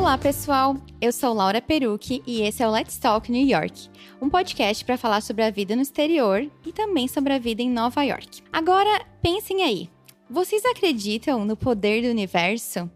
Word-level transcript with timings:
Olá, 0.00 0.16
pessoal! 0.16 0.78
Eu 0.98 1.12
sou 1.12 1.34
Laura 1.34 1.60
Perucci 1.60 2.22
e 2.26 2.40
esse 2.40 2.62
é 2.62 2.66
o 2.66 2.70
Let's 2.70 2.96
Talk 2.96 3.30
New 3.30 3.46
York, 3.46 3.90
um 4.20 4.30
podcast 4.30 4.82
para 4.82 4.96
falar 4.96 5.20
sobre 5.20 5.44
a 5.44 5.50
vida 5.50 5.76
no 5.76 5.82
exterior 5.82 6.50
e 6.64 6.72
também 6.72 7.06
sobre 7.06 7.34
a 7.34 7.38
vida 7.38 7.60
em 7.60 7.68
Nova 7.68 8.02
York. 8.02 8.42
Agora, 8.50 9.04
pensem 9.20 9.62
aí: 9.62 9.90
vocês 10.28 10.64
acreditam 10.64 11.44
no 11.44 11.54
poder 11.54 12.00
do 12.00 12.08
universo? 12.08 12.90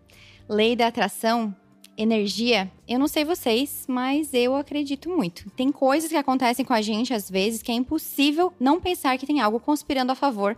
Lei 0.48 0.74
da 0.74 0.86
atração? 0.86 1.54
Energia? 1.94 2.72
Eu 2.88 2.98
não 2.98 3.06
sei 3.06 3.22
vocês, 3.22 3.84
mas 3.86 4.32
eu 4.32 4.56
acredito 4.56 5.10
muito. 5.10 5.50
Tem 5.50 5.70
coisas 5.70 6.08
que 6.08 6.16
acontecem 6.16 6.64
com 6.64 6.72
a 6.72 6.80
gente 6.80 7.12
às 7.12 7.30
vezes 7.30 7.62
que 7.62 7.70
é 7.70 7.74
impossível 7.74 8.50
não 8.58 8.80
pensar 8.80 9.18
que 9.18 9.26
tem 9.26 9.42
algo 9.42 9.60
conspirando 9.60 10.10
a 10.10 10.16
favor 10.16 10.56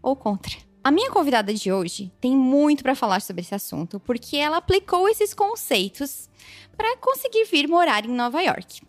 ou 0.00 0.14
contra. 0.14 0.67
A 0.82 0.90
minha 0.90 1.10
convidada 1.10 1.52
de 1.52 1.72
hoje 1.72 2.10
tem 2.20 2.36
muito 2.36 2.82
para 2.82 2.94
falar 2.94 3.20
sobre 3.20 3.42
esse 3.42 3.54
assunto, 3.54 4.00
porque 4.00 4.36
ela 4.36 4.58
aplicou 4.58 5.08
esses 5.08 5.34
conceitos 5.34 6.28
para 6.76 6.96
conseguir 6.98 7.44
vir 7.44 7.68
morar 7.68 8.04
em 8.04 8.12
Nova 8.12 8.40
York. 8.40 8.82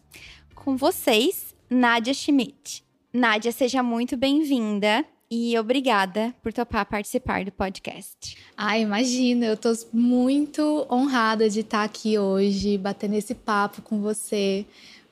Com 0.53 0.77
vocês, 0.77 1.55
Nadia 1.70 2.13
Schmidt. 2.13 2.84
Nádia, 3.12 3.52
seja 3.52 3.81
muito 3.81 4.15
bem-vinda 4.15 5.03
e 5.31 5.57
obrigada 5.57 6.34
por 6.41 6.53
topar 6.53 6.85
participar 6.85 7.43
do 7.43 7.52
podcast. 7.52 8.37
Ah, 8.55 8.77
imagina, 8.77 9.48
eu 9.48 9.57
tô 9.57 9.71
muito 9.91 10.85
honrada 10.91 11.49
de 11.49 11.62
estar 11.62 11.84
aqui 11.84 12.17
hoje, 12.20 12.77
batendo 12.77 13.15
esse 13.15 13.34
papo 13.34 13.82
com 13.82 13.99
você, 13.99 14.65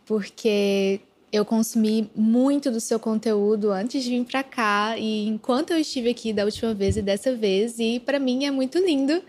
porque 0.05 1.01
eu 1.37 1.45
consumi 1.45 2.09
muito 2.15 2.69
do 2.69 2.81
seu 2.81 2.99
conteúdo 2.99 3.71
antes 3.71 4.03
de 4.03 4.09
vir 4.09 4.25
para 4.25 4.43
cá 4.43 4.97
e 4.97 5.27
enquanto 5.27 5.71
eu 5.71 5.79
estive 5.79 6.09
aqui 6.09 6.33
da 6.33 6.43
última 6.43 6.73
vez 6.73 6.97
e 6.97 7.01
dessa 7.01 7.35
vez 7.35 7.79
e 7.79 7.99
para 7.99 8.19
mim 8.19 8.45
é 8.45 8.51
muito 8.51 8.77
lindo 8.79 9.21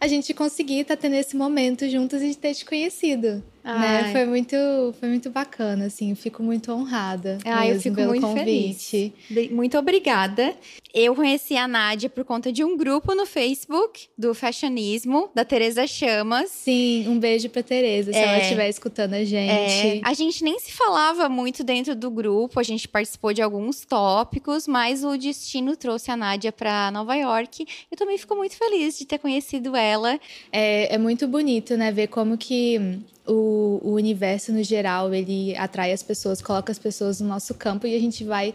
a 0.00 0.06
gente 0.06 0.34
conseguir 0.34 0.80
estar 0.80 0.96
tá 0.96 1.02
tendo 1.02 1.14
esse 1.14 1.36
momento 1.36 1.88
juntos 1.88 2.20
e 2.20 2.34
ter 2.34 2.54
te 2.54 2.64
conhecido. 2.64 3.42
Né? 3.64 4.12
Foi 4.12 4.26
muito, 4.26 4.56
foi 5.00 5.08
muito 5.08 5.30
bacana, 5.30 5.86
assim, 5.86 6.14
fico 6.14 6.42
muito 6.42 6.70
honrada. 6.70 7.38
Ah, 7.46 7.66
eu 7.66 7.80
fico 7.80 7.98
muito 8.02 8.20
convite. 8.20 9.14
feliz. 9.28 9.50
Muito 9.50 9.78
obrigada. 9.78 10.54
Eu 10.92 11.14
conheci 11.14 11.56
a 11.56 11.66
Nádia 11.66 12.10
por 12.10 12.24
conta 12.24 12.52
de 12.52 12.62
um 12.62 12.76
grupo 12.76 13.14
no 13.14 13.24
Facebook 13.24 14.06
do 14.16 14.34
fashionismo, 14.34 15.30
da 15.34 15.44
Tereza 15.44 15.86
Chamas. 15.86 16.50
Sim, 16.50 17.08
um 17.08 17.18
beijo 17.18 17.48
pra 17.48 17.62
Tereza, 17.62 18.12
se 18.12 18.18
é, 18.18 18.22
ela 18.22 18.38
estiver 18.38 18.68
escutando 18.68 19.14
a 19.14 19.24
gente. 19.24 19.98
É, 19.98 20.00
a 20.04 20.12
gente 20.12 20.44
nem 20.44 20.58
se 20.60 20.70
falava 20.70 21.28
muito 21.28 21.64
dentro 21.64 21.96
do 21.96 22.10
grupo, 22.10 22.60
a 22.60 22.62
gente 22.62 22.86
participou 22.86 23.32
de 23.32 23.40
alguns 23.40 23.80
tópicos, 23.84 24.68
mas 24.68 25.02
o 25.02 25.16
destino 25.16 25.74
trouxe 25.74 26.10
a 26.10 26.16
Nádia 26.16 26.52
para 26.52 26.90
Nova 26.90 27.16
York. 27.16 27.66
Eu 27.90 27.96
também 27.96 28.18
fico 28.18 28.36
muito 28.36 28.56
feliz 28.56 28.98
de 28.98 29.06
ter 29.06 29.18
conhecido 29.18 29.74
ela. 29.74 30.20
É, 30.52 30.94
é 30.94 30.98
muito 30.98 31.26
bonito, 31.26 31.76
né, 31.76 31.90
ver 31.90 32.08
como 32.08 32.36
que 32.36 33.00
o, 33.26 33.80
o 33.82 33.92
universo 33.92 34.52
no 34.52 34.62
geral, 34.62 35.12
ele 35.14 35.56
atrai 35.56 35.92
as 35.92 36.02
pessoas, 36.02 36.42
coloca 36.42 36.70
as 36.70 36.78
pessoas 36.78 37.20
no 37.20 37.28
nosso 37.28 37.54
campo 37.54 37.86
e 37.86 37.96
a 37.96 38.00
gente 38.00 38.24
vai 38.24 38.54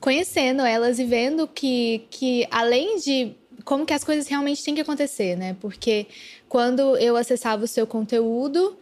conhecendo 0.00 0.62
elas 0.62 0.98
e 0.98 1.04
vendo 1.04 1.46
que, 1.46 2.06
que 2.10 2.46
além 2.50 2.98
de 2.98 3.34
como 3.64 3.84
que 3.84 3.92
as 3.92 4.04
coisas 4.04 4.28
realmente 4.28 4.62
têm 4.62 4.74
que 4.74 4.80
acontecer, 4.80 5.36
né? 5.36 5.56
Porque 5.60 6.06
quando 6.48 6.96
eu 6.98 7.16
acessava 7.16 7.64
o 7.64 7.68
seu 7.68 7.86
conteúdo, 7.86 8.76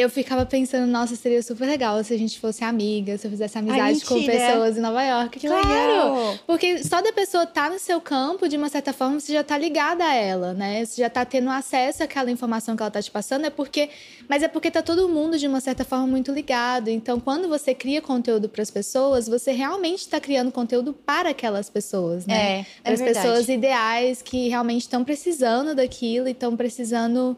eu 0.00 0.08
ficava 0.08 0.46
pensando, 0.46 0.86
nossa, 0.90 1.14
seria 1.14 1.42
super 1.42 1.66
legal 1.66 2.02
se 2.02 2.14
a 2.14 2.18
gente 2.18 2.40
fosse 2.40 2.64
amiga, 2.64 3.18
se 3.18 3.26
eu 3.26 3.30
fizesse 3.30 3.58
amizade 3.58 3.82
Ai, 3.82 4.00
com 4.00 4.24
pessoas 4.24 4.78
em 4.78 4.80
Nova 4.80 5.02
York. 5.02 5.38
Que 5.38 5.46
claro! 5.46 5.68
Legal. 5.68 6.38
Porque 6.46 6.82
só 6.82 7.02
da 7.02 7.12
pessoa 7.12 7.44
estar 7.44 7.68
tá 7.68 7.70
no 7.70 7.78
seu 7.78 8.00
campo, 8.00 8.48
de 8.48 8.56
uma 8.56 8.70
certa 8.70 8.94
forma, 8.94 9.20
você 9.20 9.34
já 9.34 9.42
está 9.42 9.58
ligada 9.58 10.02
a 10.02 10.14
ela, 10.14 10.54
né? 10.54 10.84
Você 10.84 11.02
já 11.02 11.08
está 11.08 11.24
tendo 11.24 11.50
acesso 11.50 12.02
àquela 12.02 12.30
informação 12.30 12.74
que 12.76 12.82
ela 12.82 12.88
está 12.88 13.02
te 13.02 13.10
passando, 13.10 13.44
é 13.44 13.50
porque. 13.50 13.90
Mas 14.26 14.42
é 14.42 14.48
porque 14.48 14.70
tá 14.70 14.80
todo 14.80 15.06
mundo, 15.08 15.38
de 15.38 15.46
uma 15.46 15.60
certa 15.60 15.84
forma, 15.84 16.06
muito 16.06 16.32
ligado. 16.32 16.88
Então, 16.88 17.20
quando 17.20 17.46
você 17.46 17.74
cria 17.74 18.00
conteúdo 18.00 18.48
para 18.48 18.62
as 18.62 18.70
pessoas, 18.70 19.28
você 19.28 19.52
realmente 19.52 20.00
está 20.00 20.18
criando 20.18 20.50
conteúdo 20.50 20.94
para 20.94 21.30
aquelas 21.30 21.68
pessoas, 21.68 22.26
né? 22.26 22.60
É, 22.60 22.66
para 22.82 22.94
as 22.94 23.02
pessoas 23.02 23.48
ideais 23.48 24.22
que 24.22 24.48
realmente 24.48 24.82
estão 24.82 25.04
precisando 25.04 25.74
daquilo 25.74 26.26
e 26.26 26.30
estão 26.30 26.56
precisando 26.56 27.36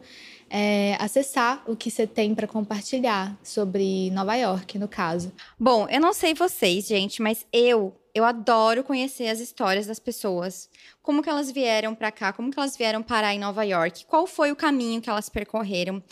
é, 0.55 0.95
acessar 0.99 1.63
o 1.65 1.75
que 1.75 1.89
você 1.89 2.05
tem 2.05 2.35
para 2.35 2.47
compartilhar 2.47 3.35
sobre 3.41 4.11
Nova 4.11 4.35
York, 4.35 4.77
no 4.77 4.87
caso. 4.87 5.33
Bom, 5.59 5.89
eu 5.89 5.99
não 5.99 6.13
sei 6.13 6.35
vocês, 6.35 6.85
gente, 6.85 7.23
mas 7.23 7.47
eu 7.51 7.95
eu 8.15 8.23
adoro 8.23 8.83
conhecer 8.83 9.27
as 9.27 9.39
histórias 9.39 9.87
das 9.87 9.97
pessoas. 9.97 10.69
Como 11.01 11.23
que 11.23 11.29
elas 11.29 11.49
vieram 11.49 11.95
para 11.95 12.11
cá, 12.11 12.31
como 12.31 12.51
que 12.51 12.59
elas 12.59 12.77
vieram 12.77 13.01
parar 13.01 13.33
em 13.33 13.39
Nova 13.39 13.63
York, 13.63 14.05
qual 14.05 14.27
foi 14.27 14.51
o 14.51 14.55
caminho 14.55 15.01
que 15.01 15.09
elas 15.09 15.29
percorreram. 15.29 16.03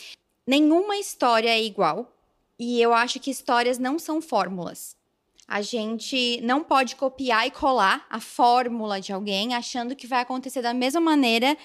Nenhuma 0.47 0.97
história 0.97 1.49
é 1.49 1.61
igual, 1.61 2.11
e 2.57 2.81
eu 2.81 2.91
acho 2.91 3.19
que 3.19 3.29
histórias 3.29 3.77
não 3.77 3.99
são 3.99 4.19
fórmulas. 4.19 4.95
A 5.47 5.61
gente 5.61 6.41
não 6.41 6.63
pode 6.63 6.95
copiar 6.95 7.45
e 7.45 7.51
colar 7.51 8.07
a 8.09 8.19
fórmula 8.19 8.99
de 8.99 9.13
alguém 9.13 9.53
achando 9.53 9.95
que 9.95 10.07
vai 10.07 10.21
acontecer 10.21 10.63
da 10.63 10.73
mesma 10.73 10.99
maneira 11.01 11.55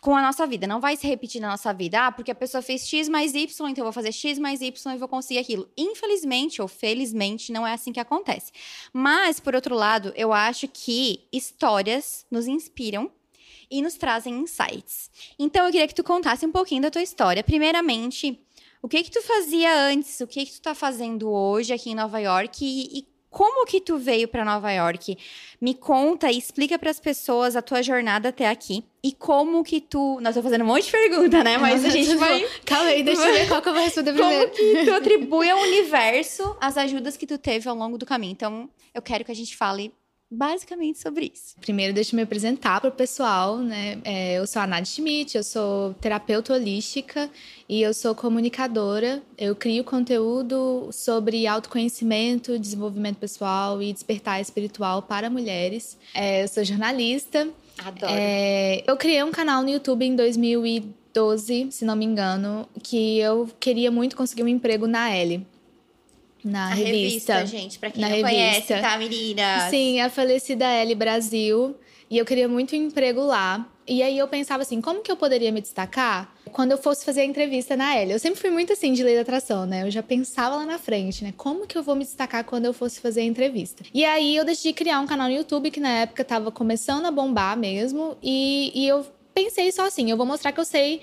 com 0.00 0.14
a 0.14 0.22
nossa 0.22 0.46
vida. 0.46 0.66
Não 0.66 0.80
vai 0.80 0.96
se 0.96 1.06
repetir 1.06 1.40
na 1.40 1.48
nossa 1.48 1.72
vida. 1.72 2.06
Ah, 2.06 2.12
porque 2.12 2.30
a 2.30 2.34
pessoa 2.34 2.62
fez 2.62 2.86
X 2.86 3.08
mais 3.08 3.34
Y, 3.34 3.68
então 3.68 3.82
eu 3.82 3.86
vou 3.86 3.92
fazer 3.92 4.12
X 4.12 4.38
mais 4.38 4.60
Y 4.60 4.94
e 4.94 4.98
vou 4.98 5.08
conseguir 5.08 5.40
aquilo. 5.40 5.68
Infelizmente 5.76 6.62
ou 6.62 6.68
felizmente, 6.68 7.52
não 7.52 7.66
é 7.66 7.72
assim 7.72 7.92
que 7.92 8.00
acontece. 8.00 8.52
Mas, 8.92 9.40
por 9.40 9.54
outro 9.54 9.74
lado, 9.74 10.12
eu 10.16 10.32
acho 10.32 10.68
que 10.68 11.26
histórias 11.32 12.26
nos 12.30 12.46
inspiram 12.46 13.10
e 13.70 13.82
nos 13.82 13.94
trazem 13.94 14.38
insights. 14.38 15.10
Então, 15.38 15.66
eu 15.66 15.72
queria 15.72 15.88
que 15.88 15.94
tu 15.94 16.04
contasse 16.04 16.46
um 16.46 16.52
pouquinho 16.52 16.82
da 16.82 16.90
tua 16.90 17.02
história. 17.02 17.44
Primeiramente, 17.44 18.40
o 18.80 18.88
que 18.88 19.02
que 19.02 19.10
tu 19.10 19.20
fazia 19.22 19.74
antes? 19.88 20.20
O 20.20 20.26
que 20.26 20.46
que 20.46 20.52
tu 20.52 20.62
tá 20.62 20.74
fazendo 20.74 21.30
hoje 21.30 21.72
aqui 21.72 21.90
em 21.90 21.94
Nova 21.94 22.18
York? 22.18 22.64
E, 22.64 23.00
e 23.00 23.17
como 23.38 23.64
que 23.64 23.80
tu 23.80 23.98
veio 23.98 24.26
para 24.26 24.44
Nova 24.44 24.72
York? 24.72 25.16
Me 25.60 25.72
conta 25.72 26.28
e 26.28 26.36
explica 26.36 26.76
para 26.76 26.90
as 26.90 26.98
pessoas 26.98 27.54
a 27.54 27.62
tua 27.62 27.84
jornada 27.84 28.30
até 28.30 28.48
aqui 28.48 28.82
e 29.00 29.12
como 29.12 29.62
que 29.62 29.80
tu. 29.80 30.18
Nós 30.20 30.30
estamos 30.30 30.50
fazendo 30.50 30.64
um 30.64 30.66
monte 30.66 30.86
de 30.86 30.90
pergunta, 30.90 31.44
né? 31.44 31.56
Mas 31.56 31.84
a 31.84 31.88
gente 31.88 32.16
vai. 32.16 32.44
Calma 32.66 32.90
aí, 32.90 33.04
deixa 33.04 33.22
eu 33.22 33.32
ver 33.32 33.46
qual 33.46 33.62
que 33.62 33.68
eu 33.68 33.74
vou 33.74 33.82
responder 33.84 34.12
primeiro. 34.12 34.50
Como 34.50 34.56
que 34.56 34.84
tu 34.84 34.92
atribui 34.92 35.48
ao 35.48 35.60
universo 35.60 36.56
as 36.60 36.76
ajudas 36.76 37.16
que 37.16 37.28
tu 37.28 37.38
teve 37.38 37.68
ao 37.68 37.76
longo 37.76 37.96
do 37.96 38.04
caminho? 38.04 38.32
Então, 38.32 38.68
eu 38.92 39.00
quero 39.00 39.24
que 39.24 39.30
a 39.30 39.36
gente 39.36 39.56
fale 39.56 39.92
basicamente 40.30 40.98
sobre 40.98 41.32
isso. 41.32 41.54
Primeiro, 41.60 41.92
deixa 41.92 42.14
eu 42.14 42.16
me 42.16 42.22
apresentar 42.22 42.80
para 42.80 42.90
o 42.90 42.92
pessoal, 42.92 43.58
né? 43.58 43.98
É, 44.04 44.38
eu 44.38 44.46
sou 44.46 44.60
a 44.60 44.66
Nadia 44.66 44.84
Schmidt, 44.84 45.36
eu 45.36 45.42
sou 45.42 45.94
terapeuta 45.94 46.52
holística 46.52 47.30
e 47.68 47.82
eu 47.82 47.94
sou 47.94 48.14
comunicadora. 48.14 49.22
Eu 49.36 49.56
crio 49.56 49.82
conteúdo 49.84 50.90
sobre 50.92 51.46
autoconhecimento, 51.46 52.58
desenvolvimento 52.58 53.16
pessoal 53.16 53.80
e 53.82 53.92
despertar 53.92 54.40
espiritual 54.40 55.02
para 55.02 55.30
mulheres. 55.30 55.96
É, 56.14 56.42
eu 56.42 56.48
sou 56.48 56.64
jornalista. 56.64 57.48
Adoro. 57.78 58.12
É, 58.12 58.82
eu 58.86 58.96
criei 58.96 59.22
um 59.22 59.30
canal 59.30 59.62
no 59.62 59.70
YouTube 59.70 60.04
em 60.04 60.14
2012, 60.14 61.68
se 61.70 61.84
não 61.84 61.96
me 61.96 62.04
engano, 62.04 62.68
que 62.82 63.18
eu 63.18 63.48
queria 63.58 63.90
muito 63.90 64.16
conseguir 64.16 64.42
um 64.42 64.48
emprego 64.48 64.86
na 64.86 65.10
L 65.14 65.46
na 66.48 66.68
revista. 66.68 67.34
revista. 67.34 67.46
gente, 67.46 67.78
pra 67.78 67.90
quem 67.90 68.00
na 68.00 68.08
não 68.08 68.16
revista. 68.16 68.36
conhece, 68.36 68.80
tá, 68.80 68.98
meninas? 68.98 69.70
Sim, 69.70 70.00
a 70.00 70.10
falecida 70.10 70.66
L 70.66 70.94
Brasil. 70.94 71.76
E 72.10 72.16
eu 72.16 72.24
queria 72.24 72.48
muito 72.48 72.74
emprego 72.74 73.20
lá. 73.20 73.68
E 73.86 74.02
aí 74.02 74.18
eu 74.18 74.28
pensava 74.28 74.62
assim, 74.62 74.80
como 74.80 75.02
que 75.02 75.10
eu 75.10 75.16
poderia 75.16 75.50
me 75.50 75.60
destacar 75.60 76.34
quando 76.52 76.72
eu 76.72 76.78
fosse 76.78 77.04
fazer 77.04 77.22
a 77.22 77.24
entrevista 77.24 77.74
na 77.76 77.96
L? 77.96 78.12
Eu 78.12 78.18
sempre 78.18 78.38
fui 78.40 78.50
muito 78.50 78.72
assim 78.72 78.92
de 78.92 79.02
lei 79.02 79.14
da 79.14 79.22
atração, 79.22 79.64
né? 79.64 79.82
Eu 79.82 79.90
já 79.90 80.02
pensava 80.02 80.56
lá 80.56 80.66
na 80.66 80.78
frente, 80.78 81.24
né? 81.24 81.32
Como 81.36 81.66
que 81.66 81.76
eu 81.76 81.82
vou 81.82 81.94
me 81.94 82.04
destacar 82.04 82.44
quando 82.44 82.66
eu 82.66 82.72
fosse 82.72 83.00
fazer 83.00 83.22
a 83.22 83.24
entrevista? 83.24 83.82
E 83.92 84.04
aí 84.04 84.36
eu 84.36 84.44
decidi 84.44 84.72
criar 84.74 85.00
um 85.00 85.06
canal 85.06 85.28
no 85.28 85.34
YouTube 85.34 85.70
que 85.70 85.80
na 85.80 86.00
época 86.00 86.24
tava 86.24 86.50
começando 86.50 87.06
a 87.06 87.10
bombar 87.10 87.56
mesmo. 87.56 88.16
E, 88.22 88.72
e 88.74 88.86
eu 88.88 89.06
pensei 89.34 89.70
só 89.72 89.86
assim, 89.86 90.10
eu 90.10 90.16
vou 90.16 90.26
mostrar 90.26 90.52
que 90.52 90.60
eu 90.60 90.64
sei 90.64 91.00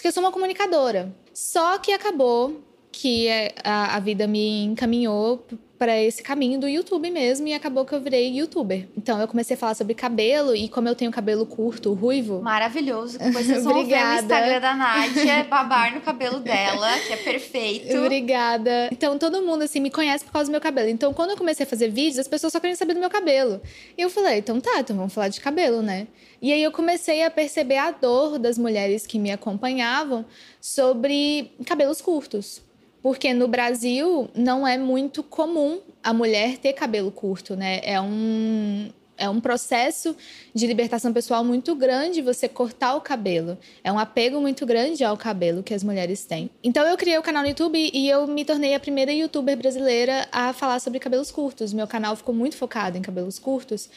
que 0.00 0.08
eu 0.08 0.12
sou 0.12 0.22
uma 0.22 0.32
comunicadora. 0.32 1.14
Só 1.32 1.78
que 1.78 1.92
acabou 1.92 2.60
que 2.98 3.28
é, 3.28 3.52
a, 3.62 3.96
a 3.96 4.00
vida 4.00 4.26
me 4.26 4.64
encaminhou 4.64 5.44
para 5.78 6.00
esse 6.00 6.22
caminho 6.22 6.58
do 6.58 6.66
YouTube 6.66 7.10
mesmo 7.10 7.46
e 7.46 7.52
acabou 7.52 7.84
que 7.84 7.94
eu 7.94 8.00
virei 8.00 8.38
youtuber. 8.38 8.88
Então 8.96 9.20
eu 9.20 9.28
comecei 9.28 9.54
a 9.54 9.58
falar 9.58 9.74
sobre 9.74 9.92
cabelo 9.92 10.56
e 10.56 10.66
como 10.66 10.88
eu 10.88 10.94
tenho 10.94 11.10
cabelo 11.10 11.44
curto, 11.44 11.92
ruivo. 11.92 12.40
Maravilhoso. 12.40 13.18
Depois 13.18 13.44
vocês 13.44 13.64
vão 13.64 13.84
ver 13.84 14.02
no 14.02 14.14
Instagram 14.14 14.60
da 14.60 14.74
Nádia, 14.74 15.44
babar 15.44 15.94
no 15.94 16.00
cabelo 16.00 16.40
dela, 16.40 16.88
que 17.06 17.12
é 17.12 17.16
perfeito. 17.18 17.94
Obrigada. 17.98 18.88
Então 18.90 19.18
todo 19.18 19.42
mundo 19.42 19.64
assim 19.64 19.78
me 19.78 19.90
conhece 19.90 20.24
por 20.24 20.32
causa 20.32 20.48
do 20.48 20.52
meu 20.52 20.60
cabelo. 20.60 20.88
Então 20.88 21.12
quando 21.12 21.32
eu 21.32 21.36
comecei 21.36 21.66
a 21.66 21.68
fazer 21.68 21.90
vídeos, 21.90 22.20
as 22.20 22.28
pessoas 22.28 22.50
só 22.50 22.58
queriam 22.58 22.76
saber 22.76 22.94
do 22.94 23.00
meu 23.00 23.10
cabelo. 23.10 23.60
E 23.98 24.00
eu 24.00 24.08
falei, 24.08 24.38
então 24.38 24.58
tá, 24.58 24.80
então 24.80 24.96
vamos 24.96 25.12
falar 25.12 25.28
de 25.28 25.38
cabelo, 25.38 25.82
né? 25.82 26.06
E 26.40 26.50
aí 26.50 26.62
eu 26.62 26.72
comecei 26.72 27.22
a 27.22 27.30
perceber 27.30 27.76
a 27.76 27.90
dor 27.90 28.38
das 28.38 28.56
mulheres 28.56 29.06
que 29.06 29.18
me 29.18 29.30
acompanhavam 29.30 30.24
sobre 30.58 31.52
cabelos 31.66 32.00
curtos. 32.00 32.64
Porque 33.06 33.32
no 33.32 33.46
Brasil 33.46 34.28
não 34.34 34.66
é 34.66 34.76
muito 34.76 35.22
comum 35.22 35.78
a 36.02 36.12
mulher 36.12 36.58
ter 36.58 36.72
cabelo 36.72 37.12
curto, 37.12 37.54
né? 37.54 37.78
É 37.84 38.00
um 38.00 38.90
é 39.16 39.30
um 39.30 39.38
processo 39.40 40.16
de 40.52 40.66
libertação 40.66 41.12
pessoal 41.12 41.44
muito 41.44 41.72
grande 41.76 42.20
você 42.20 42.48
cortar 42.48 42.96
o 42.96 43.00
cabelo. 43.00 43.56
É 43.84 43.92
um 43.92 43.98
apego 44.00 44.40
muito 44.40 44.66
grande 44.66 45.04
ao 45.04 45.16
cabelo 45.16 45.62
que 45.62 45.72
as 45.72 45.84
mulheres 45.84 46.24
têm. 46.24 46.50
Então 46.64 46.84
eu 46.84 46.96
criei 46.96 47.16
o 47.16 47.22
canal 47.22 47.44
no 47.44 47.48
YouTube 47.48 47.78
e 47.94 48.10
eu 48.10 48.26
me 48.26 48.44
tornei 48.44 48.74
a 48.74 48.80
primeira 48.80 49.12
youtuber 49.12 49.56
brasileira 49.56 50.26
a 50.32 50.52
falar 50.52 50.80
sobre 50.80 50.98
cabelos 50.98 51.30
curtos. 51.30 51.72
Meu 51.72 51.86
canal 51.86 52.16
ficou 52.16 52.34
muito 52.34 52.56
focado 52.56 52.98
em 52.98 53.02
cabelos 53.02 53.38
curtos. 53.38 53.88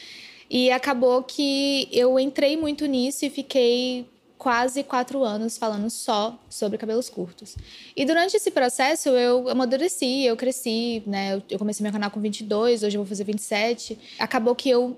E 0.48 0.70
acabou 0.70 1.24
que 1.24 1.90
eu 1.92 2.20
entrei 2.20 2.56
muito 2.56 2.86
nisso 2.86 3.26
e 3.26 3.32
fiquei 3.32 4.06
quase 4.40 4.84
quatro 4.84 5.22
anos 5.22 5.58
falando 5.58 5.90
só 5.90 6.40
sobre 6.50 6.78
cabelos 6.78 7.10
curtos. 7.10 7.58
E 7.96 8.06
durante 8.06 8.38
esse 8.38 8.50
processo 8.50 9.10
eu 9.10 9.50
amadureci, 9.50 10.24
eu 10.24 10.38
cresci, 10.38 11.04
né? 11.06 11.42
Eu 11.50 11.60
comecei 11.60 11.84
meu 11.84 11.92
canal 11.92 12.10
com 12.10 12.22
22, 12.22 12.82
hoje 12.82 12.98
eu 12.98 13.02
vou 13.02 13.08
fazer 13.08 13.26
27. 13.26 14.00
Acabou 14.18 14.56
que 14.56 14.70
eu 14.70 14.98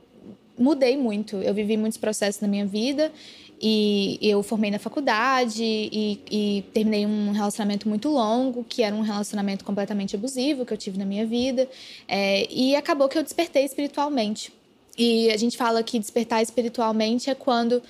mudei 0.56 0.96
muito. 0.96 1.38
Eu 1.38 1.56
vivi 1.56 1.76
muitos 1.76 1.98
processos 1.98 2.40
na 2.40 2.48
minha 2.48 2.68
vida 2.68 3.12
e 3.60 4.20
eu 4.22 4.44
formei 4.44 4.70
na 4.70 4.78
faculdade 4.78 5.64
e, 5.64 6.22
e, 6.30 6.62
terminei 6.72 7.08
um 7.08 7.32
relacionamento 7.32 7.90
muito 7.90 8.10
longo, 8.10 8.64
que 8.64 8.84
era 8.84 8.96
um 8.96 9.02
relacionamento 9.02 9.66
completamente 9.66 10.16
abusivo 10.16 10.66
que 10.68 10.74
eu 10.74 10.78
tive 10.78 11.00
na 11.00 11.06
minha 11.06 11.26
vida. 11.26 11.68
É, 12.08 12.48
e 12.52 12.76
acabou 12.76 13.10
que 13.10 13.18
eu 13.18 13.24
despertei 13.24 13.66
espiritualmente. 13.66 14.54
E 14.96 15.32
a 15.32 15.38
gente 15.38 15.58
fala 15.58 15.82
que 15.82 15.98
despertar 15.98 16.44
espiritualmente 16.44 17.30
é 17.30 17.34
quando 17.34 17.82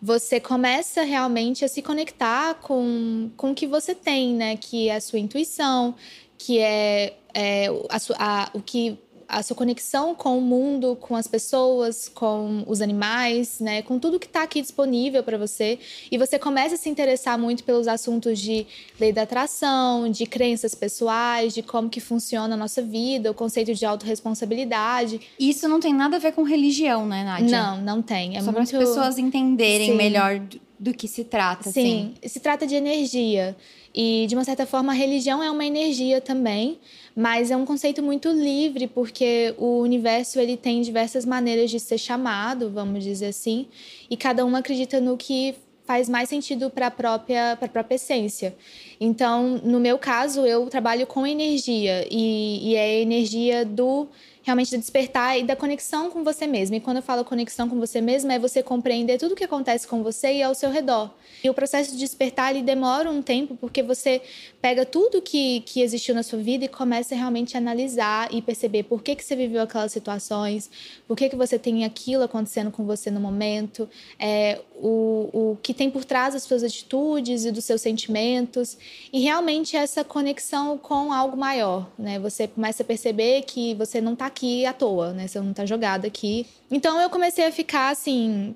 você 0.00 0.38
começa 0.38 1.02
realmente 1.02 1.64
a 1.64 1.68
se 1.68 1.82
conectar 1.82 2.54
com, 2.56 3.30
com 3.36 3.50
o 3.50 3.54
que 3.54 3.66
você 3.66 3.94
tem, 3.94 4.34
né? 4.34 4.56
Que 4.56 4.88
é 4.88 4.96
a 4.96 5.00
sua 5.00 5.18
intuição, 5.18 5.94
que 6.38 6.58
é, 6.58 7.16
é 7.34 7.66
a, 7.66 7.98
a, 8.18 8.50
o 8.52 8.60
que 8.60 8.98
a 9.28 9.42
sua 9.42 9.56
conexão 9.56 10.14
com 10.14 10.38
o 10.38 10.40
mundo, 10.40 10.96
com 11.00 11.16
as 11.16 11.26
pessoas, 11.26 12.08
com 12.08 12.64
os 12.66 12.80
animais, 12.80 13.60
né, 13.60 13.82
com 13.82 13.98
tudo 13.98 14.18
que 14.18 14.26
está 14.26 14.42
aqui 14.42 14.60
disponível 14.60 15.22
para 15.22 15.36
você, 15.36 15.78
e 16.10 16.18
você 16.18 16.38
começa 16.38 16.74
a 16.74 16.78
se 16.78 16.88
interessar 16.88 17.38
muito 17.38 17.64
pelos 17.64 17.88
assuntos 17.88 18.38
de 18.38 18.66
lei 18.98 19.12
da 19.12 19.22
atração, 19.22 20.10
de 20.10 20.26
crenças 20.26 20.74
pessoais, 20.74 21.54
de 21.54 21.62
como 21.62 21.88
que 21.88 22.00
funciona 22.00 22.54
a 22.54 22.56
nossa 22.56 22.82
vida, 22.82 23.30
o 23.30 23.34
conceito 23.34 23.74
de 23.74 23.84
autorresponsabilidade. 23.84 25.20
Isso 25.38 25.68
não 25.68 25.80
tem 25.80 25.92
nada 25.92 26.16
a 26.16 26.18
ver 26.18 26.32
com 26.32 26.42
religião, 26.42 27.06
né, 27.06 27.24
Nádia? 27.24 27.50
Não, 27.50 27.80
não 27.80 28.02
tem. 28.02 28.36
É 28.36 28.40
Só 28.40 28.52
muito... 28.52 28.70
para 28.70 28.78
as 28.78 28.88
pessoas 28.88 29.18
entenderem 29.18 29.90
Sim. 29.90 29.96
melhor 29.96 30.40
do, 30.78 30.92
que 30.92 31.08
se 31.08 31.24
trata. 31.24 31.70
Sim, 31.70 32.14
assim. 32.20 32.28
se 32.28 32.40
trata 32.40 32.66
de 32.66 32.74
energia. 32.74 33.56
E, 33.94 34.26
de 34.28 34.34
uma 34.34 34.44
certa 34.44 34.66
forma, 34.66 34.92
a 34.92 34.94
religião 34.94 35.42
é 35.42 35.50
uma 35.50 35.64
energia 35.64 36.20
também, 36.20 36.78
mas 37.14 37.50
é 37.50 37.56
um 37.56 37.64
conceito 37.64 38.02
muito 38.02 38.28
livre, 38.28 38.86
porque 38.86 39.54
o 39.56 39.80
universo 39.80 40.38
ele 40.38 40.56
tem 40.56 40.82
diversas 40.82 41.24
maneiras 41.24 41.70
de 41.70 41.80
ser 41.80 41.96
chamado, 41.96 42.70
vamos 42.70 43.02
dizer 43.02 43.28
assim, 43.28 43.66
e 44.10 44.16
cada 44.16 44.44
um 44.44 44.54
acredita 44.54 45.00
no 45.00 45.16
que 45.16 45.54
faz 45.86 46.08
mais 46.08 46.28
sentido 46.28 46.68
para 46.68 46.88
a 46.88 46.90
própria, 46.90 47.56
própria 47.72 47.94
essência. 47.94 48.54
Então, 49.00 49.60
no 49.64 49.80
meu 49.80 49.96
caso, 49.96 50.44
eu 50.44 50.66
trabalho 50.66 51.06
com 51.06 51.26
energia, 51.26 52.06
e, 52.10 52.70
e 52.70 52.74
é 52.74 52.82
a 52.82 53.00
energia 53.00 53.64
do 53.64 54.08
realmente 54.46 54.70
de 54.70 54.78
despertar 54.78 55.36
e 55.36 55.42
da 55.42 55.56
conexão 55.56 56.08
com 56.08 56.22
você 56.22 56.46
mesmo. 56.46 56.76
E 56.76 56.80
quando 56.80 56.98
eu 56.98 57.02
falo 57.02 57.24
conexão 57.24 57.68
com 57.68 57.80
você 57.80 58.00
mesmo, 58.00 58.30
é 58.30 58.38
você 58.38 58.62
compreender 58.62 59.18
tudo 59.18 59.32
o 59.32 59.34
que 59.34 59.42
acontece 59.42 59.88
com 59.88 60.04
você 60.04 60.34
e 60.34 60.42
ao 60.42 60.54
seu 60.54 60.70
redor. 60.70 61.10
E 61.42 61.50
o 61.50 61.54
processo 61.54 61.90
de 61.90 61.98
despertar 61.98 62.52
ele 62.52 62.62
demora 62.62 63.10
um 63.10 63.20
tempo 63.20 63.56
porque 63.56 63.82
você 63.82 64.22
pega 64.62 64.86
tudo 64.86 65.20
que, 65.20 65.62
que 65.62 65.80
existiu 65.82 66.14
na 66.14 66.22
sua 66.22 66.38
vida 66.38 66.64
e 66.64 66.68
começa 66.68 67.12
realmente 67.12 67.56
a 67.56 67.58
analisar 67.58 68.32
e 68.32 68.40
perceber 68.40 68.84
por 68.84 69.02
que, 69.02 69.16
que 69.16 69.24
você 69.24 69.34
viveu 69.34 69.60
aquelas 69.60 69.90
situações, 69.90 70.70
por 71.08 71.16
que, 71.16 71.28
que 71.28 71.34
você 71.34 71.58
tem 71.58 71.84
aquilo 71.84 72.22
acontecendo 72.22 72.70
com 72.70 72.84
você 72.84 73.10
no 73.10 73.18
momento, 73.18 73.88
é, 74.16 74.60
o, 74.76 75.28
o 75.32 75.58
que 75.60 75.74
tem 75.74 75.90
por 75.90 76.04
trás 76.04 76.34
das 76.34 76.44
suas 76.44 76.62
atitudes 76.62 77.44
e 77.44 77.50
dos 77.50 77.64
seus 77.64 77.80
sentimentos. 77.80 78.78
E 79.12 79.20
realmente 79.20 79.76
essa 79.76 80.04
conexão 80.04 80.78
com 80.78 81.12
algo 81.12 81.36
maior, 81.36 81.90
né? 81.98 82.20
Você 82.20 82.46
começa 82.46 82.84
a 82.84 82.86
perceber 82.86 83.42
que 83.42 83.74
você 83.74 84.00
não 84.00 84.12
está 84.12 84.26
aqui 84.36 84.66
à 84.66 84.72
toa, 84.74 85.14
né? 85.14 85.26
Você 85.26 85.40
não 85.40 85.54
tá 85.54 85.64
jogada 85.64 86.06
aqui. 86.06 86.46
Então 86.70 87.00
eu 87.00 87.08
comecei 87.08 87.46
a 87.46 87.50
ficar 87.50 87.88
assim 87.88 88.54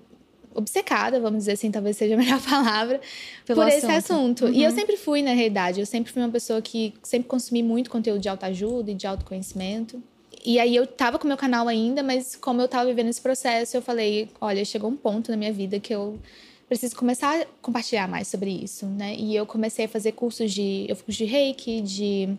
obcecada, 0.55 1.21
vamos 1.21 1.41
dizer 1.41 1.53
assim, 1.53 1.71
talvez 1.71 1.97
seja 1.97 2.15
a 2.15 2.19
melhor 2.19 2.41
palavra, 2.44 3.00
Pelo 3.47 3.61
por 3.62 3.69
assunto. 3.69 3.85
esse 3.85 3.93
assunto. 3.93 4.44
Uhum. 4.47 4.53
E 4.53 4.62
eu 4.62 4.71
uhum. 4.71 4.77
sempre 4.77 4.97
fui, 4.97 5.23
na 5.23 5.32
realidade, 5.32 5.81
eu 5.81 5.87
sempre 5.87 6.12
fui 6.12 6.21
uma 6.21 6.31
pessoa 6.31 6.61
que 6.61 6.93
sempre 7.03 7.29
consumi 7.29 7.62
muito 7.62 7.88
conteúdo 7.88 8.21
de 8.21 8.29
autoajuda 8.29 8.91
e 8.91 8.94
de 8.94 9.06
autoconhecimento. 9.06 10.03
E 10.44 10.59
aí 10.59 10.75
eu 10.75 10.87
tava 10.87 11.19
com 11.19 11.29
meu 11.29 11.37
canal 11.37 11.69
ainda, 11.69 12.03
mas 12.03 12.35
como 12.35 12.61
eu 12.61 12.69
tava 12.69 12.87
vivendo 12.87 13.09
esse 13.09 13.21
processo, 13.21 13.77
eu 13.77 13.82
falei, 13.82 14.29
olha, 14.41 14.65
chegou 14.65 14.91
um 14.91 14.97
ponto 14.97 15.31
na 15.31 15.37
minha 15.37 15.53
vida 15.53 15.79
que 15.79 15.94
eu 15.94 16.19
preciso 16.67 16.97
começar 16.97 17.41
a 17.41 17.47
compartilhar 17.61 18.09
mais 18.09 18.29
sobre 18.29 18.50
isso, 18.50 18.87
né? 18.87 19.15
E 19.17 19.37
eu 19.37 19.44
comecei 19.44 19.85
a 19.85 19.88
fazer 19.88 20.12
cursos 20.12 20.53
de, 20.53 20.87
eu 20.88 20.97
fiz 20.97 21.15
de 21.15 21.25
Reiki, 21.25 21.81
de 21.81 22.38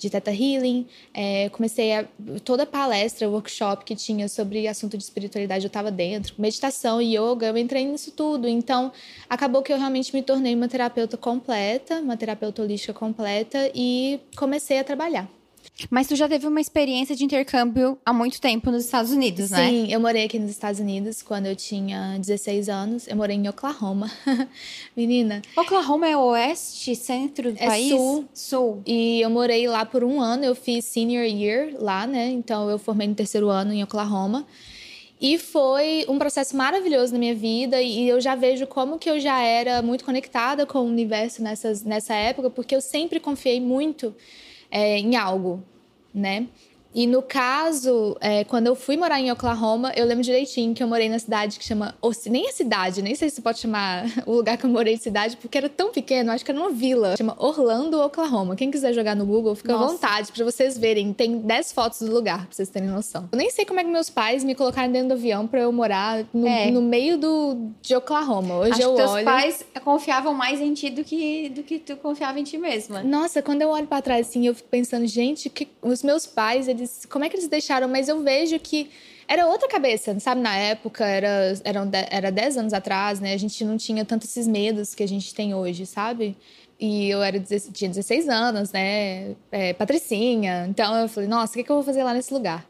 de 0.00 0.08
Theta 0.08 0.32
Healing. 0.32 0.86
É, 1.12 1.48
comecei 1.50 1.92
a, 1.92 2.06
toda 2.44 2.64
palestra, 2.64 3.28
workshop 3.28 3.84
que 3.84 3.94
tinha 3.94 4.28
sobre 4.28 4.66
assunto 4.66 4.96
de 4.96 5.04
espiritualidade, 5.04 5.64
eu 5.64 5.68
estava 5.68 5.90
dentro. 5.90 6.34
Meditação, 6.38 7.00
yoga, 7.00 7.46
eu 7.46 7.56
entrei 7.56 7.84
nisso 7.84 8.10
tudo. 8.12 8.48
Então, 8.48 8.90
acabou 9.28 9.62
que 9.62 9.72
eu 9.72 9.76
realmente 9.76 10.14
me 10.14 10.22
tornei 10.22 10.54
uma 10.54 10.68
terapeuta 10.68 11.16
completa, 11.16 12.00
uma 12.00 12.16
terapeuta 12.16 12.62
holística 12.62 12.94
completa 12.94 13.70
e 13.74 14.18
comecei 14.34 14.78
a 14.78 14.84
trabalhar. 14.84 15.39
Mas 15.88 16.06
tu 16.06 16.16
já 16.16 16.28
teve 16.28 16.46
uma 16.46 16.60
experiência 16.60 17.14
de 17.14 17.24
intercâmbio 17.24 17.98
há 18.04 18.12
muito 18.12 18.40
tempo 18.40 18.70
nos 18.70 18.84
Estados 18.84 19.12
Unidos, 19.12 19.46
Sim, 19.46 19.54
né? 19.54 19.68
Sim, 19.68 19.92
eu 19.92 20.00
morei 20.00 20.24
aqui 20.24 20.38
nos 20.38 20.50
Estados 20.50 20.80
Unidos 20.80 21.22
quando 21.22 21.46
eu 21.46 21.56
tinha 21.56 22.16
16 22.18 22.68
anos. 22.68 23.08
Eu 23.08 23.16
morei 23.16 23.36
em 23.36 23.48
Oklahoma. 23.48 24.10
Menina. 24.96 25.40
Oklahoma 25.56 26.08
é 26.08 26.16
oeste, 26.16 26.94
centro 26.94 27.52
do 27.52 27.62
é 27.62 27.66
país? 27.66 27.90
Sul. 27.90 28.28
Sul. 28.34 28.82
E 28.84 29.20
eu 29.20 29.30
morei 29.30 29.66
lá 29.68 29.86
por 29.86 30.04
um 30.04 30.20
ano. 30.20 30.44
Eu 30.44 30.54
fiz 30.54 30.84
senior 30.84 31.24
year 31.24 31.74
lá, 31.78 32.06
né? 32.06 32.28
Então 32.28 32.68
eu 32.68 32.78
formei 32.78 33.06
no 33.06 33.14
terceiro 33.14 33.48
ano 33.48 33.72
em 33.72 33.82
Oklahoma. 33.82 34.46
E 35.20 35.36
foi 35.36 36.06
um 36.08 36.18
processo 36.18 36.56
maravilhoso 36.56 37.12
na 37.12 37.18
minha 37.18 37.34
vida 37.34 37.80
e 37.82 38.08
eu 38.08 38.18
já 38.22 38.34
vejo 38.34 38.66
como 38.66 38.98
que 38.98 39.10
eu 39.10 39.20
já 39.20 39.38
era 39.42 39.82
muito 39.82 40.02
conectada 40.02 40.64
com 40.64 40.78
o 40.78 40.84
universo 40.84 41.42
nessas, 41.42 41.84
nessa 41.84 42.14
época, 42.14 42.48
porque 42.48 42.74
eu 42.74 42.80
sempre 42.80 43.20
confiei 43.20 43.60
muito 43.60 44.14
é, 44.70 44.98
em 44.98 45.16
algo, 45.16 45.62
né? 46.14 46.46
E 46.94 47.06
no 47.06 47.22
caso, 47.22 48.16
é, 48.20 48.42
quando 48.44 48.66
eu 48.66 48.74
fui 48.74 48.96
morar 48.96 49.20
em 49.20 49.30
Oklahoma, 49.30 49.92
eu 49.94 50.04
lembro 50.04 50.24
direitinho 50.24 50.74
que 50.74 50.82
eu 50.82 50.88
morei 50.88 51.08
na 51.08 51.18
cidade 51.18 51.58
que 51.58 51.64
chama. 51.64 51.94
Nem 52.26 52.48
a 52.48 52.52
cidade, 52.52 53.00
nem 53.00 53.14
sei 53.14 53.30
se 53.30 53.40
pode 53.40 53.60
chamar 53.60 54.06
o 54.26 54.32
lugar 54.32 54.56
que 54.56 54.66
eu 54.66 54.70
morei 54.70 54.96
de 54.96 55.02
cidade, 55.02 55.36
porque 55.36 55.56
era 55.56 55.68
tão 55.68 55.92
pequeno, 55.92 56.32
acho 56.32 56.44
que 56.44 56.50
era 56.50 56.60
uma 56.60 56.70
vila. 56.70 57.16
Chama 57.16 57.36
Orlando, 57.38 58.00
Oklahoma. 58.00 58.56
Quem 58.56 58.70
quiser 58.70 58.92
jogar 58.92 59.14
no 59.14 59.24
Google, 59.24 59.54
fica 59.54 59.72
Nossa. 59.72 59.84
à 59.84 59.88
vontade 59.88 60.32
para 60.32 60.44
vocês 60.44 60.76
verem. 60.76 61.12
Tem 61.12 61.38
10 61.38 61.72
fotos 61.72 62.00
do 62.00 62.12
lugar, 62.12 62.46
pra 62.46 62.48
vocês 62.50 62.68
terem 62.68 62.88
noção. 62.88 63.28
Eu 63.30 63.38
nem 63.38 63.50
sei 63.50 63.64
como 63.64 63.78
é 63.78 63.84
que 63.84 63.90
meus 63.90 64.10
pais 64.10 64.42
me 64.42 64.54
colocaram 64.54 64.90
dentro 64.90 65.08
do 65.08 65.14
avião 65.14 65.46
para 65.46 65.60
eu 65.60 65.72
morar 65.72 66.24
no, 66.34 66.46
é. 66.46 66.70
no, 66.70 66.82
meio 66.82 67.16
do, 67.16 67.70
de 67.80 67.94
Oklahoma. 67.94 68.58
Hoje 68.58 68.72
acho 68.72 68.82
eu 68.82 68.90
que 68.90 68.96
teus 68.96 69.10
olho... 69.12 69.24
pais 69.24 69.64
confiavam 69.84 70.34
mais 70.34 70.60
em 70.60 70.74
ti 70.74 70.90
do 70.90 71.04
que, 71.04 71.48
do 71.50 71.62
que 71.62 71.78
tu 71.78 71.96
confiava 71.96 72.40
em 72.40 72.42
ti 72.42 72.58
mesma. 72.58 73.02
Nossa, 73.02 73.40
quando 73.40 73.62
eu 73.62 73.68
olho 73.68 73.86
para 73.86 74.02
trás 74.02 74.28
assim, 74.28 74.46
eu 74.46 74.54
fico 74.54 74.68
pensando, 74.68 75.06
gente, 75.06 75.48
que 75.48 75.68
os 75.82 76.02
meus 76.02 76.26
pais, 76.26 76.68
eles. 76.68 77.06
Como 77.08 77.24
é 77.24 77.28
que 77.28 77.36
eles 77.36 77.48
deixaram? 77.48 77.88
Mas 77.88 78.08
eu 78.08 78.22
vejo 78.22 78.58
que 78.58 78.90
era 79.26 79.46
outra 79.46 79.68
cabeça, 79.68 80.18
sabe? 80.18 80.40
Na 80.40 80.56
época, 80.56 81.06
era, 81.06 81.54
eram, 81.64 81.88
era 82.10 82.32
10 82.32 82.56
anos 82.56 82.72
atrás, 82.72 83.20
né? 83.20 83.32
A 83.32 83.36
gente 83.36 83.64
não 83.64 83.76
tinha 83.76 84.04
tanto 84.04 84.24
esses 84.24 84.46
medos 84.46 84.94
que 84.94 85.02
a 85.02 85.08
gente 85.08 85.34
tem 85.34 85.54
hoje, 85.54 85.86
sabe? 85.86 86.36
E 86.78 87.08
eu 87.10 87.22
era, 87.22 87.38
tinha 87.72 87.88
16 87.88 88.28
anos, 88.28 88.72
né? 88.72 89.36
É, 89.52 89.72
patricinha. 89.74 90.66
Então 90.68 90.94
eu 90.96 91.08
falei, 91.08 91.28
nossa, 91.28 91.52
o 91.52 91.56
que, 91.56 91.62
que 91.62 91.70
eu 91.70 91.76
vou 91.76 91.84
fazer 91.84 92.02
lá 92.02 92.14
nesse 92.14 92.32
lugar? 92.32 92.66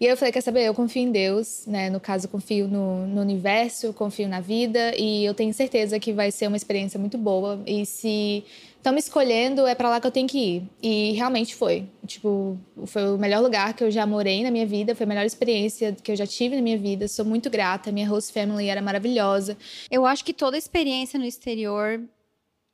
E 0.00 0.06
eu 0.06 0.16
falei, 0.16 0.32
quer 0.32 0.40
saber? 0.40 0.64
Eu 0.64 0.74
confio 0.74 1.02
em 1.02 1.12
Deus, 1.12 1.64
né? 1.64 1.88
No 1.88 2.00
caso, 2.00 2.26
confio 2.26 2.66
no, 2.66 3.06
no 3.06 3.20
universo, 3.20 3.92
confio 3.92 4.26
na 4.26 4.40
vida 4.40 4.92
e 4.98 5.24
eu 5.24 5.32
tenho 5.32 5.54
certeza 5.54 6.00
que 6.00 6.12
vai 6.12 6.32
ser 6.32 6.48
uma 6.48 6.56
experiência 6.56 6.98
muito 6.98 7.16
boa. 7.16 7.62
E 7.64 7.86
se 7.86 8.42
estão 8.82 8.92
me 8.92 8.98
escolhendo, 8.98 9.64
é 9.64 9.76
para 9.76 9.88
lá 9.88 10.00
que 10.00 10.06
eu 10.08 10.10
tenho 10.10 10.26
que 10.26 10.38
ir. 10.38 10.70
E 10.82 11.12
realmente 11.12 11.54
foi. 11.54 11.88
Tipo, 12.04 12.58
foi 12.84 13.14
o 13.14 13.16
melhor 13.16 13.40
lugar 13.40 13.74
que 13.74 13.84
eu 13.84 13.90
já 13.92 14.04
morei 14.04 14.42
na 14.42 14.50
minha 14.50 14.66
vida, 14.66 14.94
foi 14.94 15.04
a 15.04 15.08
melhor 15.08 15.24
experiência 15.24 15.92
que 15.92 16.10
eu 16.10 16.16
já 16.16 16.26
tive 16.26 16.56
na 16.56 16.62
minha 16.62 16.76
vida. 16.76 17.06
Sou 17.06 17.24
muito 17.24 17.48
grata, 17.48 17.92
minha 17.92 18.08
host 18.08 18.32
family 18.32 18.68
era 18.68 18.82
maravilhosa. 18.82 19.56
Eu 19.88 20.04
acho 20.04 20.24
que 20.24 20.34
toda 20.34 20.58
experiência 20.58 21.16
no 21.16 21.24
exterior, 21.24 22.02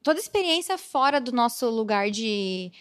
toda 0.02 0.18
experiência 0.18 0.78
fora 0.78 1.20
do 1.20 1.30
nosso 1.30 1.68
lugar 1.68 2.10
de. 2.10 2.72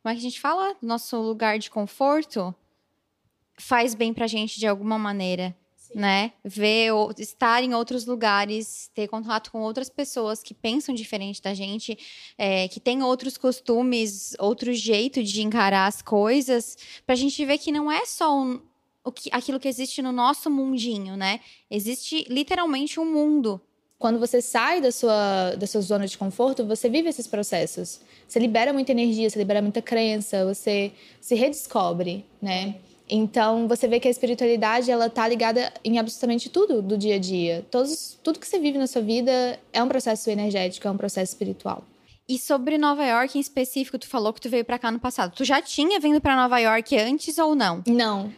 Como 0.00 0.12
é 0.12 0.14
que 0.14 0.20
a 0.20 0.22
gente 0.22 0.40
fala? 0.40 0.76
Nosso 0.80 1.20
lugar 1.20 1.58
de 1.58 1.68
conforto 1.70 2.54
faz 3.58 3.92
bem 3.92 4.14
pra 4.14 4.28
gente 4.28 4.60
de 4.60 4.68
alguma 4.68 4.96
maneira. 4.96 5.54
Sim. 5.88 5.98
Né? 5.98 6.32
Ver, 6.44 6.92
ou, 6.92 7.12
estar 7.16 7.62
em 7.62 7.74
outros 7.74 8.04
lugares, 8.04 8.90
ter 8.94 9.08
contato 9.08 9.50
com 9.50 9.60
outras 9.60 9.88
pessoas 9.88 10.42
que 10.42 10.52
pensam 10.52 10.94
diferente 10.94 11.40
da 11.40 11.54
gente, 11.54 11.98
é, 12.36 12.68
que 12.68 12.78
têm 12.78 13.02
outros 13.02 13.38
costumes, 13.38 14.36
outro 14.38 14.72
jeito 14.72 15.22
de 15.22 15.42
encarar 15.42 15.86
as 15.86 16.02
coisas, 16.02 16.76
pra 17.06 17.14
gente 17.14 17.42
ver 17.44 17.58
que 17.58 17.72
não 17.72 17.90
é 17.90 18.04
só 18.04 18.38
um, 18.38 18.60
o 19.02 19.10
que, 19.10 19.30
aquilo 19.32 19.58
que 19.58 19.68
existe 19.68 20.02
no 20.02 20.12
nosso 20.12 20.50
mundinho, 20.50 21.16
né? 21.16 21.40
Existe 21.70 22.26
literalmente 22.28 23.00
um 23.00 23.10
mundo. 23.10 23.60
Quando 23.98 24.18
você 24.18 24.40
sai 24.40 24.80
da 24.80 24.92
sua, 24.92 25.56
da 25.56 25.66
sua 25.66 25.80
zona 25.80 26.06
de 26.06 26.16
conforto, 26.16 26.64
você 26.64 26.88
vive 26.88 27.08
esses 27.08 27.26
processos. 27.26 28.00
Você 28.28 28.38
libera 28.38 28.72
muita 28.72 28.92
energia, 28.92 29.28
você 29.28 29.38
libera 29.38 29.62
muita 29.62 29.82
crença, 29.82 30.44
você 30.44 30.92
se 31.20 31.34
redescobre, 31.34 32.24
né? 32.40 32.76
Então, 33.08 33.66
você 33.66 33.88
vê 33.88 33.98
que 33.98 34.06
a 34.06 34.10
espiritualidade, 34.10 34.90
ela 34.90 35.08
tá 35.08 35.26
ligada 35.26 35.72
em 35.84 35.98
absolutamente 35.98 36.48
tudo 36.48 36.82
do 36.82 36.96
dia 36.96 37.16
a 37.16 37.18
dia. 37.18 37.64
Todos, 37.70 38.18
tudo 38.22 38.38
que 38.38 38.46
você 38.46 38.58
vive 38.58 38.78
na 38.78 38.86
sua 38.86 39.02
vida 39.02 39.58
é 39.72 39.82
um 39.82 39.88
processo 39.88 40.30
energético, 40.30 40.86
é 40.86 40.90
um 40.90 40.96
processo 40.96 41.32
espiritual. 41.32 41.84
E 42.28 42.38
sobre 42.38 42.76
Nova 42.76 43.06
York 43.06 43.38
em 43.38 43.40
específico, 43.40 43.98
tu 43.98 44.06
falou 44.06 44.34
que 44.34 44.40
tu 44.40 44.50
veio 44.50 44.64
para 44.64 44.78
cá 44.78 44.90
no 44.90 45.00
passado. 45.00 45.32
Tu 45.34 45.44
já 45.44 45.62
tinha 45.62 45.98
vindo 45.98 46.20
para 46.20 46.36
Nova 46.36 46.58
York 46.58 46.94
antes 46.98 47.38
ou 47.38 47.54
não? 47.54 47.82
Não. 47.86 48.30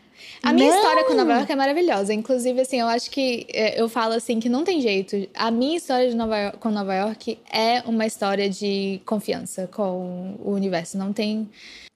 A 0.42 0.52
minha 0.52 0.68
não. 0.68 0.76
história 0.76 1.04
com 1.04 1.14
Nova 1.14 1.32
York 1.32 1.50
é 1.50 1.56
maravilhosa. 1.56 2.14
Inclusive, 2.14 2.60
assim, 2.60 2.78
eu 2.78 2.86
acho 2.86 3.10
que 3.10 3.46
é, 3.52 3.80
eu 3.80 3.88
falo 3.88 4.14
assim 4.14 4.38
que 4.38 4.48
não 4.48 4.62
tem 4.62 4.80
jeito. 4.80 5.28
A 5.34 5.50
minha 5.50 5.76
história 5.76 6.08
de 6.08 6.14
Nova 6.14 6.38
York, 6.38 6.58
com 6.58 6.70
Nova 6.70 6.94
York 6.94 7.38
é 7.50 7.82
uma 7.84 8.06
história 8.06 8.48
de 8.48 9.00
confiança 9.04 9.66
com 9.66 10.36
o 10.38 10.52
universo. 10.52 10.96
Não 10.96 11.12
tem 11.12 11.48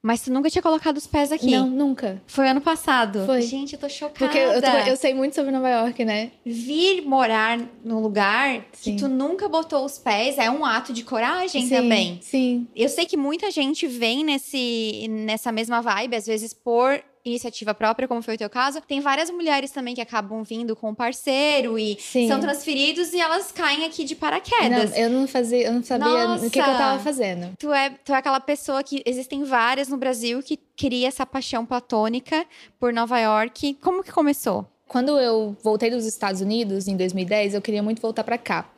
mas 0.04 0.20
tu 0.20 0.30
nunca 0.30 0.50
tinha 0.50 0.60
colocado 0.60 0.98
os 0.98 1.06
pés 1.06 1.32
aqui? 1.32 1.50
Não, 1.50 1.66
nunca. 1.66 2.22
Foi 2.26 2.46
ano 2.46 2.60
passado? 2.60 3.24
Foi. 3.24 3.40
Gente, 3.40 3.72
eu 3.72 3.78
tô 3.78 3.88
chocada. 3.88 4.18
Porque 4.18 4.36
eu, 4.36 4.60
tô, 4.60 4.90
eu 4.90 4.96
sei 4.98 5.14
muito 5.14 5.34
sobre 5.34 5.50
Nova 5.50 5.70
York, 5.70 6.04
né? 6.04 6.32
Vir 6.44 7.00
morar 7.06 7.58
num 7.82 8.00
lugar 8.00 8.66
Sim. 8.72 8.96
que 8.96 9.00
tu 9.00 9.08
nunca 9.08 9.48
botou 9.48 9.82
os 9.82 9.98
pés 9.98 10.36
é 10.36 10.50
um 10.50 10.62
ato 10.62 10.92
de 10.92 11.04
coragem 11.04 11.62
sim, 11.62 11.74
também. 11.74 12.18
Sim. 12.20 12.66
Eu 12.76 12.90
sei 12.90 13.06
que 13.06 13.16
muita 13.16 13.50
gente 13.50 13.86
vem 13.86 14.22
nesse, 14.22 15.06
nessa 15.08 15.50
mesma 15.50 15.80
vibe, 15.80 16.16
às 16.16 16.26
vezes 16.26 16.52
por 16.52 17.02
iniciativa 17.24 17.74
própria, 17.74 18.06
como 18.06 18.22
foi 18.22 18.34
o 18.34 18.38
teu 18.38 18.50
caso. 18.50 18.80
Tem 18.82 19.00
várias 19.00 19.30
mulheres 19.30 19.70
também 19.70 19.94
que 19.94 20.00
acabam 20.00 20.42
vindo 20.42 20.76
com 20.76 20.94
parceiro 20.94 21.78
e 21.78 21.96
Sim. 21.98 22.28
são 22.28 22.40
transferidos 22.40 23.12
e 23.12 23.20
elas 23.20 23.50
caem 23.50 23.84
aqui 23.84 24.04
de 24.04 24.14
paraquedas. 24.14 24.90
Não, 24.90 24.96
eu 24.98 25.10
não 25.10 25.26
fazia, 25.26 25.66
eu 25.66 25.72
não 25.72 25.82
sabia 25.82 26.06
Nossa, 26.06 26.46
o 26.46 26.50
que, 26.50 26.60
que, 26.60 26.68
eu 26.68 26.76
tava 26.76 27.02
fazendo. 27.02 27.56
Tu 27.58 27.72
é, 27.72 27.90
tu 28.04 28.12
é 28.12 28.16
aquela 28.16 28.40
pessoa 28.40 28.82
que 28.82 29.02
existem 29.06 29.44
várias 29.44 29.88
no 29.88 29.96
Brasil 29.96 30.42
que 30.42 30.58
cria 30.76 31.08
essa 31.08 31.24
paixão 31.24 31.64
platônica 31.64 32.44
por 32.78 32.92
Nova 32.92 33.18
York. 33.18 33.74
Como 33.80 34.02
que 34.02 34.12
começou? 34.12 34.66
Quando 34.86 35.18
eu 35.18 35.56
voltei 35.62 35.90
dos 35.90 36.04
Estados 36.04 36.40
Unidos 36.40 36.86
em 36.86 36.96
2010, 36.96 37.54
eu 37.54 37.62
queria 37.62 37.82
muito 37.82 38.02
voltar 38.02 38.22
para 38.22 38.36
cá. 38.36 38.68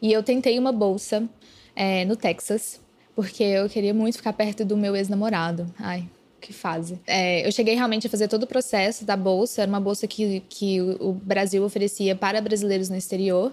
E 0.00 0.12
eu 0.12 0.22
tentei 0.22 0.58
uma 0.58 0.72
bolsa 0.72 1.28
é, 1.76 2.04
no 2.04 2.16
Texas, 2.16 2.80
porque 3.14 3.44
eu 3.44 3.68
queria 3.68 3.94
muito 3.94 4.16
ficar 4.16 4.32
perto 4.32 4.64
do 4.64 4.76
meu 4.76 4.96
ex-namorado. 4.96 5.72
Ai, 5.78 6.08
que 6.42 6.52
fase. 6.52 6.98
É, 7.06 7.46
eu 7.46 7.52
cheguei 7.52 7.74
realmente 7.74 8.06
a 8.06 8.10
fazer 8.10 8.28
todo 8.28 8.42
o 8.42 8.46
processo 8.46 9.04
da 9.04 9.16
bolsa, 9.16 9.62
era 9.62 9.68
uma 9.68 9.80
bolsa 9.80 10.06
que, 10.06 10.42
que 10.48 10.80
o 10.80 11.12
Brasil 11.12 11.64
oferecia 11.64 12.14
para 12.14 12.40
brasileiros 12.40 12.90
no 12.90 12.96
exterior. 12.96 13.52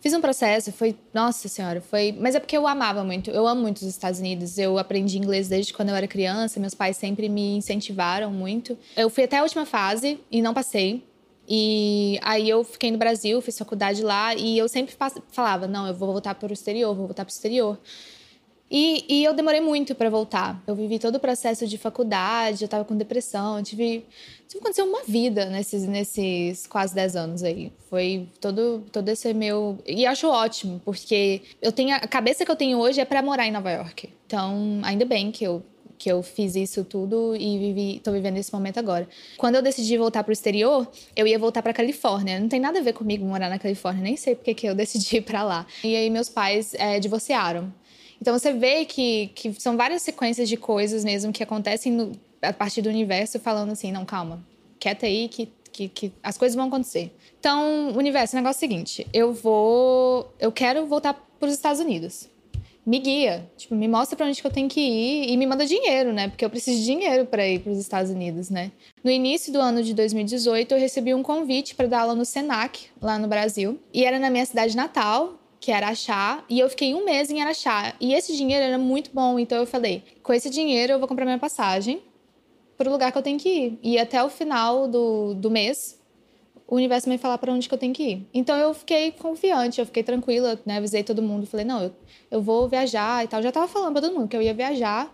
Fiz 0.00 0.12
um 0.12 0.20
processo, 0.20 0.70
foi, 0.70 0.94
nossa 1.12 1.48
senhora, 1.48 1.80
foi, 1.80 2.14
mas 2.16 2.34
é 2.34 2.38
porque 2.38 2.56
eu 2.56 2.66
amava 2.66 3.02
muito, 3.02 3.30
eu 3.30 3.46
amo 3.46 3.62
muito 3.62 3.78
os 3.78 3.88
Estados 3.88 4.20
Unidos. 4.20 4.58
Eu 4.58 4.78
aprendi 4.78 5.18
inglês 5.18 5.48
desde 5.48 5.72
quando 5.72 5.88
eu 5.88 5.96
era 5.96 6.06
criança, 6.06 6.60
meus 6.60 6.74
pais 6.74 6.96
sempre 6.96 7.28
me 7.28 7.56
incentivaram 7.56 8.30
muito. 8.30 8.78
Eu 8.96 9.10
fui 9.10 9.24
até 9.24 9.38
a 9.38 9.42
última 9.42 9.66
fase 9.66 10.20
e 10.30 10.40
não 10.40 10.54
passei. 10.54 11.02
E 11.48 12.18
aí 12.22 12.48
eu 12.48 12.62
fiquei 12.62 12.90
no 12.90 12.98
Brasil, 12.98 13.40
fiz 13.40 13.56
faculdade 13.56 14.02
lá 14.02 14.34
e 14.34 14.58
eu 14.58 14.68
sempre 14.68 14.94
falava, 15.30 15.66
não, 15.66 15.86
eu 15.86 15.94
vou 15.94 16.12
voltar 16.12 16.34
para 16.34 16.50
o 16.50 16.52
exterior, 16.52 16.94
vou 16.94 17.06
voltar 17.06 17.24
para 17.24 17.30
o 17.30 17.34
exterior. 17.34 17.78
E, 18.70 19.04
e, 19.08 19.24
eu 19.24 19.32
demorei 19.32 19.60
muito 19.60 19.94
para 19.94 20.10
voltar. 20.10 20.60
Eu 20.66 20.74
vivi 20.74 20.98
todo 20.98 21.16
o 21.16 21.20
processo 21.20 21.66
de 21.66 21.78
faculdade, 21.78 22.62
eu 22.62 22.68
tava 22.68 22.84
com 22.84 22.96
depressão, 22.96 23.62
tive, 23.62 24.04
tive 24.48 24.58
aconteceu 24.58 24.84
uma 24.84 25.04
vida 25.04 25.46
nesses, 25.46 25.86
nesses 25.86 26.66
quase 26.66 26.94
10 26.94 27.16
anos 27.16 27.42
aí. 27.44 27.72
Foi 27.88 28.28
todo, 28.40 28.84
todo 28.90 29.08
esse 29.08 29.32
meu. 29.32 29.78
E 29.86 30.04
acho 30.04 30.28
ótimo, 30.28 30.80
porque 30.84 31.42
eu 31.62 31.70
tenho 31.70 31.94
a 31.94 32.00
cabeça 32.00 32.44
que 32.44 32.50
eu 32.50 32.56
tenho 32.56 32.78
hoje 32.78 33.00
é 33.00 33.04
para 33.04 33.22
morar 33.22 33.46
em 33.46 33.52
Nova 33.52 33.70
York. 33.70 34.10
Então, 34.26 34.80
ainda 34.82 35.04
bem 35.04 35.30
que 35.30 35.44
eu 35.44 35.62
que 35.98 36.10
eu 36.10 36.22
fiz 36.22 36.54
isso 36.56 36.84
tudo 36.84 37.34
e 37.34 37.58
vivi, 37.58 38.00
tô 38.00 38.12
vivendo 38.12 38.36
esse 38.36 38.52
momento 38.52 38.78
agora. 38.78 39.08
Quando 39.36 39.54
eu 39.54 39.62
decidi 39.62 39.96
voltar 39.96 40.22
pro 40.22 40.32
exterior, 40.32 40.86
eu 41.14 41.26
ia 41.26 41.38
voltar 41.38 41.62
para 41.62 41.72
Califórnia. 41.72 42.38
Não 42.38 42.48
tem 42.48 42.60
nada 42.60 42.78
a 42.78 42.82
ver 42.82 42.92
comigo 42.92 43.24
morar 43.24 43.48
na 43.48 43.58
Califórnia, 43.58 44.02
nem 44.02 44.16
sei 44.16 44.34
porque 44.34 44.54
que 44.54 44.66
eu 44.66 44.74
decidi 44.74 45.16
ir 45.18 45.22
para 45.22 45.42
lá. 45.42 45.66
E 45.82 45.96
aí 45.96 46.10
meus 46.10 46.28
pais 46.28 46.74
é, 46.74 47.00
divorciaram. 47.00 47.72
Então 48.20 48.38
você 48.38 48.52
vê 48.52 48.84
que, 48.84 49.28
que 49.34 49.52
são 49.60 49.76
várias 49.76 50.02
sequências 50.02 50.48
de 50.48 50.56
coisas 50.56 51.04
mesmo 51.04 51.32
que 51.32 51.42
acontecem 51.42 51.92
no, 51.92 52.12
a 52.42 52.52
partir 52.52 52.82
do 52.82 52.88
universo 52.88 53.38
falando 53.38 53.72
assim, 53.72 53.92
não, 53.92 54.04
calma, 54.04 54.44
quieta 54.78 55.06
aí 55.06 55.28
que, 55.28 55.48
que, 55.72 55.88
que 55.88 56.12
as 56.22 56.38
coisas 56.38 56.54
vão 56.54 56.68
acontecer. 56.68 57.14
Então, 57.38 57.92
universo, 57.96 58.34
o 58.34 58.40
negócio 58.40 58.56
é 58.56 58.66
o 58.66 58.68
seguinte, 58.68 59.06
eu 59.12 59.32
vou, 59.32 60.32
eu 60.38 60.50
quero 60.50 60.86
voltar 60.86 61.14
para 61.38 61.48
os 61.48 61.54
Estados 61.54 61.80
Unidos. 61.80 62.28
Me 62.86 63.00
guia, 63.00 63.50
tipo, 63.56 63.74
me 63.74 63.88
mostra 63.88 64.16
para 64.16 64.26
onde 64.26 64.40
que 64.40 64.46
eu 64.46 64.50
tenho 64.50 64.68
que 64.68 64.80
ir 64.80 65.32
e 65.32 65.36
me 65.36 65.44
manda 65.44 65.66
dinheiro, 65.66 66.12
né? 66.12 66.28
Porque 66.28 66.44
eu 66.44 66.48
preciso 66.48 66.78
de 66.78 66.84
dinheiro 66.84 67.26
para 67.26 67.44
ir 67.44 67.58
para 67.58 67.72
os 67.72 67.78
Estados 67.78 68.12
Unidos, 68.12 68.48
né? 68.48 68.70
No 69.02 69.10
início 69.10 69.52
do 69.52 69.58
ano 69.58 69.82
de 69.82 69.92
2018, 69.92 70.72
eu 70.72 70.78
recebi 70.78 71.12
um 71.12 71.20
convite 71.20 71.74
para 71.74 71.88
dar 71.88 72.02
aula 72.02 72.14
no 72.14 72.24
Senac, 72.24 72.86
lá 73.02 73.18
no 73.18 73.26
Brasil, 73.26 73.80
e 73.92 74.04
era 74.04 74.20
na 74.20 74.30
minha 74.30 74.46
cidade 74.46 74.76
natal, 74.76 75.34
que 75.66 75.72
era 75.72 75.86
Araxá, 75.88 76.44
e 76.48 76.60
eu 76.60 76.70
fiquei 76.70 76.94
um 76.94 77.04
mês 77.04 77.28
em 77.28 77.42
Araxá. 77.42 77.92
E 78.00 78.14
esse 78.14 78.36
dinheiro 78.36 78.64
era 78.64 78.78
muito 78.78 79.10
bom, 79.12 79.36
então 79.36 79.58
eu 79.58 79.66
falei: 79.66 80.04
com 80.22 80.32
esse 80.32 80.48
dinheiro 80.48 80.92
eu 80.92 80.98
vou 81.00 81.08
comprar 81.08 81.24
minha 81.24 81.40
passagem 81.40 82.00
para 82.78 82.88
o 82.88 82.92
lugar 82.92 83.10
que 83.10 83.18
eu 83.18 83.22
tenho 83.22 83.36
que 83.36 83.48
ir. 83.48 83.78
E 83.82 83.98
até 83.98 84.22
o 84.22 84.28
final 84.28 84.86
do, 84.86 85.34
do 85.34 85.50
mês, 85.50 86.00
o 86.68 86.76
universo 86.76 87.08
vai 87.08 87.18
falar 87.18 87.36
para 87.38 87.52
onde 87.52 87.68
que 87.68 87.74
eu 87.74 87.78
tenho 87.78 87.92
que 87.92 88.02
ir. 88.04 88.26
Então 88.32 88.56
eu 88.56 88.72
fiquei 88.74 89.10
confiante, 89.10 89.80
eu 89.80 89.86
fiquei 89.86 90.04
tranquila, 90.04 90.56
né? 90.64 90.76
Avisei 90.76 91.02
todo 91.02 91.20
mundo, 91.20 91.48
falei: 91.48 91.66
não, 91.66 91.82
eu, 91.82 91.92
eu 92.30 92.40
vou 92.40 92.68
viajar 92.68 93.24
e 93.24 93.26
tal. 93.26 93.42
Já 93.42 93.50
tava 93.50 93.66
falando 93.66 93.94
para 93.94 94.02
todo 94.02 94.14
mundo 94.14 94.28
que 94.28 94.36
eu 94.36 94.42
ia 94.42 94.54
viajar. 94.54 95.12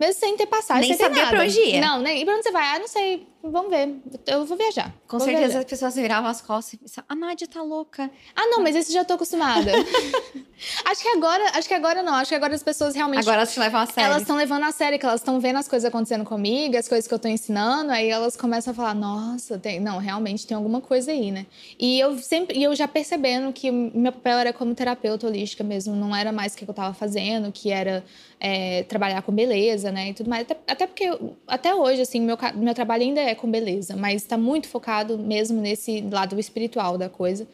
Mesmo 0.00 0.18
sem 0.18 0.36
ter 0.36 0.46
passagem, 0.46 0.88
nem 0.88 0.98
sem 0.98 1.06
saber 1.06 1.20
nada. 1.20 1.30
pra 1.30 1.44
onde 1.44 1.60
ia. 1.60 1.80
Não, 1.80 2.02
nem. 2.02 2.22
E 2.22 2.24
pra 2.24 2.34
onde 2.34 2.42
você 2.42 2.50
vai? 2.50 2.74
Ah, 2.74 2.78
não 2.80 2.88
sei. 2.88 3.24
Vamos 3.42 3.70
ver. 3.70 3.96
Eu 4.26 4.44
vou 4.46 4.56
viajar. 4.56 4.94
Com 5.08 5.18
vou 5.18 5.26
certeza 5.26 5.48
viajar. 5.48 5.58
as 5.60 5.64
pessoas 5.64 5.94
viravam 5.96 6.30
as 6.30 6.40
costas 6.40 6.74
e 6.74 6.76
pensavam, 6.76 7.06
a 7.08 7.14
Nádia 7.14 7.48
tá 7.48 7.60
louca. 7.60 8.08
Ah, 8.36 8.46
não, 8.46 8.62
mas 8.62 8.76
esse 8.76 8.92
já 8.92 9.04
tô 9.04 9.14
acostumada. 9.14 9.72
acho 10.86 11.02
que 11.02 11.08
agora, 11.08 11.50
acho 11.54 11.66
que 11.66 11.74
agora 11.74 12.02
não. 12.04 12.14
Acho 12.14 12.28
que 12.28 12.34
agora 12.36 12.54
as 12.54 12.62
pessoas 12.62 12.94
realmente. 12.94 13.20
Agora 13.20 13.38
elas 13.38 13.52
te 13.52 13.58
levam 13.58 13.80
a 13.80 13.86
sério. 13.86 14.10
Elas 14.10 14.22
estão 14.22 14.36
levando 14.36 14.62
a 14.62 14.70
sério, 14.70 14.98
que 14.98 15.04
elas 15.04 15.20
estão 15.20 15.40
vendo 15.40 15.58
as 15.58 15.66
coisas 15.66 15.88
acontecendo 15.88 16.24
comigo, 16.24 16.76
as 16.76 16.88
coisas 16.88 17.08
que 17.08 17.12
eu 17.12 17.18
tô 17.18 17.26
ensinando, 17.26 17.90
aí 17.90 18.08
elas 18.08 18.36
começam 18.36 18.70
a 18.70 18.74
falar, 18.74 18.94
nossa, 18.94 19.58
tem... 19.58 19.80
não, 19.80 19.98
realmente 19.98 20.46
tem 20.46 20.56
alguma 20.56 20.80
coisa 20.80 21.10
aí, 21.10 21.32
né? 21.32 21.46
E 21.78 21.98
eu 21.98 22.16
sempre, 22.18 22.56
e 22.56 22.62
eu 22.62 22.74
já 22.76 22.86
percebendo 22.86 23.52
que 23.52 23.72
meu 23.72 24.12
papel 24.12 24.38
era 24.38 24.52
como 24.52 24.72
terapeuta 24.72 25.26
holística 25.26 25.64
mesmo, 25.64 25.96
não 25.96 26.14
era 26.14 26.30
mais 26.30 26.54
o 26.54 26.56
que 26.56 26.68
eu 26.68 26.74
tava 26.74 26.94
fazendo, 26.94 27.50
que 27.50 27.72
era 27.72 28.04
é, 28.38 28.82
trabalhar 28.84 29.22
com 29.22 29.32
beleza, 29.32 29.92
né? 29.92 30.10
E 30.10 30.14
tudo 30.14 30.28
mais. 30.28 30.42
Até, 30.42 30.56
até 30.66 30.86
porque, 30.86 31.04
eu, 31.04 31.36
até 31.46 31.74
hoje, 31.74 32.02
assim, 32.02 32.20
meu, 32.20 32.36
meu 32.54 32.74
trabalho 32.74 33.02
ainda 33.02 33.20
é 33.20 33.31
com 33.34 33.50
beleza, 33.50 33.96
mas 33.96 34.22
está 34.22 34.36
muito 34.36 34.68
focado 34.68 35.18
mesmo 35.18 35.60
nesse 35.60 36.00
lado 36.00 36.38
espiritual 36.38 36.96
da 36.96 37.08
coisa. 37.08 37.46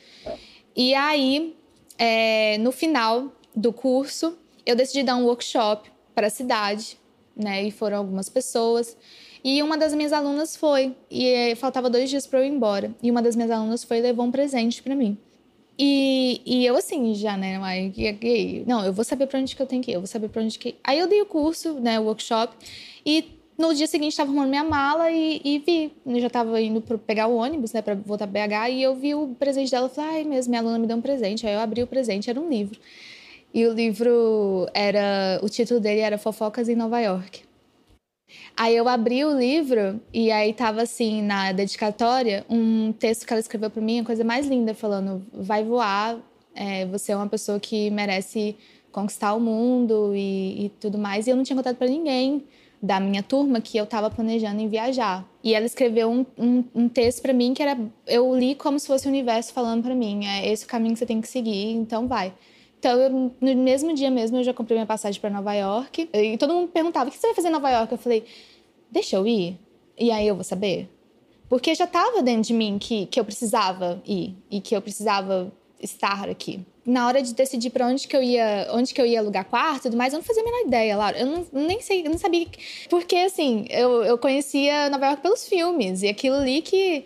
E 0.76 0.94
aí, 0.94 1.56
é, 1.99 2.58
no 2.58 2.70
final 2.73 3.32
do 3.54 3.73
curso, 3.73 4.38
eu 4.64 4.76
decidi 4.76 5.02
dar 5.02 5.16
um 5.16 5.25
workshop 5.25 5.90
para 6.14 6.28
a 6.28 6.30
cidade, 6.30 6.99
né? 7.37 7.62
E 7.64 7.70
foram 7.70 7.99
algumas 7.99 8.28
pessoas. 8.28 8.97
E 9.42 9.62
uma 9.62 9.78
das 9.78 9.94
minhas 9.94 10.12
alunas 10.12 10.56
foi, 10.56 10.94
e 11.11 11.26
é, 11.26 11.54
faltava 11.54 11.88
dois 11.88 12.11
dias 12.11 12.26
para 12.26 12.40
eu 12.40 12.44
ir 12.44 12.49
embora. 12.49 12.94
E 13.02 13.11
uma 13.11 13.23
das 13.23 13.37
minhas 13.37 13.50
alunas 13.50 13.85
foi 13.85 13.99
e 13.99 14.02
levou 14.02 14.26
um 14.26 14.30
presente 14.30 14.82
para 14.82 14.94
mim. 14.94 15.16
E, 15.78 16.42
e 16.44 16.66
eu 16.66 16.76
assim, 16.76 17.14
já, 17.14 17.37
né? 17.37 17.56
Não, 18.66 18.85
eu 18.85 18.92
vou 18.92 19.04
saber 19.04 19.28
para 19.28 19.38
onde 19.38 19.54
que 19.54 19.62
eu 19.62 19.66
tenho 19.66 19.80
que 19.80 19.92
ir, 19.92 19.94
eu 19.94 20.00
vou 20.00 20.08
saber 20.08 20.28
para 20.28 20.42
onde 20.42 20.58
que. 20.58 20.75
Aí 20.82 20.99
eu 20.99 21.06
dei 21.06 21.23
o 21.23 21.26
curso, 21.26 21.75
né? 21.75 22.00
O 22.00 22.04
workshop. 22.04 22.56
E 23.06 23.38
no 23.58 23.74
dia 23.74 23.88
seguinte, 23.88 24.12
estava 24.12 24.30
arrumando 24.30 24.50
minha 24.50 24.62
mala 24.62 25.10
e, 25.10 25.40
e 25.44 25.58
vi. 25.58 25.92
Eu 26.06 26.20
já 26.20 26.28
estava 26.28 26.60
indo 26.62 26.80
para 26.80 26.96
pegar 26.96 27.26
o 27.26 27.36
ônibus, 27.36 27.72
né, 27.72 27.82
para 27.82 27.96
voltar 27.96 28.28
para 28.28 28.46
BH, 28.46 28.70
e 28.70 28.82
eu 28.82 28.94
vi 28.94 29.14
o 29.16 29.34
presente 29.38 29.70
dela. 29.70 29.88
Falei, 29.88 30.18
ai, 30.18 30.24
mesmo, 30.24 30.50
minha 30.50 30.62
aluna 30.62 30.78
me 30.78 30.86
deu 30.86 30.96
um 30.96 31.02
presente. 31.02 31.46
Aí 31.46 31.54
eu 31.54 31.60
abri 31.60 31.82
o 31.82 31.86
presente, 31.86 32.30
era 32.30 32.40
um 32.40 32.48
livro. 32.48 32.78
E 33.52 33.66
o 33.66 33.72
livro 33.72 34.68
era. 34.72 35.40
O 35.42 35.48
título 35.48 35.80
dele 35.80 36.00
era 36.00 36.16
Fofocas 36.16 36.68
em 36.68 36.76
Nova 36.76 37.00
York. 37.00 37.42
Aí 38.56 38.76
eu 38.76 38.86
abri 38.88 39.24
o 39.24 39.36
livro 39.36 40.00
e 40.12 40.30
aí 40.30 40.52
tava 40.52 40.82
assim, 40.82 41.22
na 41.22 41.50
dedicatória, 41.50 42.44
um 42.48 42.92
texto 42.92 43.26
que 43.26 43.32
ela 43.32 43.40
escreveu 43.40 43.70
para 43.70 43.80
mim, 43.80 44.00
a 44.00 44.04
coisa 44.04 44.22
mais 44.22 44.46
linda, 44.46 44.74
falando: 44.74 45.26
vai 45.32 45.64
voar, 45.64 46.18
é, 46.54 46.86
você 46.86 47.12
é 47.12 47.16
uma 47.16 47.26
pessoa 47.26 47.58
que 47.58 47.90
merece 47.90 48.56
conquistar 48.92 49.34
o 49.34 49.40
mundo 49.40 50.12
e, 50.14 50.66
e 50.66 50.68
tudo 50.80 50.98
mais. 50.98 51.26
E 51.26 51.30
eu 51.30 51.36
não 51.36 51.42
tinha 51.42 51.56
contado 51.56 51.76
para 51.76 51.88
ninguém 51.88 52.44
da 52.80 53.00
minha 53.00 53.23
turma 53.23 53.61
que 53.61 53.76
eu 53.76 53.85
estava 53.85 54.08
planejando 54.11 54.61
em 54.61 54.68
viajar. 54.68 55.28
E 55.42 55.54
ela 55.54 55.66
escreveu 55.66 56.11
um, 56.11 56.25
um, 56.38 56.64
um 56.75 56.88
texto 56.88 57.23
para 57.23 57.32
mim 57.32 57.54
que 57.54 57.62
era 57.62 57.78
eu 58.06 58.35
li 58.37 58.54
como 58.54 58.78
se 58.78 58.87
fosse 58.87 59.06
o 59.06 59.11
universo 59.11 59.52
falando 59.52 59.82
para 59.82 59.94
mim, 59.94 60.26
é 60.26 60.49
esse 60.49 60.64
o 60.64 60.68
caminho 60.68 60.94
que 60.94 61.00
você 61.00 61.06
tem 61.06 61.20
que 61.20 61.28
seguir, 61.28 61.73
então 61.73 62.06
vai. 62.06 62.32
Então, 62.78 62.97
eu, 62.97 63.11
no 63.11 63.56
mesmo 63.56 63.92
dia 63.92 64.11
mesmo, 64.11 64.37
eu 64.37 64.44
já 64.44 64.54
comprei 64.54 64.76
minha 64.76 64.87
passagem 64.87 65.20
para 65.20 65.30
Nova 65.30 65.52
York. 65.52 66.08
E 66.12 66.38
todo 66.38 66.54
mundo 66.54 66.68
perguntava: 66.68 67.08
o 67.08 67.12
que 67.12 67.18
você 67.18 67.26
vai 67.26 67.35
fazer 67.35 67.49
em 67.49 67.52
Nova 67.52 67.70
York? 67.70 67.90
Eu 67.90 67.99
falei: 67.99 68.25
deixa 68.90 69.16
eu 69.16 69.26
ir. 69.26 69.58
E 69.99 70.12
aí 70.12 70.28
eu 70.28 70.37
vou 70.37 70.44
saber. 70.44 70.88
Porque 71.49 71.75
já 71.75 71.85
estava 71.85 72.23
dentro 72.23 72.42
de 72.42 72.54
mim 72.54 72.78
que, 72.78 73.06
que 73.06 73.18
eu 73.18 73.25
precisava 73.25 74.00
ir 74.06 74.37
e 74.50 74.61
que 74.61 74.76
eu 74.76 74.82
precisava 74.82 75.52
estar 75.80 76.28
aqui. 76.28 76.64
Na 76.90 77.07
hora 77.07 77.21
de 77.21 77.35
decidir 77.35 77.68
para 77.71 77.87
onde 77.87 78.09
que 78.09 78.16
eu 78.16 78.23
ia, 78.23 78.68
onde 78.73 78.95
que 78.95 79.00
eu 79.00 79.04
ia 79.04 79.21
alugar 79.21 79.45
quarto 79.45 79.80
e 79.80 79.83
tudo 79.90 79.97
mais, 79.97 80.12
eu 80.12 80.18
não 80.18 80.25
fazia 80.25 80.42
a 80.42 80.45
menor 80.47 80.66
ideia, 80.66 80.97
Laura. 80.97 81.18
Eu 81.18 81.26
não, 81.26 81.47
nem 81.52 81.80
sei, 81.83 82.07
eu 82.07 82.11
não 82.11 82.16
sabia. 82.18 82.47
Porque, 82.88 83.14
assim, 83.16 83.66
eu, 83.68 84.02
eu 84.04 84.16
conhecia 84.16 84.88
Nova 84.88 85.07
York 85.07 85.21
pelos 85.23 85.47
filmes 85.47 86.02
e 86.02 86.09
aquilo 86.09 86.37
ali 86.37 86.62
que. 86.62 87.04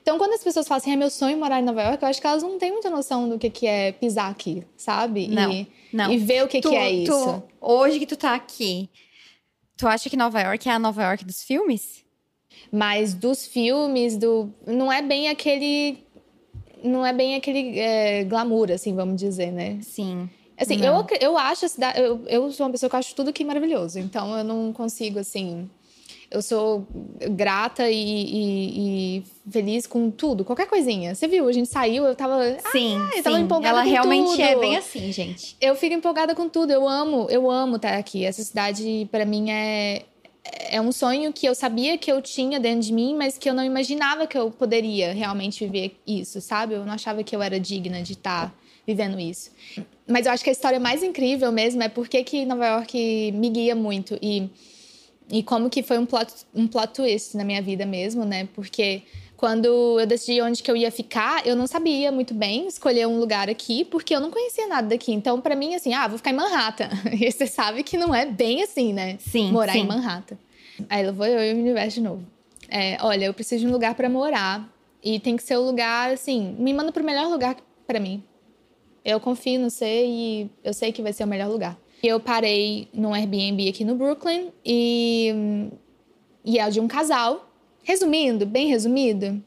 Então, 0.00 0.18
quando 0.18 0.34
as 0.34 0.44
pessoas 0.44 0.68
falam 0.68 0.78
assim, 0.80 0.92
é 0.92 0.96
meu 0.96 1.10
sonho 1.10 1.36
morar 1.36 1.58
em 1.60 1.64
Nova 1.64 1.82
York, 1.82 2.02
eu 2.02 2.08
acho 2.08 2.20
que 2.20 2.26
elas 2.26 2.42
não 2.42 2.58
têm 2.58 2.70
muita 2.70 2.90
noção 2.90 3.28
do 3.28 3.38
que, 3.38 3.48
que 3.50 3.66
é 3.66 3.90
pisar 3.90 4.30
aqui, 4.30 4.62
sabe? 4.76 5.26
Não, 5.28 5.50
e, 5.50 5.66
não. 5.92 6.12
e 6.12 6.18
ver 6.18 6.44
o 6.44 6.48
que, 6.48 6.60
Tu- 6.60 6.68
que 6.68 6.76
é 6.76 6.90
isso. 6.92 7.10
tu- 7.10 7.42
hoje 7.60 7.98
que 7.98 8.06
tu 8.06 8.16
tá 8.16 8.34
aqui, 8.34 8.88
tu 9.76 9.88
acha 9.88 10.08
que 10.10 10.16
Nova 10.16 10.40
York 10.40 10.68
é 10.68 10.72
a 10.72 10.78
Nova 10.78 11.02
York 11.02 11.24
dos 11.24 11.42
filmes? 11.42 12.04
Mas 12.70 13.14
dos 13.14 13.46
filmes, 13.46 14.16
do. 14.16 14.52
Não 14.66 14.92
é 14.92 15.02
bem 15.02 15.28
aquele. 15.28 16.03
Não 16.84 17.04
é 17.04 17.12
bem 17.12 17.34
aquele 17.34 17.78
é, 17.78 18.24
glamour, 18.24 18.70
assim, 18.70 18.94
vamos 18.94 19.16
dizer, 19.20 19.50
né? 19.50 19.78
Sim. 19.82 20.28
Assim, 20.56 20.76
Não. 20.76 20.98
eu, 21.00 21.06
eu 21.20 21.38
acho 21.38 21.64
a 21.64 21.68
cidade. 21.68 21.98
Eu, 22.00 22.20
eu 22.26 22.52
sou 22.52 22.66
uma 22.66 22.72
pessoa 22.72 22.88
que 22.90 22.96
acho 22.96 23.14
tudo 23.14 23.30
aqui 23.30 23.42
maravilhoso. 23.44 23.98
Então 23.98 24.36
eu 24.38 24.44
não 24.44 24.72
consigo, 24.72 25.18
assim. 25.18 25.68
Eu 26.30 26.42
sou 26.42 26.86
grata 27.30 27.88
e, 27.90 27.96
e- 27.96 29.18
e 29.18 29.22
feliz 29.50 29.86
com 29.86 30.10
tudo, 30.10 30.44
qualquer 30.44 30.66
coisinha. 30.66 31.14
Você 31.14 31.28
viu, 31.28 31.46
a 31.48 31.52
gente 31.52 31.68
saiu, 31.68 32.04
eu 32.04 32.14
tava. 32.14 32.40
Sim, 32.72 32.98
eu 33.16 33.22
tava 33.22 33.36
sim. 33.36 33.42
empolgada 33.42 33.76
Ela 33.78 33.84
com 33.84 33.90
realmente 33.90 34.42
é 34.42 34.48
tudo. 34.52 34.60
bem 34.60 34.76
assim, 34.76 35.12
gente. 35.12 35.56
Eu 35.60 35.74
fico 35.76 35.94
empolgada 35.94 36.34
com 36.34 36.48
tudo. 36.48 36.72
Eu 36.72 36.88
amo, 36.88 37.26
eu 37.30 37.50
amo 37.50 37.76
estar 37.76 37.94
aqui. 37.96 38.24
Essa 38.24 38.42
cidade, 38.42 39.08
pra 39.10 39.24
mim, 39.24 39.50
é, 39.50 40.02
é 40.44 40.80
um 40.80 40.92
sonho 40.92 41.32
que 41.32 41.46
eu 41.46 41.54
sabia 41.54 41.96
que 41.96 42.10
eu 42.10 42.20
tinha 42.20 42.60
dentro 42.60 42.80
de 42.80 42.92
mim, 42.92 43.14
mas 43.16 43.38
que 43.38 43.48
eu 43.48 43.54
não 43.54 43.64
imaginava 43.64 44.26
que 44.26 44.36
eu 44.36 44.50
poderia 44.50 45.12
realmente 45.12 45.64
viver 45.64 45.96
isso, 46.06 46.40
sabe? 46.40 46.74
Eu 46.74 46.84
não 46.84 46.92
achava 46.92 47.24
que 47.24 47.34
eu 47.34 47.42
era 47.42 47.58
digna 47.58 48.02
de 48.02 48.12
estar 48.12 48.54
vivendo 48.86 49.18
isso. 49.18 49.50
Mas 50.06 50.26
eu 50.26 50.32
acho 50.32 50.44
que 50.44 50.50
a 50.50 50.52
história 50.52 50.78
mais 50.78 51.02
incrível 51.02 51.50
mesmo 51.50 51.82
é 51.82 51.88
porque 51.88 52.22
que 52.22 52.44
Nova 52.44 52.66
York 52.66 53.32
me 53.32 53.48
guia 53.48 53.74
muito 53.74 54.18
e, 54.20 54.50
e 55.30 55.42
como 55.42 55.70
que 55.70 55.82
foi 55.82 55.98
um 55.98 56.04
plot, 56.04 56.32
um 56.54 56.66
plot 56.66 56.92
twist 56.92 57.36
na 57.36 57.44
minha 57.44 57.62
vida 57.62 57.86
mesmo, 57.86 58.24
né? 58.24 58.46
Porque 58.54 59.02
quando 59.36 59.98
eu 60.00 60.06
decidi 60.06 60.40
onde 60.40 60.62
que 60.62 60.70
eu 60.70 60.76
ia 60.76 60.90
ficar, 60.90 61.46
eu 61.46 61.56
não 61.56 61.66
sabia 61.66 62.12
muito 62.12 62.32
bem 62.32 62.66
escolher 62.66 63.06
um 63.06 63.18
lugar 63.18 63.50
aqui, 63.50 63.84
porque 63.84 64.14
eu 64.14 64.20
não 64.20 64.30
conhecia 64.30 64.66
nada 64.66 64.88
daqui. 64.88 65.12
Então, 65.12 65.40
pra 65.40 65.56
mim, 65.56 65.74
assim, 65.74 65.92
ah, 65.92 66.06
vou 66.06 66.18
ficar 66.18 66.30
em 66.30 66.34
Manhattan. 66.34 66.88
E 67.20 67.30
você 67.30 67.46
sabe 67.46 67.82
que 67.82 67.96
não 67.96 68.14
é 68.14 68.26
bem 68.26 68.62
assim, 68.62 68.92
né? 68.92 69.16
Sim, 69.18 69.50
Morar 69.52 69.72
sim. 69.72 69.80
em 69.80 69.86
Manhattan. 69.86 70.36
Aí 70.88 71.04
lá 71.04 71.12
vou 71.12 71.26
eu 71.26 71.42
e 71.42 71.52
o 71.54 71.58
universo 71.58 71.96
de 71.96 72.02
novo. 72.02 72.24
É, 72.68 72.96
olha, 73.00 73.26
eu 73.26 73.34
preciso 73.34 73.64
de 73.64 73.68
um 73.68 73.72
lugar 73.72 73.94
pra 73.94 74.08
morar. 74.08 74.68
E 75.02 75.20
tem 75.20 75.36
que 75.36 75.42
ser 75.42 75.56
o 75.58 75.62
lugar, 75.62 76.12
assim, 76.12 76.56
me 76.58 76.72
manda 76.72 76.90
pro 76.90 77.04
melhor 77.04 77.28
lugar 77.28 77.56
pra 77.86 78.00
mim. 78.00 78.22
Eu 79.04 79.20
confio 79.20 79.60
no 79.60 79.68
você 79.68 80.06
e 80.06 80.50
eu 80.62 80.72
sei 80.72 80.90
que 80.90 81.02
vai 81.02 81.12
ser 81.12 81.24
o 81.24 81.26
melhor 81.26 81.50
lugar. 81.50 81.76
E 82.02 82.06
Eu 82.06 82.18
parei 82.18 82.88
num 82.92 83.12
Airbnb 83.12 83.68
aqui 83.68 83.84
no 83.84 83.94
Brooklyn 83.94 84.48
e, 84.64 85.68
e 86.44 86.58
é 86.58 86.70
de 86.70 86.80
um 86.80 86.88
casal. 86.88 87.50
Resumindo, 87.84 88.44
bem 88.46 88.66
resumido, 88.68 89.40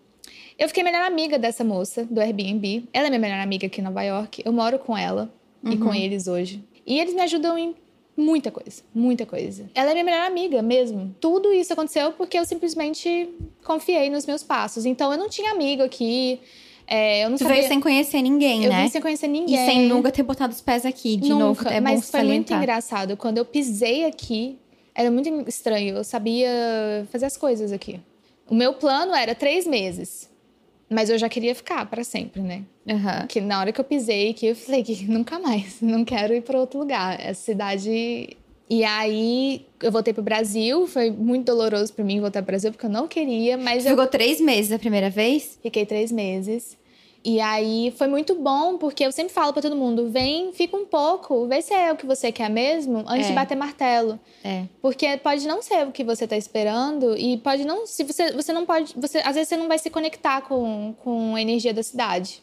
eu 0.58 0.68
fiquei 0.68 0.84
melhor 0.84 1.02
amiga 1.02 1.38
dessa 1.38 1.64
moça 1.64 2.06
do 2.06 2.20
Airbnb. 2.22 2.84
Ela 2.94 3.08
é 3.08 3.10
minha 3.10 3.20
melhor 3.20 3.40
amiga 3.40 3.68
aqui 3.68 3.82
em 3.82 3.84
Nova 3.84 4.02
York. 4.04 4.42
Eu 4.46 4.54
moro 4.54 4.80
com 4.80 4.98
ela 4.98 5.30
e 5.64 5.76
com 5.76 5.94
eles 5.94 6.28
hoje. 6.28 6.64
E 6.86 7.00
eles 7.00 7.14
me 7.14 7.22
ajudam 7.22 7.58
em 7.58 7.76
muita 8.16 8.50
coisa, 8.52 8.82
muita 8.96 9.26
coisa. 9.26 9.70
Ela 9.76 9.90
é 9.92 9.94
minha 9.94 10.06
melhor 10.06 10.26
amiga 10.26 10.62
mesmo. 10.62 11.14
Tudo 11.20 11.52
isso 11.52 11.74
aconteceu 11.74 12.12
porque 12.14 12.38
eu 12.40 12.46
simplesmente 12.46 13.30
confiei 13.66 14.10
nos 14.10 14.26
meus 14.26 14.44
passos. 14.44 14.86
Então 14.86 15.12
eu 15.12 15.18
não 15.18 15.28
tinha 15.30 15.52
amigo 15.52 15.84
aqui. 15.84 16.40
é, 16.88 17.26
eu 17.26 17.30
não 17.30 17.38
Tu 17.38 17.44
sabia... 17.44 17.58
veio 17.58 17.68
sem 17.68 17.80
conhecer 17.82 18.22
ninguém, 18.22 18.64
Eu 18.64 18.70
né? 18.72 18.84
vim 18.84 18.90
sem 18.90 19.02
conhecer 19.02 19.28
ninguém. 19.28 19.56
E 19.56 19.66
sem 19.66 19.88
nunca 19.88 20.12
ter 20.12 20.24
botado 20.24 20.54
os 20.54 20.62
pés 20.62 20.86
aqui 20.86 21.18
de 21.18 21.30
Nunca, 21.30 21.44
novo. 21.44 21.68
É 21.70 21.82
mas 21.82 22.10
foi 22.10 22.20
muito 22.24 22.48
salientar. 22.50 22.58
engraçado. 22.60 23.18
Quando 23.18 23.38
eu 23.40 23.46
pisei 23.46 24.06
aqui, 24.06 24.58
era 24.96 25.12
muito 25.12 25.28
estranho. 25.50 25.98
Eu 25.98 26.04
sabia 26.04 26.50
fazer 27.12 27.26
as 27.26 27.36
coisas 27.36 27.72
aqui. 27.72 28.00
O 28.50 28.56
meu 28.56 28.74
plano 28.74 29.14
era 29.14 29.36
três 29.36 29.68
meses. 29.68 30.30
Mas 30.90 31.10
eu 31.10 31.18
já 31.18 31.28
queria 31.28 31.54
ficar 31.54 31.86
para 31.90 32.04
sempre, 32.04 32.42
né? 32.42 32.64
Aham. 32.90 33.28
Que 33.28 33.42
na 33.42 33.60
hora 33.60 33.72
que 33.74 33.82
eu 33.82 33.84
pisei 33.84 34.30
aqui, 34.30 34.48
eu 34.48 34.56
falei 34.56 34.84
que 34.84 35.04
nunca 35.12 35.38
mais, 35.38 35.82
não 35.82 36.06
quero 36.06 36.34
ir 36.34 36.42
para 36.42 36.60
outro 36.60 36.80
lugar. 36.80 37.20
Essa 37.20 37.42
cidade. 37.42 38.38
E 38.70 38.84
aí 38.84 39.66
eu 39.82 39.92
voltei 39.92 40.14
pro 40.14 40.24
Brasil, 40.24 40.88
foi 40.88 41.10
muito 41.12 41.46
doloroso 41.46 41.94
para 41.94 42.04
mim 42.04 42.20
voltar 42.20 42.42
pro 42.42 42.48
Brasil, 42.48 42.72
porque 42.72 42.86
eu 42.86 42.90
não 42.90 43.08
queria, 43.08 43.58
mas 43.58 43.86
eu 43.86 43.92
ficou 43.92 44.08
três 44.08 44.42
meses 44.42 44.72
a 44.72 44.80
primeira 44.80 45.10
vez? 45.10 45.58
Fiquei 45.62 45.86
três 45.86 46.12
meses. 46.12 46.78
E 47.30 47.42
aí 47.42 47.94
foi 47.98 48.08
muito 48.08 48.36
bom, 48.36 48.78
porque 48.78 49.06
eu 49.06 49.12
sempre 49.12 49.34
falo 49.34 49.52
pra 49.52 49.62
todo 49.62 49.76
mundo: 49.76 50.10
vem, 50.10 50.54
fica 50.54 50.78
um 50.78 50.86
pouco, 50.86 51.46
vê 51.46 51.62
se 51.62 51.74
é 51.74 51.92
o 51.92 51.98
que 51.98 52.06
você 52.06 52.32
quer 52.32 52.50
mesmo, 52.50 53.00
antes 53.00 53.26
É. 53.26 53.30
de 53.30 53.34
bater 53.34 53.58
martelo. 53.58 54.18
É. 54.42 54.64
Porque 54.82 55.18
pode 55.18 55.46
não 55.46 55.62
ser 55.62 55.86
o 55.86 55.92
que 55.92 56.06
você 56.06 56.26
tá 56.26 56.38
esperando, 56.38 57.18
e 57.18 57.36
pode 57.40 57.66
não. 57.66 57.86
Se 57.86 58.06
você, 58.06 58.32
você 58.32 58.54
não 58.54 58.66
pode. 58.66 58.94
Você, 58.96 59.18
às 59.18 59.36
vezes 59.36 59.50
você 59.50 59.58
não 59.58 59.68
vai 59.68 59.78
se 59.78 59.90
conectar 59.90 60.40
com, 60.44 60.96
com 61.04 61.36
a 61.36 61.42
energia 61.42 61.74
da 61.74 61.84
cidade. 61.84 62.42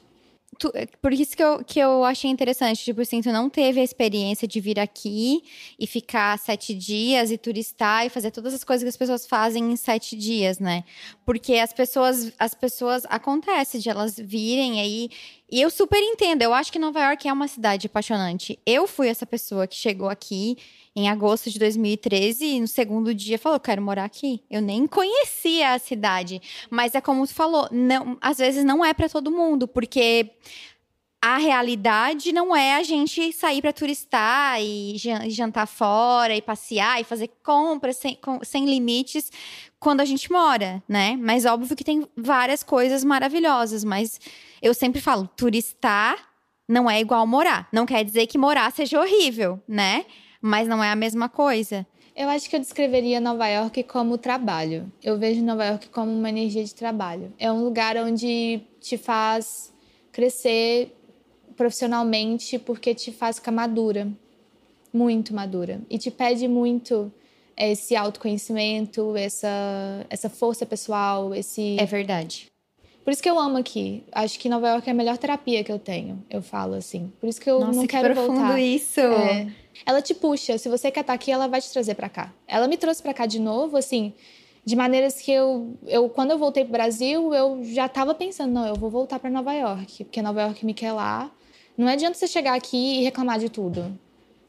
Tu- 0.58 0.72
por 1.00 1.12
isso 1.12 1.36
que 1.36 1.42
eu, 1.42 1.64
que 1.64 1.78
eu 1.78 2.04
achei 2.04 2.30
interessante, 2.30 2.84
tipo 2.84 3.00
assim, 3.00 3.20
tu 3.20 3.30
não 3.32 3.48
teve 3.48 3.80
a 3.80 3.84
experiência 3.84 4.46
de 4.46 4.60
vir 4.60 4.78
aqui 4.78 5.42
e 5.78 5.86
ficar 5.86 6.38
sete 6.38 6.74
dias 6.74 7.30
e 7.30 7.38
turistar 7.38 8.06
e 8.06 8.08
fazer 8.08 8.30
todas 8.30 8.52
as 8.54 8.62
coisas 8.64 8.82
que 8.82 8.88
as 8.88 8.96
pessoas 8.96 9.26
fazem 9.26 9.72
em 9.72 9.76
sete 9.76 10.16
dias, 10.16 10.58
né? 10.58 10.84
Porque 11.24 11.54
as 11.54 11.72
pessoas, 11.72 12.32
as 12.38 12.54
pessoas 12.54 13.04
acontece 13.08 13.78
de 13.78 13.88
elas 13.88 14.16
virem 14.18 14.80
aí. 14.80 15.08
E 15.50 15.60
eu 15.60 15.70
super 15.70 15.98
entendo, 16.00 16.42
eu 16.42 16.52
acho 16.52 16.72
que 16.72 16.78
Nova 16.78 17.00
York 17.00 17.28
é 17.28 17.32
uma 17.32 17.48
cidade 17.48 17.86
apaixonante. 17.86 18.58
Eu 18.66 18.86
fui 18.86 19.08
essa 19.08 19.24
pessoa 19.26 19.66
que 19.66 19.76
chegou 19.76 20.08
aqui 20.08 20.56
em 20.96 21.08
agosto 21.08 21.50
de 21.50 21.58
2013 21.58 22.44
e 22.44 22.60
no 22.60 22.68
segundo 22.68 23.14
dia 23.14 23.38
falou: 23.38 23.58
quero 23.58 23.82
morar 23.82 24.04
aqui. 24.04 24.42
Eu 24.50 24.60
nem 24.62 24.86
conhecia 24.86 25.72
a 25.72 25.78
cidade. 25.78 26.40
Mas 26.70 26.94
é 26.94 27.00
como 27.00 27.26
tu 27.26 27.34
falou, 27.34 27.68
não, 27.72 28.16
às 28.20 28.38
vezes 28.38 28.64
não 28.64 28.84
é 28.84 28.94
pra 28.94 29.08
todo 29.08 29.30
mundo, 29.30 29.66
porque 29.66 30.30
a 31.20 31.38
realidade 31.38 32.32
não 32.32 32.54
é 32.54 32.76
a 32.76 32.82
gente 32.82 33.32
sair 33.32 33.62
para 33.62 33.72
turistar 33.72 34.60
e 34.60 34.96
jan- 34.98 35.28
jantar 35.30 35.66
fora 35.66 36.36
e 36.36 36.42
passear 36.42 37.00
e 37.00 37.04
fazer 37.04 37.30
compras 37.42 37.96
sem, 37.96 38.18
sem 38.42 38.66
limites 38.66 39.32
quando 39.80 40.00
a 40.00 40.04
gente 40.04 40.30
mora, 40.30 40.82
né? 40.86 41.16
Mas 41.18 41.46
óbvio 41.46 41.74
que 41.74 41.82
tem 41.84 42.06
várias 42.14 42.62
coisas 42.62 43.02
maravilhosas, 43.02 43.84
mas 43.84 44.20
eu 44.60 44.74
sempre 44.74 45.00
falo, 45.00 45.26
turistar 45.34 46.16
não 46.68 46.90
é 46.90 47.00
igual 47.00 47.26
morar. 47.26 47.68
Não 47.72 47.86
quer 47.86 48.04
dizer 48.04 48.26
que 48.26 48.36
morar 48.38 48.70
seja 48.72 49.00
horrível, 49.00 49.58
né? 49.66 50.04
Mas 50.46 50.68
não 50.68 50.84
é 50.84 50.90
a 50.90 50.94
mesma 50.94 51.26
coisa. 51.26 51.86
Eu 52.14 52.28
acho 52.28 52.50
que 52.50 52.54
eu 52.54 52.60
descreveria 52.60 53.18
Nova 53.18 53.48
York 53.48 53.82
como 53.84 54.18
trabalho. 54.18 54.92
Eu 55.02 55.16
vejo 55.16 55.42
Nova 55.42 55.64
York 55.64 55.88
como 55.88 56.12
uma 56.12 56.28
energia 56.28 56.62
de 56.62 56.74
trabalho. 56.74 57.32
É 57.38 57.50
um 57.50 57.64
lugar 57.64 57.96
onde 57.96 58.60
te 58.78 58.98
faz 58.98 59.72
crescer 60.12 60.94
profissionalmente 61.56 62.58
porque 62.58 62.94
te 62.94 63.10
faz 63.10 63.36
ficar 63.36 63.52
madura, 63.52 64.06
muito 64.92 65.32
madura. 65.34 65.80
E 65.88 65.96
te 65.96 66.10
pede 66.10 66.46
muito 66.46 67.10
esse 67.56 67.96
autoconhecimento, 67.96 69.16
essa, 69.16 70.04
essa 70.10 70.28
força 70.28 70.66
pessoal, 70.66 71.34
esse. 71.34 71.74
É 71.80 71.86
verdade. 71.86 72.52
Por 73.02 73.12
isso 73.14 73.22
que 73.22 73.30
eu 73.30 73.38
amo 73.38 73.56
aqui. 73.56 74.04
Acho 74.12 74.38
que 74.38 74.50
Nova 74.50 74.68
York 74.68 74.86
é 74.86 74.92
a 74.92 74.94
melhor 74.94 75.16
terapia 75.16 75.64
que 75.64 75.72
eu 75.72 75.78
tenho. 75.78 76.22
Eu 76.28 76.42
falo 76.42 76.74
assim. 76.74 77.10
Por 77.18 77.30
isso 77.30 77.40
que 77.40 77.50
eu 77.50 77.60
Nossa, 77.60 77.72
não 77.72 77.82
que 77.82 77.88
quero 77.88 78.12
profundo 78.12 78.40
voltar. 78.40 78.60
isso. 78.60 79.00
É. 79.00 79.63
Ela 79.84 80.00
te 80.00 80.14
puxa. 80.14 80.58
Se 80.58 80.68
você 80.68 80.90
quer 80.90 81.00
estar 81.00 81.12
aqui, 81.12 81.30
ela 81.30 81.46
vai 81.48 81.60
te 81.60 81.70
trazer 81.72 81.94
pra 81.94 82.08
cá. 82.08 82.32
Ela 82.46 82.68
me 82.68 82.76
trouxe 82.76 83.02
pra 83.02 83.14
cá 83.14 83.26
de 83.26 83.38
novo, 83.38 83.76
assim, 83.76 84.12
de 84.64 84.74
maneiras 84.74 85.20
que 85.20 85.30
eu, 85.30 85.76
eu 85.86 86.08
quando 86.08 86.30
eu 86.30 86.38
voltei 86.38 86.64
pro 86.64 86.72
Brasil, 86.72 87.34
eu 87.34 87.62
já 87.64 87.88
tava 87.88 88.14
pensando, 88.14 88.52
não, 88.52 88.66
eu 88.66 88.74
vou 88.74 88.90
voltar 88.90 89.18
pra 89.18 89.30
Nova 89.30 89.52
York, 89.52 90.04
porque 90.04 90.22
Nova 90.22 90.42
York 90.42 90.64
me 90.64 90.72
quer 90.72 90.92
lá. 90.92 91.30
Não 91.76 91.88
adianta 91.88 92.16
você 92.16 92.26
chegar 92.26 92.54
aqui 92.54 93.00
e 93.00 93.04
reclamar 93.04 93.38
de 93.38 93.48
tudo, 93.48 93.98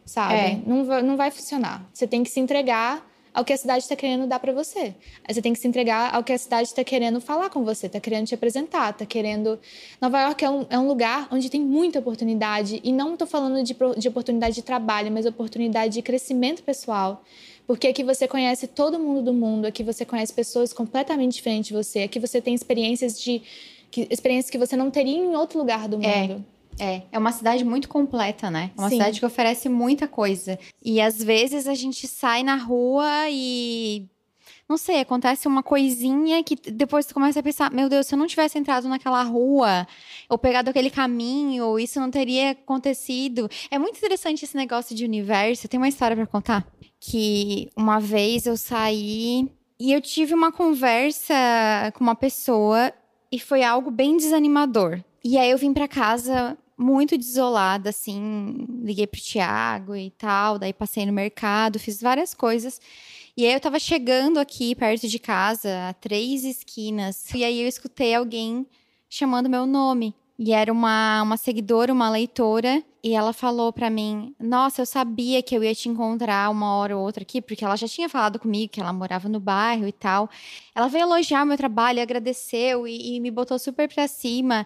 sabe? 0.05 0.33
É. 0.33 0.59
Não, 0.65 0.83
não 1.01 1.17
vai 1.17 1.31
funcionar. 1.31 1.83
Você 1.93 2.05
tem 2.07 2.23
que 2.23 2.29
se 2.29 2.39
entregar 2.39 3.05
ao 3.35 3.43
que 3.45 3.53
a 3.53 3.57
cidade 3.57 3.83
está 3.83 3.95
querendo 3.95 4.25
dar 4.25 4.39
pra 4.39 4.51
você. 4.53 4.95
Aí 5.27 5.33
você 5.33 5.41
tem 5.41 5.53
que 5.53 5.59
se 5.59 5.67
entregar 5.67 6.15
ao 6.15 6.23
que 6.23 6.33
a 6.33 6.37
cidade 6.37 6.69
está 6.69 6.83
querendo 6.83 7.19
falar 7.21 7.49
com 7.49 7.63
você, 7.63 7.87
está 7.87 7.99
querendo 7.99 8.25
te 8.25 8.33
apresentar, 8.33 8.91
está 8.91 9.05
querendo. 9.05 9.59
Nova 10.01 10.21
York 10.21 10.43
é 10.45 10.49
um, 10.49 10.65
é 10.69 10.79
um 10.79 10.87
lugar 10.87 11.27
onde 11.31 11.49
tem 11.49 11.61
muita 11.61 11.99
oportunidade, 11.99 12.79
e 12.83 12.91
não 12.91 13.13
estou 13.13 13.27
falando 13.27 13.61
de, 13.61 13.75
de 13.97 14.07
oportunidade 14.07 14.55
de 14.55 14.61
trabalho, 14.61 15.11
mas 15.11 15.25
oportunidade 15.25 15.93
de 15.93 16.01
crescimento 16.01 16.63
pessoal. 16.63 17.21
Porque 17.67 17.87
aqui 17.87 18.03
você 18.03 18.27
conhece 18.27 18.67
todo 18.67 18.97
mundo 18.97 19.23
do 19.23 19.33
mundo, 19.33 19.65
aqui 19.65 19.83
você 19.83 20.05
conhece 20.05 20.31
pessoas 20.33 20.71
completamente 20.71 21.33
diferentes 21.33 21.67
de 21.67 21.73
você, 21.73 21.99
aqui 22.03 22.19
você 22.19 22.39
tem 22.41 22.53
experiências 22.53 23.19
de. 23.19 23.41
Que, 23.91 24.07
experiências 24.09 24.49
que 24.49 24.57
você 24.57 24.75
não 24.75 24.89
teria 24.91 25.17
em 25.17 25.35
outro 25.35 25.57
lugar 25.59 25.87
do 25.87 25.95
É. 26.03 26.21
mundo. 26.27 26.45
É, 26.51 26.54
é 26.79 27.17
uma 27.17 27.31
cidade 27.31 27.63
muito 27.63 27.87
completa, 27.87 28.51
né? 28.51 28.71
É 28.77 28.81
uma 28.81 28.89
Sim. 28.89 28.97
cidade 28.97 29.19
que 29.19 29.25
oferece 29.25 29.69
muita 29.69 30.07
coisa. 30.07 30.59
E 30.83 30.99
às 30.99 31.23
vezes 31.23 31.67
a 31.67 31.73
gente 31.73 32.07
sai 32.07 32.43
na 32.43 32.55
rua 32.55 33.29
e 33.29 34.07
não 34.67 34.77
sei, 34.77 34.99
acontece 34.99 35.47
uma 35.47 35.61
coisinha 35.61 36.43
que 36.43 36.55
depois 36.55 37.05
tu 37.05 37.13
começa 37.13 37.39
a 37.39 37.43
pensar, 37.43 37.71
meu 37.71 37.87
Deus, 37.87 38.07
se 38.07 38.15
eu 38.15 38.19
não 38.19 38.25
tivesse 38.25 38.57
entrado 38.57 38.87
naquela 38.87 39.21
rua, 39.21 39.87
ou 40.27 40.39
pegado 40.39 40.71
aquele 40.71 40.89
caminho, 40.89 41.77
isso 41.77 41.99
não 41.99 42.09
teria 42.09 42.51
acontecido. 42.51 43.47
É 43.69 43.77
muito 43.77 43.97
interessante 43.97 44.43
esse 44.43 44.57
negócio 44.57 44.95
de 44.95 45.05
universo. 45.05 45.67
Tem 45.67 45.77
uma 45.77 45.87
história 45.87 46.15
para 46.15 46.25
contar 46.25 46.65
que 46.99 47.69
uma 47.77 47.99
vez 47.99 48.47
eu 48.47 48.57
saí 48.57 49.47
e 49.79 49.93
eu 49.93 50.01
tive 50.01 50.33
uma 50.33 50.51
conversa 50.51 51.35
com 51.93 52.03
uma 52.03 52.15
pessoa 52.15 52.91
e 53.31 53.39
foi 53.39 53.63
algo 53.63 53.91
bem 53.91 54.17
desanimador. 54.17 54.99
E 55.23 55.37
aí 55.37 55.51
eu 55.51 55.57
vim 55.59 55.73
para 55.73 55.87
casa 55.87 56.57
muito 56.77 57.17
desolada, 57.17 57.89
assim, 57.89 58.65
liguei 58.83 59.07
pro 59.07 59.21
Thiago 59.21 59.95
e 59.95 60.11
tal, 60.11 60.59
daí 60.59 60.73
passei 60.73 61.05
no 61.05 61.13
mercado, 61.13 61.79
fiz 61.79 62.01
várias 62.01 62.33
coisas. 62.33 62.79
E 63.37 63.45
aí 63.45 63.53
eu 63.53 63.59
tava 63.59 63.79
chegando 63.79 64.37
aqui 64.39 64.75
perto 64.75 65.07
de 65.07 65.19
casa, 65.19 65.89
a 65.89 65.93
três 65.93 66.43
esquinas, 66.43 67.33
e 67.33 67.43
aí 67.43 67.61
eu 67.61 67.67
escutei 67.67 68.13
alguém 68.13 68.65
chamando 69.09 69.49
meu 69.49 69.65
nome. 69.65 70.13
E 70.37 70.51
era 70.51 70.71
uma, 70.71 71.21
uma 71.21 71.37
seguidora, 71.37 71.93
uma 71.93 72.09
leitora, 72.09 72.83
e 73.01 73.13
ela 73.13 73.31
falou 73.31 73.71
para 73.71 73.89
mim: 73.89 74.35
Nossa, 74.37 74.81
eu 74.81 74.85
sabia 74.85 75.41
que 75.41 75.55
eu 75.55 75.63
ia 75.63 75.73
te 75.73 75.87
encontrar 75.87 76.49
uma 76.49 76.75
hora 76.75 76.97
ou 76.97 77.03
outra 77.03 77.23
aqui, 77.23 77.41
porque 77.41 77.63
ela 77.63 77.77
já 77.77 77.87
tinha 77.87 78.09
falado 78.09 78.37
comigo 78.37 78.73
que 78.73 78.81
ela 78.81 78.91
morava 78.91 79.29
no 79.29 79.39
bairro 79.39 79.87
e 79.87 79.93
tal. 79.93 80.29
Ela 80.75 80.89
veio 80.89 81.03
elogiar 81.03 81.45
meu 81.45 81.55
trabalho, 81.55 82.01
agradeceu 82.01 82.85
e, 82.85 83.15
e 83.15 83.19
me 83.21 83.31
botou 83.31 83.57
super 83.57 83.87
pra 83.87 84.09
cima. 84.09 84.65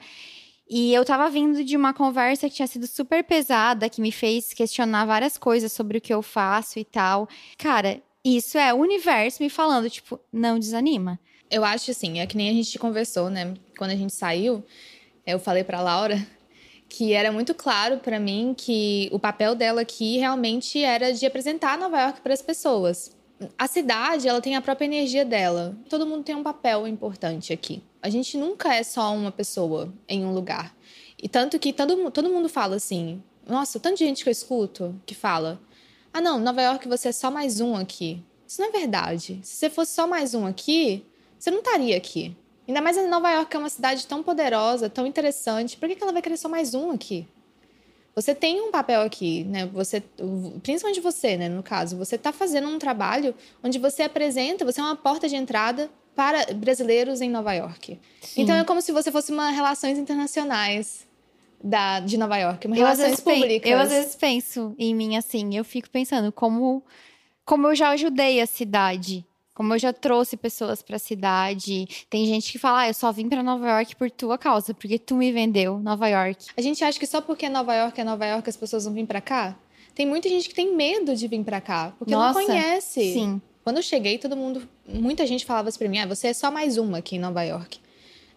E 0.70 0.94
eu 0.94 1.04
tava 1.04 1.30
vindo 1.30 1.64
de 1.64 1.76
uma 1.76 1.94
conversa 1.94 2.48
que 2.48 2.56
tinha 2.56 2.68
sido 2.68 2.86
super 2.86 3.24
pesada, 3.24 3.90
que 3.90 4.02
me 4.02 4.12
fez 4.12 4.54
questionar 4.54 5.06
várias 5.06 5.38
coisas 5.38 5.72
sobre 5.72 5.98
o 5.98 6.02
que 6.02 6.14
eu 6.14 6.22
faço 6.22 6.78
e 6.78 6.86
tal. 6.86 7.28
Cara, 7.58 8.00
isso 8.24 8.58
é 8.58 8.72
o 8.74 8.78
universo 8.78 9.42
me 9.42 9.50
falando, 9.50 9.90
tipo, 9.90 10.20
não 10.32 10.60
desanima. 10.60 11.20
Eu 11.50 11.66
acho 11.66 11.90
assim, 11.90 12.20
é 12.20 12.28
que 12.28 12.38
nem 12.38 12.50
a 12.50 12.54
gente 12.54 12.78
conversou, 12.78 13.30
né? 13.32 13.56
Quando 13.78 13.92
a 13.92 13.96
gente 13.96 14.14
saiu, 14.14 14.64
eu 15.26 15.40
falei 15.40 15.64
pra 15.64 15.82
Laura 15.82 16.24
que 16.90 17.14
era 17.14 17.32
muito 17.32 17.54
claro 17.54 18.00
para 18.00 18.20
mim 18.20 18.54
que 18.58 19.10
o 19.12 19.20
papel 19.20 19.54
dela 19.54 19.82
aqui 19.82 20.18
realmente 20.18 20.84
era 20.84 21.14
de 21.14 21.26
apresentar 21.26 21.78
Nova 21.78 22.02
York 22.02 22.22
para 22.22 22.34
as 22.34 22.42
pessoas. 22.42 23.16
A 23.58 23.68
cidade, 23.68 24.28
ela 24.28 24.42
tem 24.42 24.56
a 24.56 24.62
própria 24.62 24.86
energia 24.86 25.24
dela. 25.24 25.78
Todo 25.88 26.06
mundo 26.06 26.24
tem 26.24 26.36
um 26.36 26.44
papel 26.44 26.88
importante 26.88 27.54
aqui. 27.54 27.82
A 28.02 28.10
gente 28.10 28.38
nunca 28.38 28.74
é 28.74 28.84
só 28.84 29.14
uma 29.14 29.32
pessoa 29.32 29.94
em 30.08 30.26
um 30.26 30.34
lugar. 30.34 30.76
E 31.22 31.28
tanto 31.28 31.60
que 31.60 31.74
todo, 31.74 32.10
todo 32.12 32.30
mundo 32.30 32.48
fala 32.48 32.78
assim: 32.78 33.22
nossa, 33.46 33.80
tanta 33.80 33.98
gente 33.98 34.24
que 34.24 34.30
eu 34.30 34.32
escuto 34.32 34.96
que 35.06 35.14
fala: 35.14 35.60
ah, 36.14 36.22
não, 36.22 36.40
Nova 36.40 36.62
York 36.62 36.88
você 36.88 37.10
é 37.10 37.12
só 37.12 37.30
mais 37.30 37.60
um 37.60 37.76
aqui. 37.76 38.24
Isso 38.48 38.62
não 38.62 38.70
é 38.70 38.72
verdade. 38.72 39.40
Se 39.44 39.58
você 39.58 39.70
fosse 39.70 39.94
só 39.94 40.08
mais 40.08 40.34
um 40.34 40.46
aqui, 40.46 41.06
você 41.38 41.52
não 41.52 41.60
estaria 41.60 41.96
aqui. 41.96 42.36
Ainda 42.68 42.82
mais 42.82 42.96
Nova 43.08 43.32
York, 43.32 43.50
que 43.50 43.58
é 43.58 43.60
uma 43.60 43.70
cidade 43.70 44.06
tão 44.08 44.24
poderosa, 44.24 44.90
tão 44.90 45.06
interessante. 45.06 45.76
Por 45.76 45.90
que 45.90 46.02
ela 46.02 46.12
vai 46.14 46.22
querer 46.22 46.38
só 46.38 46.48
mais 46.48 46.74
um 46.74 46.92
aqui? 46.92 47.28
Você 48.16 48.36
tem 48.36 48.62
um 48.62 48.72
papel 48.72 49.02
aqui, 49.02 49.44
né? 49.46 49.66
Você, 49.68 50.04
principalmente 50.62 51.00
você, 51.00 51.38
né? 51.38 51.50
No 51.50 51.64
caso, 51.64 51.98
você 51.98 52.16
está 52.16 52.32
fazendo 52.32 52.68
um 52.68 52.78
trabalho 52.78 53.34
onde 53.64 53.80
você 53.80 54.04
apresenta, 54.04 54.66
você 54.66 54.80
é 54.80 54.84
uma 54.84 54.96
porta 54.96 55.28
de 55.28 55.36
entrada 55.36 55.90
para 56.20 56.54
brasileiros 56.54 57.22
em 57.22 57.30
Nova 57.30 57.54
York. 57.54 57.98
Sim. 58.20 58.42
Então 58.42 58.54
é 58.54 58.66
como 58.66 58.82
se 58.82 58.92
você 58.92 59.10
fosse 59.10 59.32
uma 59.32 59.52
relações 59.52 59.98
internacionais 59.98 61.08
da, 61.64 62.02
de 62.02 62.18
Nova 62.18 62.36
York, 62.36 62.68
uma 62.68 62.76
relações 62.76 63.22
públicas. 63.22 63.72
Eu 63.72 63.80
às 63.80 63.90
vezes 63.90 64.16
penso 64.18 64.76
em 64.78 64.94
mim 64.94 65.16
assim, 65.16 65.56
eu 65.56 65.64
fico 65.64 65.90
pensando 65.90 66.30
como, 66.30 66.84
como 67.46 67.68
eu 67.68 67.74
já 67.74 67.92
ajudei 67.92 68.42
a 68.42 68.46
cidade. 68.46 69.26
Como 69.56 69.74
eu 69.74 69.80
já 69.80 69.94
trouxe 69.94 70.36
pessoas 70.36 70.82
para 70.82 70.98
a 70.98 71.00
cidade. 71.00 71.88
Tem 72.10 72.26
gente 72.26 72.52
que 72.52 72.58
fala, 72.58 72.82
ah, 72.82 72.88
eu 72.90 72.94
só 72.94 73.14
vim 73.14 73.30
para 73.30 73.42
Nova 73.42 73.70
York 73.70 73.96
por 73.96 74.12
tua 74.12 74.38
causa, 74.38 74.74
porque 74.74 75.00
tu 75.00 75.16
me 75.16 75.32
vendeu 75.32 75.80
Nova 75.80 76.10
York. 76.10 76.48
A 76.58 76.62
gente 76.62 76.84
acha 76.84 77.00
que 77.00 77.08
só 77.08 77.22
porque 77.22 77.48
Nova 77.48 77.74
York 77.74 78.00
é 78.00 78.04
Nova 78.04 78.26
York 78.26 78.50
as 78.50 78.58
pessoas 78.58 78.84
vão 78.84 78.94
vir 78.94 79.06
para 79.06 79.22
cá? 79.22 79.58
Tem 79.96 80.06
muita 80.06 80.28
gente 80.28 80.50
que 80.50 80.56
tem 80.56 80.76
medo 80.76 81.16
de 81.16 81.28
vir 81.30 81.44
para 81.46 81.62
cá, 81.62 81.94
porque 81.98 82.14
Nossa, 82.14 82.40
não 82.40 82.46
conhece. 82.46 83.14
Sim. 83.14 83.42
Quando 83.64 83.78
eu 83.78 83.84
cheguei, 83.84 84.18
todo 84.18 84.36
mundo, 84.36 84.68
muita 84.88 85.28
gente 85.28 85.46
falava 85.46 85.70
isso 85.70 85.78
para 85.78 85.90
mim, 85.90 86.00
ah, 86.00 86.08
você 86.08 86.28
é 86.28 86.34
só 86.34 86.50
mais 86.50 86.78
uma 86.78 87.00
aqui 87.00 87.18
em 87.18 87.20
Nova 87.20 87.44
York. 87.44 87.80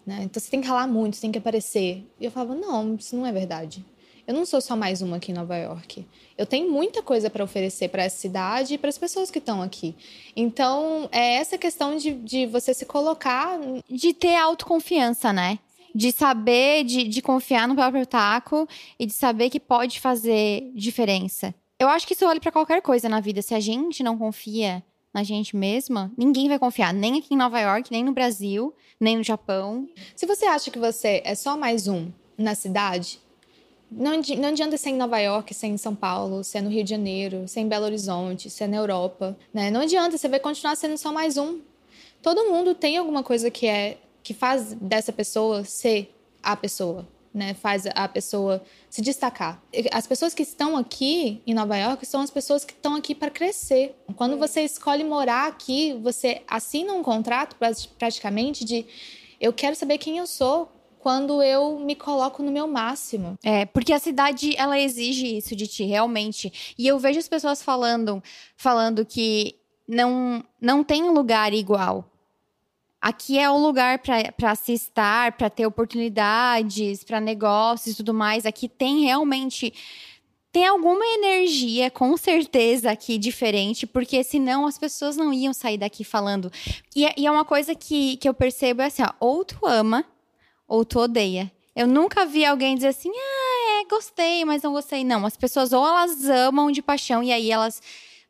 Né? 0.05 0.21
Então 0.23 0.41
você 0.41 0.49
tem 0.49 0.61
que 0.61 0.67
ralar 0.67 0.87
muito, 0.87 1.15
você 1.15 1.21
tem 1.21 1.31
que 1.31 1.37
aparecer. 1.37 2.05
E 2.19 2.25
eu 2.25 2.31
falava, 2.31 2.55
não, 2.55 2.95
isso 2.95 3.15
não 3.15 3.25
é 3.25 3.31
verdade. 3.31 3.83
Eu 4.25 4.33
não 4.33 4.45
sou 4.45 4.61
só 4.61 4.75
mais 4.75 5.01
uma 5.01 5.17
aqui 5.17 5.31
em 5.31 5.35
Nova 5.35 5.57
York. 5.57 6.05
Eu 6.37 6.45
tenho 6.45 6.71
muita 6.71 7.01
coisa 7.01 7.29
para 7.29 7.43
oferecer 7.43 7.89
para 7.89 8.03
essa 8.03 8.17
cidade 8.17 8.73
e 8.73 8.77
para 8.77 8.89
as 8.89 8.97
pessoas 8.97 9.29
que 9.29 9.39
estão 9.39 9.61
aqui. 9.61 9.95
Então, 10.35 11.09
é 11.11 11.35
essa 11.35 11.57
questão 11.57 11.97
de, 11.97 12.13
de 12.13 12.45
você 12.45 12.73
se 12.73 12.85
colocar. 12.85 13.59
De 13.89 14.13
ter 14.13 14.35
autoconfiança, 14.35 15.33
né? 15.33 15.59
De 15.93 16.11
saber, 16.13 16.85
de, 16.85 17.03
de 17.03 17.21
confiar 17.21 17.67
no 17.67 17.75
próprio 17.75 18.05
taco 18.05 18.67
e 18.97 19.05
de 19.05 19.13
saber 19.13 19.49
que 19.49 19.59
pode 19.59 19.99
fazer 19.99 20.71
diferença. 20.73 21.53
Eu 21.77 21.89
acho 21.89 22.07
que 22.07 22.13
isso 22.13 22.25
vale 22.25 22.39
para 22.39 22.51
qualquer 22.51 22.81
coisa 22.81 23.09
na 23.09 23.19
vida. 23.19 23.41
Se 23.41 23.53
a 23.53 23.59
gente 23.59 24.03
não 24.03 24.17
confia 24.17 24.81
na 25.13 25.23
gente 25.23 25.55
mesma, 25.55 26.11
ninguém 26.17 26.47
vai 26.47 26.57
confiar, 26.57 26.93
nem 26.93 27.19
aqui 27.19 27.33
em 27.33 27.37
Nova 27.37 27.59
York, 27.59 27.91
nem 27.91 28.03
no 28.03 28.11
Brasil, 28.11 28.73
nem 28.99 29.17
no 29.17 29.23
Japão. 29.23 29.87
Se 30.15 30.25
você 30.25 30.45
acha 30.45 30.71
que 30.71 30.79
você 30.79 31.21
é 31.23 31.35
só 31.35 31.55
mais 31.55 31.87
um 31.87 32.11
na 32.37 32.55
cidade, 32.55 33.19
não, 33.91 34.13
não 34.37 34.49
adianta 34.49 34.75
ser 34.75 34.89
em 34.89 34.97
Nova 34.97 35.19
York, 35.19 35.53
ser 35.53 35.67
em 35.67 35.77
São 35.77 35.93
Paulo, 35.93 36.43
ser 36.43 36.61
no 36.61 36.69
Rio 36.69 36.83
de 36.83 36.89
Janeiro, 36.89 37.47
ser 37.47 37.59
em 37.59 37.67
Belo 37.67 37.85
Horizonte, 37.85 38.49
ser 38.49 38.67
na 38.67 38.77
Europa, 38.77 39.37
né? 39.53 39.69
Não 39.69 39.81
adianta, 39.81 40.17
você 40.17 40.27
vai 40.27 40.39
continuar 40.39 40.75
sendo 40.75 40.97
só 40.97 41.11
mais 41.11 41.37
um. 41.37 41.61
Todo 42.21 42.49
mundo 42.49 42.73
tem 42.73 42.97
alguma 42.97 43.21
coisa 43.21 43.51
que 43.51 43.67
é 43.67 43.97
que 44.23 44.33
faz 44.33 44.73
dessa 44.73 45.11
pessoa 45.11 45.63
ser 45.65 46.15
a 46.41 46.55
pessoa 46.55 47.07
né, 47.33 47.53
faz 47.53 47.85
a 47.87 48.07
pessoa 48.07 48.63
se 48.89 49.01
destacar. 49.01 49.61
As 49.91 50.05
pessoas 50.05 50.33
que 50.33 50.43
estão 50.43 50.77
aqui 50.77 51.41
em 51.47 51.53
Nova 51.53 51.77
York 51.77 52.05
são 52.05 52.21
as 52.21 52.29
pessoas 52.29 52.63
que 52.63 52.73
estão 52.73 52.95
aqui 52.95 53.15
para 53.15 53.31
crescer. 53.31 53.95
Quando 54.15 54.37
você 54.37 54.61
escolhe 54.61 55.03
morar 55.03 55.47
aqui, 55.47 55.93
você 56.01 56.41
assina 56.47 56.93
um 56.93 57.01
contrato 57.01 57.55
praticamente 57.97 58.63
de 58.63 58.85
eu 59.41 59.51
quero 59.51 59.75
saber 59.75 59.97
quem 59.97 60.17
eu 60.17 60.27
sou 60.27 60.71
quando 60.99 61.43
eu 61.43 61.79
me 61.79 61.95
coloco 61.95 62.41
no 62.41 62.51
meu 62.51 62.65
máximo. 62.65 63.37
É, 63.43 63.65
porque 63.65 63.91
a 63.91 63.99
cidade 63.99 64.55
ela 64.55 64.79
exige 64.79 65.37
isso 65.37 65.53
de 65.53 65.67
ti, 65.67 65.83
realmente. 65.83 66.73
E 66.77 66.87
eu 66.87 66.97
vejo 66.97 67.19
as 67.19 67.27
pessoas 67.27 67.61
falando, 67.61 68.23
falando 68.55 69.05
que 69.05 69.59
não 69.85 70.41
não 70.61 70.81
tem 70.81 71.09
lugar 71.09 71.53
igual 71.53 72.09
Aqui 73.03 73.37
é 73.37 73.51
o 73.51 73.57
lugar 73.57 73.99
para 73.99 74.55
se 74.55 74.71
estar, 74.71 75.33
para 75.33 75.49
ter 75.49 75.65
oportunidades, 75.65 77.03
para 77.03 77.19
negócios 77.19 77.93
e 77.93 77.97
tudo 77.97 78.13
mais. 78.13 78.45
Aqui 78.45 78.69
tem 78.69 79.03
realmente. 79.03 79.73
Tem 80.53 80.65
alguma 80.65 81.05
energia, 81.05 81.91
com 81.91 82.15
certeza, 82.15 82.91
aqui 82.91 83.17
diferente, 83.17 83.85
porque 83.85 84.23
senão 84.23 84.65
as 84.65 84.77
pessoas 84.77 85.17
não 85.17 85.33
iam 85.33 85.51
sair 85.51 85.77
daqui 85.77 86.05
falando. 86.05 86.49
E, 86.95 87.05
é, 87.05 87.13
e 87.17 87.27
é 87.27 87.31
uma 87.31 87.43
coisa 87.43 87.75
que, 87.75 88.15
que 88.15 88.29
eu 88.29 88.33
percebo 88.33 88.81
é 88.81 88.85
assim: 88.85 89.03
ó, 89.03 89.11
ou 89.19 89.43
tu 89.43 89.57
ama, 89.65 90.05
ou 90.65 90.85
tu 90.85 90.97
odeia. 90.97 91.51
Eu 91.75 91.87
nunca 91.87 92.25
vi 92.25 92.45
alguém 92.45 92.73
dizer 92.73 92.89
assim, 92.89 93.11
ah, 93.13 93.81
é, 93.81 93.85
gostei, 93.89 94.45
mas 94.45 94.63
não 94.63 94.71
gostei. 94.71 95.03
Não, 95.03 95.25
as 95.25 95.35
pessoas 95.35 95.73
ou 95.73 95.85
elas 95.85 96.23
amam 96.29 96.71
de 96.71 96.81
paixão 96.81 97.21
e 97.21 97.33
aí 97.33 97.51
elas 97.51 97.81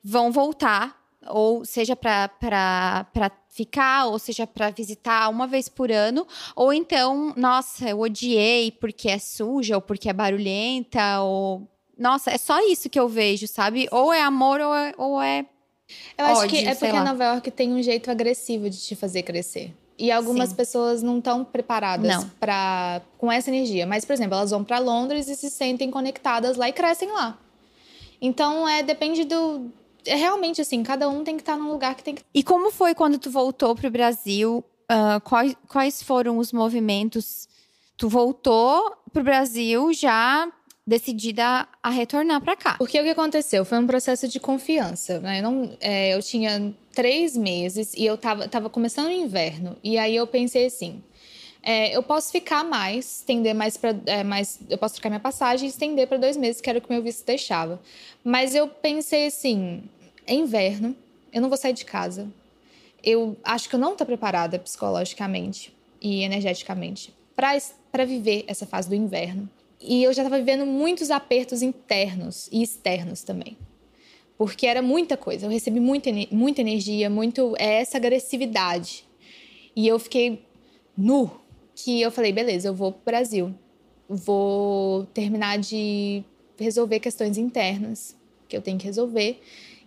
vão 0.03 0.31
voltar 0.31 0.99
ou 1.27 1.63
seja 1.63 1.95
para 1.95 2.29
ficar, 3.53 4.07
ou 4.07 4.17
seja 4.17 4.47
para 4.47 4.71
visitar 4.71 5.29
uma 5.29 5.45
vez 5.45 5.69
por 5.69 5.91
ano, 5.91 6.27
ou 6.55 6.73
então, 6.73 7.33
nossa, 7.37 7.87
eu 7.87 7.99
odiei 7.99 8.71
porque 8.71 9.07
é 9.09 9.19
suja, 9.19 9.75
ou 9.75 9.81
porque 9.81 10.09
é 10.09 10.13
barulhenta, 10.13 11.21
ou. 11.21 11.67
Nossa, 11.97 12.31
é 12.31 12.37
só 12.37 12.59
isso 12.67 12.89
que 12.89 12.99
eu 12.99 13.07
vejo, 13.07 13.47
sabe? 13.47 13.87
Ou 13.91 14.11
é 14.11 14.21
amor 14.21 14.59
ou 14.59 14.73
é. 14.73 14.93
Ou 14.97 15.21
é 15.21 15.45
eu 16.17 16.25
acho 16.25 16.41
ódio, 16.41 16.49
que 16.49 16.65
é 16.65 16.73
porque. 16.73 16.99
Nova 16.99 17.23
York 17.23 17.51
tem 17.51 17.71
um 17.71 17.81
jeito 17.83 18.09
agressivo 18.09 18.69
de 18.69 18.79
te 18.79 18.95
fazer 18.95 19.21
crescer. 19.21 19.71
E 19.99 20.11
algumas 20.11 20.49
Sim. 20.49 20.55
pessoas 20.55 21.03
não 21.03 21.19
estão 21.19 21.45
preparadas 21.45 22.25
para 22.39 22.99
com 23.19 23.31
essa 23.31 23.51
energia. 23.51 23.85
Mas, 23.85 24.03
por 24.03 24.13
exemplo, 24.13 24.35
elas 24.35 24.49
vão 24.49 24.63
para 24.63 24.79
Londres 24.79 25.27
e 25.27 25.35
se 25.35 25.51
sentem 25.51 25.91
conectadas 25.91 26.57
lá 26.57 26.67
e 26.67 26.73
crescem 26.73 27.11
lá. 27.11 27.37
Então, 28.19 28.67
é 28.67 28.81
depende 28.81 29.23
do, 29.23 29.71
é 30.05 30.15
realmente 30.15 30.61
assim, 30.61 30.83
cada 30.83 31.09
um 31.09 31.23
tem 31.23 31.35
que 31.35 31.41
estar 31.41 31.57
num 31.57 31.71
lugar 31.71 31.95
que 31.95 32.03
tem 32.03 32.15
que. 32.15 32.23
E 32.33 32.43
como 32.43 32.71
foi 32.71 32.93
quando 32.95 33.17
tu 33.17 33.29
voltou 33.29 33.75
para 33.75 33.87
o 33.87 33.91
Brasil? 33.91 34.63
Uh, 34.83 35.19
quais, 35.21 35.55
quais 35.67 36.03
foram 36.03 36.37
os 36.37 36.51
movimentos? 36.51 37.47
Tu 37.97 38.09
voltou 38.09 38.95
para 39.11 39.21
o 39.21 39.23
Brasil 39.23 39.93
já 39.93 40.51
decidida 40.85 41.67
a 41.81 41.89
retornar 41.89 42.41
para 42.41 42.55
cá. 42.55 42.75
Porque 42.77 42.99
o 42.99 43.03
que 43.03 43.09
aconteceu? 43.09 43.63
Foi 43.63 43.79
um 43.79 43.87
processo 43.87 44.27
de 44.27 44.39
confiança. 44.39 45.19
Né? 45.19 45.39
Eu, 45.39 45.43
não, 45.43 45.77
é, 45.79 46.13
eu 46.13 46.21
tinha 46.21 46.73
três 46.93 47.37
meses 47.37 47.93
e 47.93 48.05
eu 48.05 48.17
tava, 48.17 48.47
tava 48.47 48.69
começando 48.69 49.07
o 49.07 49.11
inverno. 49.11 49.77
E 49.83 49.97
aí 49.97 50.15
eu 50.15 50.27
pensei 50.27 50.65
assim: 50.65 51.01
é, 51.61 51.95
eu 51.95 52.03
posso 52.03 52.31
ficar 52.31 52.63
mais, 52.65 53.19
estender 53.19 53.55
mais 53.55 53.77
para 53.77 53.95
é, 54.05 54.23
mais, 54.23 54.59
eu 54.69 54.77
posso 54.77 54.95
trocar 54.95 55.09
minha 55.09 55.19
passagem 55.19 55.67
e 55.67 55.69
estender 55.69 56.07
para 56.07 56.17
dois 56.17 56.35
meses, 56.35 56.59
que 56.59 56.69
era 56.69 56.79
o 56.79 56.81
que 56.81 56.91
meu 56.91 57.01
visto 57.01 57.25
deixava. 57.25 57.81
Mas 58.21 58.53
eu 58.53 58.67
pensei 58.67 59.27
assim, 59.27 59.83
é 60.25 60.33
inverno, 60.33 60.95
eu 61.31 61.41
não 61.41 61.49
vou 61.49 61.57
sair 61.57 61.73
de 61.73 61.85
casa. 61.85 62.31
eu 63.03 63.35
acho 63.43 63.67
que 63.67 63.75
eu 63.75 63.79
não 63.79 63.95
tô 63.95 64.05
preparada 64.05 64.57
psicologicamente 64.57 65.75
e 66.01 66.23
energeticamente 66.23 67.13
para 67.35 68.05
viver 68.05 68.45
essa 68.47 68.65
fase 68.65 68.87
do 68.87 68.95
inverno. 68.95 69.49
E 69.81 70.03
eu 70.03 70.13
já 70.13 70.21
estava 70.23 70.39
vivendo 70.39 70.65
muitos 70.65 71.11
apertos 71.11 71.61
internos 71.61 72.47
e 72.51 72.63
externos 72.63 73.21
também. 73.21 73.57
Porque 74.37 74.65
era 74.65 74.81
muita 74.81 75.17
coisa. 75.17 75.45
Eu 75.45 75.49
recebi 75.49 75.79
muita, 75.79 76.09
muita 76.31 76.61
energia, 76.61 77.09
muito 77.09 77.53
é, 77.57 77.81
essa 77.81 77.97
agressividade. 77.97 79.05
E 79.75 79.87
eu 79.87 79.99
fiquei 79.99 80.45
nu. 80.97 81.29
Que 81.75 82.01
eu 82.01 82.11
falei, 82.11 82.31
beleza, 82.31 82.69
eu 82.69 82.73
vou 82.73 82.91
pro 82.91 83.01
Brasil. 83.05 83.53
Vou 84.07 85.05
terminar 85.07 85.57
de 85.57 86.23
resolver 86.57 86.99
questões 86.99 87.37
internas 87.37 88.15
que 88.47 88.55
eu 88.55 88.61
tenho 88.61 88.77
que 88.77 88.85
resolver. 88.85 89.41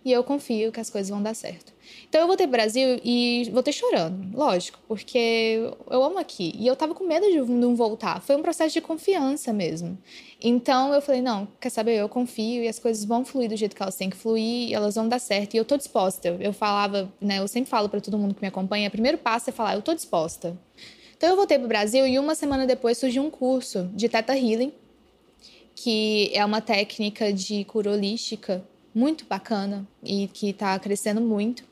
E 0.07 0.11
eu 0.13 0.23
confio 0.23 0.71
que 0.71 0.79
as 0.79 0.89
coisas 0.89 1.09
vão 1.09 1.21
dar 1.21 1.33
certo. 1.33 1.73
Então 2.07 2.21
eu 2.21 2.27
voltei 2.27 2.47
pro 2.47 2.53
Brasil 2.53 2.97
e 3.03 3.49
voltei 3.51 3.73
chorando, 3.73 4.33
lógico, 4.33 4.79
porque 4.87 5.69
eu 5.89 6.01
amo 6.01 6.17
aqui. 6.17 6.53
E 6.57 6.65
eu 6.65 6.77
tava 6.77 6.95
com 6.95 7.03
medo 7.03 7.29
de 7.29 7.41
não 7.51 7.75
voltar. 7.75 8.21
Foi 8.21 8.37
um 8.37 8.41
processo 8.41 8.73
de 8.73 8.79
confiança 8.79 9.51
mesmo. 9.51 9.97
Então 10.41 10.93
eu 10.93 11.01
falei: 11.01 11.21
não, 11.21 11.45
quer 11.59 11.69
saber? 11.69 11.97
Eu 11.97 12.07
confio 12.07 12.63
e 12.63 12.69
as 12.69 12.79
coisas 12.79 13.03
vão 13.03 13.25
fluir 13.25 13.49
do 13.49 13.57
jeito 13.57 13.75
que 13.75 13.83
elas 13.83 13.97
têm 13.97 14.09
que 14.09 14.15
fluir 14.15 14.73
elas 14.73 14.95
vão 14.95 15.09
dar 15.09 15.19
certo. 15.19 15.55
E 15.55 15.57
eu 15.57 15.65
tô 15.65 15.75
disposta. 15.75 16.29
Eu 16.39 16.53
falava, 16.53 17.11
né? 17.19 17.39
Eu 17.39 17.47
sempre 17.49 17.69
falo 17.69 17.89
para 17.89 17.99
todo 17.99 18.17
mundo 18.17 18.33
que 18.33 18.41
me 18.41 18.47
acompanha: 18.47 18.87
o 18.87 18.91
primeiro 18.91 19.17
passo 19.17 19.49
é 19.49 19.51
falar, 19.51 19.75
eu 19.75 19.81
tô 19.81 19.93
disposta. 19.93 20.57
Então 21.17 21.29
eu 21.29 21.35
voltei 21.35 21.59
pro 21.59 21.67
Brasil 21.67 22.07
e 22.07 22.17
uma 22.17 22.33
semana 22.33 22.65
depois 22.65 22.97
surgiu 22.97 23.23
um 23.23 23.29
curso 23.29 23.89
de 23.93 24.07
Teta 24.07 24.37
Healing, 24.37 24.71
que 25.75 26.31
é 26.33 26.45
uma 26.45 26.61
técnica 26.61 27.33
de 27.33 27.65
cura 27.65 27.91
holística 27.91 28.63
muito 28.97 29.25
bacana 29.25 29.87
e 30.03 30.27
que 30.27 30.49
está 30.49 30.77
crescendo 30.79 31.21
muito 31.21 31.63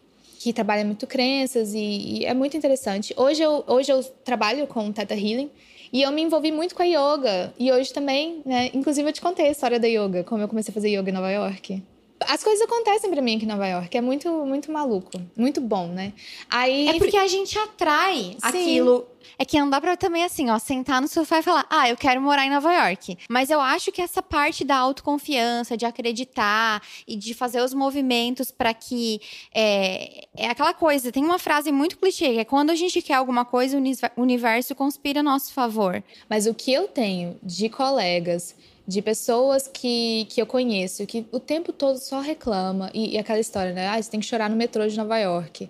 que 0.45 0.53
trabalha 0.53 0.85
muito 0.85 1.07
crenças 1.07 1.73
e, 1.73 1.79
e, 2.19 2.25
é 2.25 2.31
muito 2.31 2.55
interessante. 2.55 3.15
Hoje 3.17 3.41
eu, 3.41 3.63
hoje 3.65 3.91
eu 3.91 4.03
trabalho 4.23 4.67
com 4.67 4.91
Theta 4.91 5.15
Healing 5.15 5.49
e 5.91 6.03
eu 6.03 6.11
me 6.11 6.21
envolvi 6.21 6.51
muito 6.51 6.75
com 6.75 6.83
a 6.83 6.85
yoga. 6.85 7.51
E 7.57 7.71
hoje 7.71 7.91
também, 7.91 8.43
né? 8.45 8.69
Inclusive 8.71 9.09
eu 9.09 9.13
te 9.13 9.21
contei 9.21 9.47
a 9.47 9.51
história 9.51 9.79
da 9.79 9.87
yoga, 9.87 10.23
como 10.23 10.43
eu 10.43 10.47
comecei 10.47 10.71
a 10.71 10.73
fazer 10.73 10.89
yoga 10.89 11.09
em 11.09 11.13
Nova 11.13 11.31
York. 11.31 11.81
As 12.21 12.43
coisas 12.43 12.61
acontecem 12.63 13.09
para 13.09 13.21
mim 13.21 13.35
aqui 13.35 13.45
em 13.45 13.47
Nova 13.47 13.67
York. 13.67 13.95
É 13.97 14.01
muito, 14.01 14.29
muito 14.45 14.71
maluco. 14.71 15.21
Muito 15.35 15.59
bom, 15.59 15.87
né? 15.87 16.13
Aí... 16.49 16.87
É 16.87 16.97
porque 16.97 17.17
a 17.17 17.27
gente 17.27 17.57
atrai 17.57 18.15
Sim. 18.15 18.37
aquilo 18.41 19.07
é 19.37 19.45
que 19.45 19.59
não 19.59 19.69
dá 19.69 19.81
pra 19.81 19.97
também, 19.97 20.23
assim, 20.23 20.49
ó, 20.49 20.57
sentar 20.59 21.01
no 21.01 21.07
sofá 21.07 21.39
e 21.39 21.43
falar, 21.43 21.65
ah, 21.69 21.89
eu 21.89 21.97
quero 21.97 22.21
morar 22.21 22.45
em 22.45 22.49
Nova 22.49 22.71
York. 22.71 23.17
Mas 23.29 23.49
eu 23.49 23.59
acho 23.59 23.91
que 23.91 24.01
essa 24.01 24.21
parte 24.21 24.63
da 24.63 24.77
autoconfiança, 24.77 25.75
de 25.75 25.85
acreditar 25.85 26.81
e 27.07 27.15
de 27.15 27.33
fazer 27.33 27.61
os 27.61 27.73
movimentos 27.73 28.51
para 28.51 28.73
que. 28.73 29.19
É, 29.53 30.27
é 30.35 30.47
aquela 30.47 30.73
coisa, 30.73 31.11
tem 31.11 31.23
uma 31.23 31.39
frase 31.39 31.71
muito 31.71 31.97
clichê, 31.97 32.33
que 32.33 32.39
é 32.39 32.45
quando 32.45 32.69
a 32.69 32.75
gente 32.75 33.01
quer 33.01 33.15
alguma 33.15 33.45
coisa, 33.45 33.77
o 33.77 34.21
universo 34.21 34.75
conspira 34.75 35.19
a 35.19 35.23
nosso 35.23 35.53
favor. 35.53 36.03
Mas 36.29 36.47
o 36.47 36.53
que 36.53 36.71
eu 36.71 36.87
tenho 36.87 37.37
de 37.43 37.69
colegas 37.69 38.55
de 38.87 39.01
pessoas 39.01 39.67
que, 39.67 40.25
que 40.29 40.41
eu 40.41 40.45
conheço, 40.45 41.05
que 41.05 41.25
o 41.31 41.39
tempo 41.39 41.73
todo 41.73 41.97
só 41.97 42.19
reclama, 42.19 42.91
e, 42.93 43.15
e 43.15 43.17
aquela 43.17 43.39
história, 43.39 43.73
né? 43.73 43.87
Ah, 43.87 44.01
você 44.01 44.09
tem 44.09 44.19
que 44.19 44.25
chorar 44.25 44.49
no 44.49 44.55
metrô 44.55 44.87
de 44.87 44.95
Nova 44.95 45.17
York. 45.17 45.69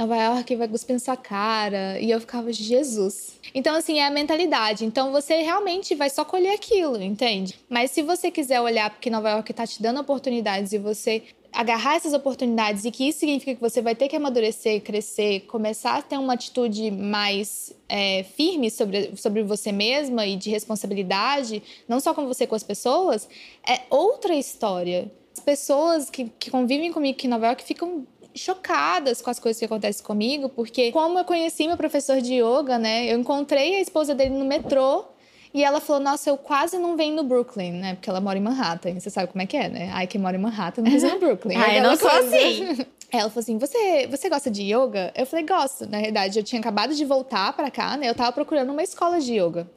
Nova 0.00 0.16
York 0.16 0.56
vai 0.56 0.66
cuspir 0.66 0.94
na 0.94 0.98
sua 0.98 1.16
cara. 1.16 2.00
E 2.00 2.10
eu 2.10 2.18
ficava, 2.20 2.50
Jesus. 2.50 3.38
Então, 3.54 3.74
assim, 3.74 3.98
é 3.98 4.06
a 4.06 4.10
mentalidade. 4.10 4.84
Então, 4.86 5.12
você 5.12 5.42
realmente 5.42 5.94
vai 5.94 6.08
só 6.08 6.24
colher 6.24 6.54
aquilo, 6.54 7.02
entende? 7.02 7.54
Mas 7.68 7.90
se 7.90 8.00
você 8.00 8.30
quiser 8.30 8.62
olhar 8.62 8.88
porque 8.88 9.10
Nova 9.10 9.28
York 9.28 9.52
tá 9.52 9.66
te 9.66 9.82
dando 9.82 10.00
oportunidades 10.00 10.72
e 10.72 10.78
você 10.78 11.22
agarrar 11.52 11.96
essas 11.96 12.12
oportunidades 12.12 12.84
e 12.84 12.90
que 12.90 13.08
isso 13.08 13.20
significa 13.20 13.54
que 13.54 13.60
você 13.60 13.82
vai 13.82 13.94
ter 13.94 14.08
que 14.08 14.16
amadurecer, 14.16 14.80
crescer, 14.82 15.40
começar 15.40 15.96
a 15.96 16.02
ter 16.02 16.18
uma 16.18 16.34
atitude 16.34 16.90
mais 16.90 17.72
é, 17.88 18.22
firme 18.22 18.70
sobre, 18.70 19.16
sobre 19.16 19.42
você 19.42 19.72
mesma 19.72 20.26
e 20.26 20.36
de 20.36 20.50
responsabilidade, 20.50 21.62
não 21.88 22.00
só 22.00 22.14
com 22.14 22.26
você, 22.26 22.46
com 22.46 22.54
as 22.54 22.62
pessoas, 22.62 23.28
é 23.66 23.80
outra 23.90 24.34
história. 24.34 25.10
As 25.32 25.40
pessoas 25.40 26.10
que, 26.10 26.30
que 26.38 26.50
convivem 26.50 26.92
comigo 26.92 27.16
aqui 27.16 27.26
em 27.26 27.30
Nova 27.30 27.46
York 27.46 27.64
ficam 27.64 28.06
chocadas 28.34 29.20
com 29.20 29.30
as 29.30 29.38
coisas 29.38 29.58
que 29.58 29.64
acontecem 29.64 30.04
comigo, 30.04 30.48
porque 30.48 30.92
como 30.92 31.18
eu 31.18 31.24
conheci 31.24 31.66
meu 31.66 31.76
professor 31.76 32.20
de 32.20 32.34
yoga, 32.34 32.78
né? 32.78 33.12
Eu 33.12 33.18
encontrei 33.18 33.76
a 33.76 33.80
esposa 33.80 34.14
dele 34.14 34.30
no 34.30 34.44
metrô 34.44 35.04
e 35.52 35.64
ela 35.64 35.80
falou: 35.80 36.02
Nossa, 36.02 36.30
eu 36.30 36.36
quase 36.36 36.78
não 36.78 36.96
venho 36.96 37.16
no 37.16 37.24
Brooklyn, 37.24 37.72
né? 37.72 37.94
Porque 37.94 38.08
ela 38.08 38.20
mora 38.20 38.38
em 38.38 38.42
Manhattan. 38.42 38.98
Você 38.98 39.10
sabe 39.10 39.32
como 39.32 39.42
é 39.42 39.46
que 39.46 39.56
é, 39.56 39.68
né? 39.68 39.90
Ai, 39.92 40.06
quem 40.06 40.20
mora 40.20 40.36
em 40.36 40.40
Manhattan 40.40 40.82
não 40.82 40.90
precisa 40.90 41.14
no 41.14 41.20
Brooklyn. 41.20 41.56
ah, 41.58 41.76
eu 41.76 41.82
não 41.82 41.96
sou 41.96 42.08
coisa. 42.08 42.36
assim. 42.36 42.86
Ela 43.12 43.28
falou 43.28 43.40
assim: 43.40 43.58
você, 43.58 44.06
você 44.06 44.28
gosta 44.28 44.50
de 44.50 44.62
yoga? 44.62 45.12
Eu 45.16 45.26
falei: 45.26 45.44
Gosto. 45.44 45.88
Na 45.88 46.00
verdade, 46.00 46.38
eu 46.38 46.44
tinha 46.44 46.60
acabado 46.60 46.94
de 46.94 47.04
voltar 47.04 47.52
para 47.52 47.70
cá, 47.70 47.96
né? 47.96 48.08
Eu 48.08 48.14
tava 48.14 48.30
procurando 48.30 48.70
uma 48.70 48.82
escola 48.82 49.20
de 49.20 49.34
yoga. 49.34 49.68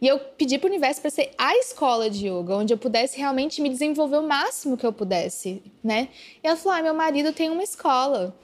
E 0.00 0.06
eu 0.06 0.20
pedi 0.20 0.58
para 0.58 0.68
o 0.68 0.70
universo 0.70 1.00
para 1.00 1.10
ser 1.10 1.32
a 1.36 1.56
escola 1.56 2.08
de 2.08 2.28
yoga, 2.28 2.54
onde 2.54 2.72
eu 2.72 2.78
pudesse 2.78 3.18
realmente 3.18 3.60
me 3.60 3.68
desenvolver 3.68 4.18
o 4.18 4.22
máximo 4.22 4.76
que 4.76 4.86
eu 4.86 4.92
pudesse, 4.92 5.60
né? 5.82 6.08
E 6.42 6.46
ela 6.46 6.56
falou: 6.56 6.78
ah, 6.78 6.82
meu 6.82 6.94
marido 6.94 7.32
tem 7.32 7.50
uma 7.50 7.64
escola. 7.64 8.36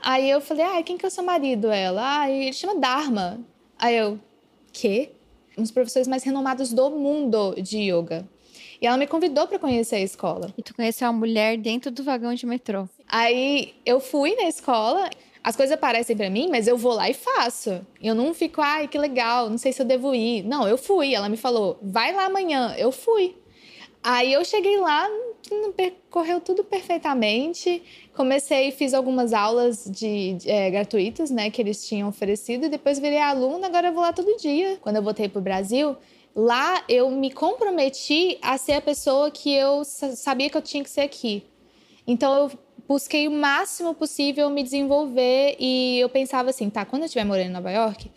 Aí 0.00 0.30
eu 0.30 0.40
falei: 0.40 0.64
ah, 0.64 0.80
quem 0.84 0.96
que 0.96 1.04
é 1.04 1.08
o 1.08 1.10
seu 1.10 1.24
marido? 1.24 1.68
Ela: 1.68 2.20
ah, 2.20 2.30
ele 2.30 2.52
chama 2.52 2.78
Dharma. 2.78 3.40
Aí 3.76 3.96
eu: 3.96 4.20
quê? 4.72 5.10
Um 5.56 5.62
dos 5.62 5.70
professores 5.70 6.08
mais 6.08 6.22
renomados 6.22 6.72
do 6.72 6.90
mundo 6.90 7.54
de 7.60 7.78
yoga. 7.78 8.28
E 8.80 8.86
ela 8.86 8.96
me 8.96 9.06
convidou 9.06 9.46
para 9.46 9.58
conhecer 9.58 9.96
a 9.96 10.00
escola. 10.00 10.52
E 10.58 10.62
tu 10.62 10.74
conheceu 10.74 11.06
uma 11.08 11.18
mulher 11.18 11.56
dentro 11.56 11.90
do 11.90 12.02
vagão 12.02 12.34
de 12.34 12.46
metrô. 12.46 12.88
Aí 13.06 13.74
eu 13.86 14.00
fui 14.00 14.34
na 14.34 14.48
escola 14.48 15.08
as 15.44 15.56
coisas 15.56 15.74
aparecem 15.74 16.16
para 16.16 16.30
mim, 16.30 16.48
mas 16.48 16.68
eu 16.68 16.76
vou 16.76 16.92
lá 16.92 17.10
e 17.10 17.14
faço. 17.14 17.84
Eu 18.00 18.14
não 18.14 18.32
fico, 18.32 18.60
ai, 18.60 18.86
que 18.86 18.96
legal, 18.96 19.50
não 19.50 19.58
sei 19.58 19.72
se 19.72 19.82
eu 19.82 19.86
devo 19.86 20.14
ir. 20.14 20.44
Não, 20.44 20.68
eu 20.68 20.78
fui. 20.78 21.14
Ela 21.14 21.28
me 21.28 21.36
falou, 21.36 21.78
vai 21.82 22.12
lá 22.12 22.26
amanhã. 22.26 22.74
Eu 22.78 22.92
fui. 22.92 23.36
Aí 24.04 24.32
eu 24.32 24.44
cheguei 24.44 24.78
lá, 24.78 25.08
percorreu 25.76 26.40
tudo 26.40 26.62
perfeitamente. 26.62 27.82
Comecei, 28.14 28.70
fiz 28.72 28.92
algumas 28.92 29.32
aulas 29.32 29.84
de, 29.86 30.34
de 30.34 30.50
é, 30.50 30.70
gratuitas, 30.70 31.30
né, 31.30 31.50
que 31.50 31.62
eles 31.62 31.86
tinham 31.86 32.08
oferecido. 32.08 32.66
E 32.66 32.68
depois 32.68 32.98
virei 32.98 33.18
aluna, 33.18 33.66
agora 33.66 33.88
eu 33.88 33.92
vou 33.92 34.02
lá 34.02 34.12
todo 34.12 34.36
dia. 34.36 34.76
Quando 34.82 34.96
eu 34.96 35.02
voltei 35.02 35.28
pro 35.30 35.40
Brasil, 35.40 35.96
lá 36.36 36.84
eu 36.88 37.10
me 37.10 37.30
comprometi 37.30 38.38
a 38.42 38.58
ser 38.58 38.74
a 38.74 38.80
pessoa 38.82 39.30
que 39.30 39.54
eu 39.54 39.82
sabia 39.84 40.50
que 40.50 40.56
eu 40.56 40.62
tinha 40.62 40.84
que 40.84 40.90
ser 40.90 41.00
aqui. 41.00 41.44
Então 42.06 42.34
eu 42.36 42.58
busquei 42.86 43.26
o 43.28 43.30
máximo 43.30 43.94
possível 43.94 44.50
me 44.50 44.62
desenvolver 44.62 45.56
e 45.58 45.98
eu 45.98 46.08
pensava 46.10 46.50
assim, 46.50 46.68
tá, 46.68 46.84
quando 46.84 47.02
eu 47.02 47.06
estiver 47.06 47.24
morando 47.24 47.46
em 47.46 47.52
Nova 47.52 47.70
York, 47.70 48.10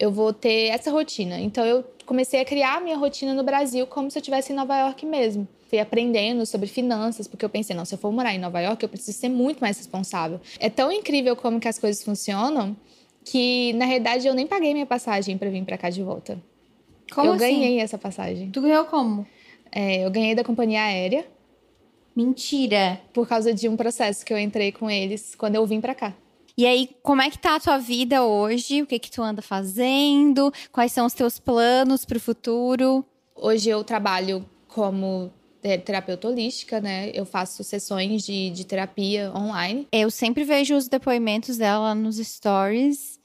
eu 0.00 0.10
vou 0.10 0.32
ter 0.32 0.68
essa 0.68 0.90
rotina. 0.90 1.38
Então 1.38 1.64
eu 1.64 1.84
comecei 2.04 2.40
a 2.40 2.44
criar 2.44 2.78
a 2.78 2.80
minha 2.80 2.96
rotina 2.96 3.34
no 3.34 3.44
Brasil 3.44 3.86
como 3.86 4.10
se 4.10 4.18
eu 4.18 4.20
estivesse 4.20 4.52
em 4.52 4.56
Nova 4.56 4.76
York 4.78 5.06
mesmo. 5.06 5.46
Fui 5.68 5.78
aprendendo 5.78 6.44
sobre 6.46 6.66
finanças, 6.66 7.28
porque 7.28 7.44
eu 7.44 7.48
pensei, 7.48 7.76
não, 7.76 7.84
se 7.84 7.94
eu 7.94 7.98
for 7.98 8.10
morar 8.10 8.34
em 8.34 8.38
Nova 8.38 8.58
York, 8.60 8.82
eu 8.82 8.88
preciso 8.88 9.18
ser 9.18 9.28
muito 9.28 9.60
mais 9.60 9.76
responsável. 9.76 10.40
É 10.58 10.70
tão 10.70 10.90
incrível 10.90 11.36
como 11.36 11.60
que 11.60 11.68
as 11.68 11.78
coisas 11.78 12.02
funcionam 12.02 12.74
que, 13.24 13.74
na 13.74 13.84
realidade, 13.84 14.26
eu 14.26 14.34
nem 14.34 14.46
paguei 14.46 14.72
minha 14.72 14.86
passagem 14.86 15.36
para 15.36 15.50
vir 15.50 15.62
para 15.64 15.76
cá 15.76 15.90
de 15.90 16.02
volta. 16.02 16.42
Como 17.12 17.28
eu 17.28 17.32
assim? 17.34 17.60
ganhei 17.60 17.80
essa 17.80 17.98
passagem. 17.98 18.50
Tu 18.50 18.60
ganhou 18.62 18.86
como? 18.86 19.26
É, 19.70 20.04
eu 20.06 20.10
ganhei 20.10 20.34
da 20.34 20.42
companhia 20.42 20.82
aérea. 20.82 21.26
Mentira. 22.16 23.00
Por 23.12 23.28
causa 23.28 23.52
de 23.52 23.68
um 23.68 23.76
processo 23.76 24.24
que 24.24 24.32
eu 24.32 24.38
entrei 24.38 24.72
com 24.72 24.90
eles 24.90 25.34
quando 25.34 25.56
eu 25.56 25.66
vim 25.66 25.80
para 25.80 25.94
cá. 25.94 26.14
E 26.56 26.66
aí, 26.66 26.90
como 27.02 27.22
é 27.22 27.30
que 27.30 27.38
tá 27.38 27.54
a 27.54 27.60
tua 27.60 27.78
vida 27.78 28.24
hoje? 28.24 28.82
O 28.82 28.86
que 28.86 28.98
que 28.98 29.10
tu 29.10 29.22
anda 29.22 29.40
fazendo? 29.40 30.52
Quais 30.72 30.90
são 30.90 31.06
os 31.06 31.14
teus 31.14 31.38
planos 31.38 32.04
para 32.04 32.16
o 32.16 32.20
futuro? 32.20 33.04
Hoje 33.36 33.70
eu 33.70 33.84
trabalho 33.84 34.44
como 34.66 35.30
terapeuta 35.84 36.28
holística, 36.28 36.80
né? 36.80 37.10
Eu 37.12 37.24
faço 37.24 37.62
sessões 37.64 38.24
de, 38.24 38.50
de 38.50 38.64
terapia 38.64 39.32
online. 39.34 39.86
Eu 39.92 40.10
sempre 40.10 40.44
vejo 40.44 40.76
os 40.76 40.88
depoimentos 40.88 41.56
dela 41.56 41.94
nos 41.94 42.16
stories 42.16 43.17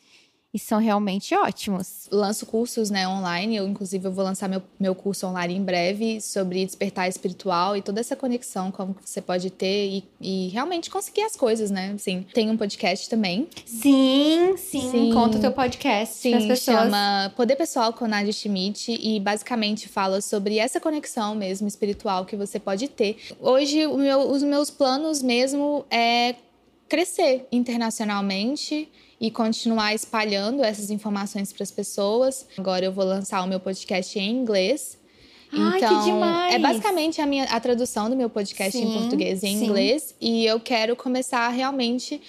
e 0.54 0.60
são 0.60 0.80
realmente 0.80 1.34
ótimos. 1.34 2.08
Lanço 2.12 2.46
cursos 2.46 2.92
né, 2.92 3.08
online, 3.08 3.56
eu 3.56 3.68
inclusive 3.68 4.06
eu 4.08 4.12
vou 4.12 4.24
lançar 4.24 4.48
meu, 4.48 4.62
meu 4.80 4.94
curso 4.94 5.26
online 5.26 5.56
em 5.56 5.64
breve 5.64 6.22
sobre 6.22 6.64
despertar 6.64 7.10
espiritual 7.10 7.76
e 7.76 7.82
toda 7.82 8.00
essa 8.00 8.16
conexão, 8.16 8.72
como 8.72 8.94
que 8.94 9.10
você 9.10 9.20
pode 9.20 9.50
ter 9.50 9.88
e, 9.90 10.04
e 10.22 10.48
realmente 10.50 10.92
conseguir 10.92 11.24
as 11.24 11.36
coisas, 11.36 11.72
né? 11.72 11.94
Assim, 11.96 12.24
tem 12.34 12.52
um 12.52 12.58
podcast 12.58 13.10
também. 13.10 13.48
Sim, 13.66 14.54
sim, 14.58 14.92
sim. 14.92 15.14
conta 15.14 15.38
o 15.38 15.42
teu 15.42 15.52
podcast 15.52 16.16
sim, 16.16 16.34
pessoas. 16.48 16.60
chama 16.60 17.34
Poder 17.36 17.56
Pessoal 17.56 17.92
com 17.92 18.08
Nadia 18.08 18.32
Schmidt 18.32 18.92
e 18.92 19.20
basicamente 19.20 19.88
fala 19.88 20.22
sobre 20.22 20.60
essa 20.60 20.80
conexão 20.80 21.34
mesmo 21.34 21.68
espiritual 21.68 22.26
que 22.26 22.36
você 22.36 22.60
pode 22.60 22.88
ter. 22.88 23.18
Hoje, 23.40 23.88
meu, 23.88 24.30
os 24.30 24.44
meus 24.44 24.70
planos 24.70 25.24
mesmo 25.24 25.84
é 25.90 26.36
crescer 26.88 27.48
internacionalmente 27.52 28.88
e 29.24 29.32
continuar 29.32 29.96
espalhando 29.96 30.62
essas 30.62 30.92
informações 30.92 31.54
para 31.54 31.64
as 31.64 31.72
pessoas. 31.72 32.46
Agora 32.58 32.84
eu 32.84 32.92
vou 32.92 33.06
lançar 33.06 33.42
o 33.42 33.48
meu 33.48 33.58
podcast 33.58 34.20
em 34.20 34.30
inglês. 34.30 35.00
Ai, 35.50 35.78
então, 35.78 35.98
que 35.98 36.06
demais. 36.12 36.54
é 36.54 36.60
basicamente 36.60 37.22
a 37.22 37.26
minha 37.26 37.46
a 37.46 37.58
tradução 37.58 38.10
do 38.10 38.18
meu 38.18 38.30
podcast 38.30 38.78
sim, 38.78 38.84
em 38.84 39.00
português 39.00 39.42
e 39.42 39.48
em 39.48 39.60
sim. 39.60 39.66
inglês 39.66 40.14
e 40.20 40.46
eu 40.46 40.60
quero 40.60 40.94
começar 40.98 41.48
realmente 41.52 42.22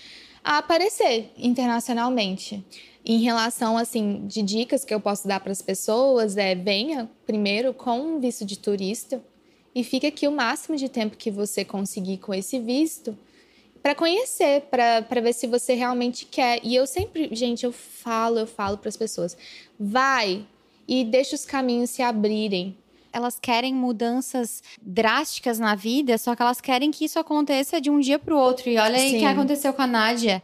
a 0.44 0.58
aparecer 0.58 1.32
internacionalmente. 1.36 2.64
Em 3.04 3.18
relação 3.18 3.76
assim 3.76 4.24
de 4.28 4.40
dicas 4.40 4.84
que 4.84 4.94
eu 4.94 5.00
posso 5.00 5.26
dar 5.26 5.40
para 5.40 5.50
as 5.50 5.60
pessoas 5.60 6.36
é 6.36 6.54
venha 6.54 7.10
primeiro 7.26 7.74
com 7.74 7.98
um 7.98 8.20
visto 8.20 8.44
de 8.44 8.56
turista 8.56 9.20
e 9.74 9.82
fique 9.82 10.06
aqui 10.06 10.28
o 10.28 10.32
máximo 10.32 10.76
de 10.76 10.88
tempo 10.88 11.16
que 11.16 11.28
você 11.28 11.64
conseguir 11.64 12.18
com 12.18 12.32
esse 12.32 12.60
visto 12.60 13.18
para 13.84 13.94
conhecer, 13.94 14.62
para 14.62 15.20
ver 15.20 15.34
se 15.34 15.46
você 15.46 15.74
realmente 15.74 16.24
quer. 16.24 16.58
E 16.64 16.74
eu 16.74 16.86
sempre, 16.86 17.28
gente, 17.32 17.66
eu 17.66 17.70
falo, 17.70 18.38
eu 18.38 18.46
falo 18.46 18.78
para 18.78 18.88
as 18.88 18.96
pessoas, 18.96 19.36
vai 19.78 20.46
e 20.88 21.04
deixa 21.04 21.34
os 21.34 21.44
caminhos 21.44 21.90
se 21.90 22.00
abrirem 22.00 22.74
elas 23.12 23.38
querem 23.38 23.72
mudanças 23.72 24.60
drásticas 24.82 25.60
na 25.60 25.76
vida, 25.76 26.18
só 26.18 26.34
que 26.34 26.42
elas 26.42 26.60
querem 26.60 26.90
que 26.90 27.04
isso 27.04 27.16
aconteça 27.16 27.80
de 27.80 27.88
um 27.88 28.00
dia 28.00 28.18
para 28.18 28.34
o 28.34 28.36
outro. 28.36 28.68
E 28.68 28.76
olha 28.76 28.96
aí 28.96 29.14
o 29.14 29.18
que 29.20 29.24
aconteceu 29.24 29.72
com 29.72 29.82
a 29.82 29.86
Nádia. 29.86 30.42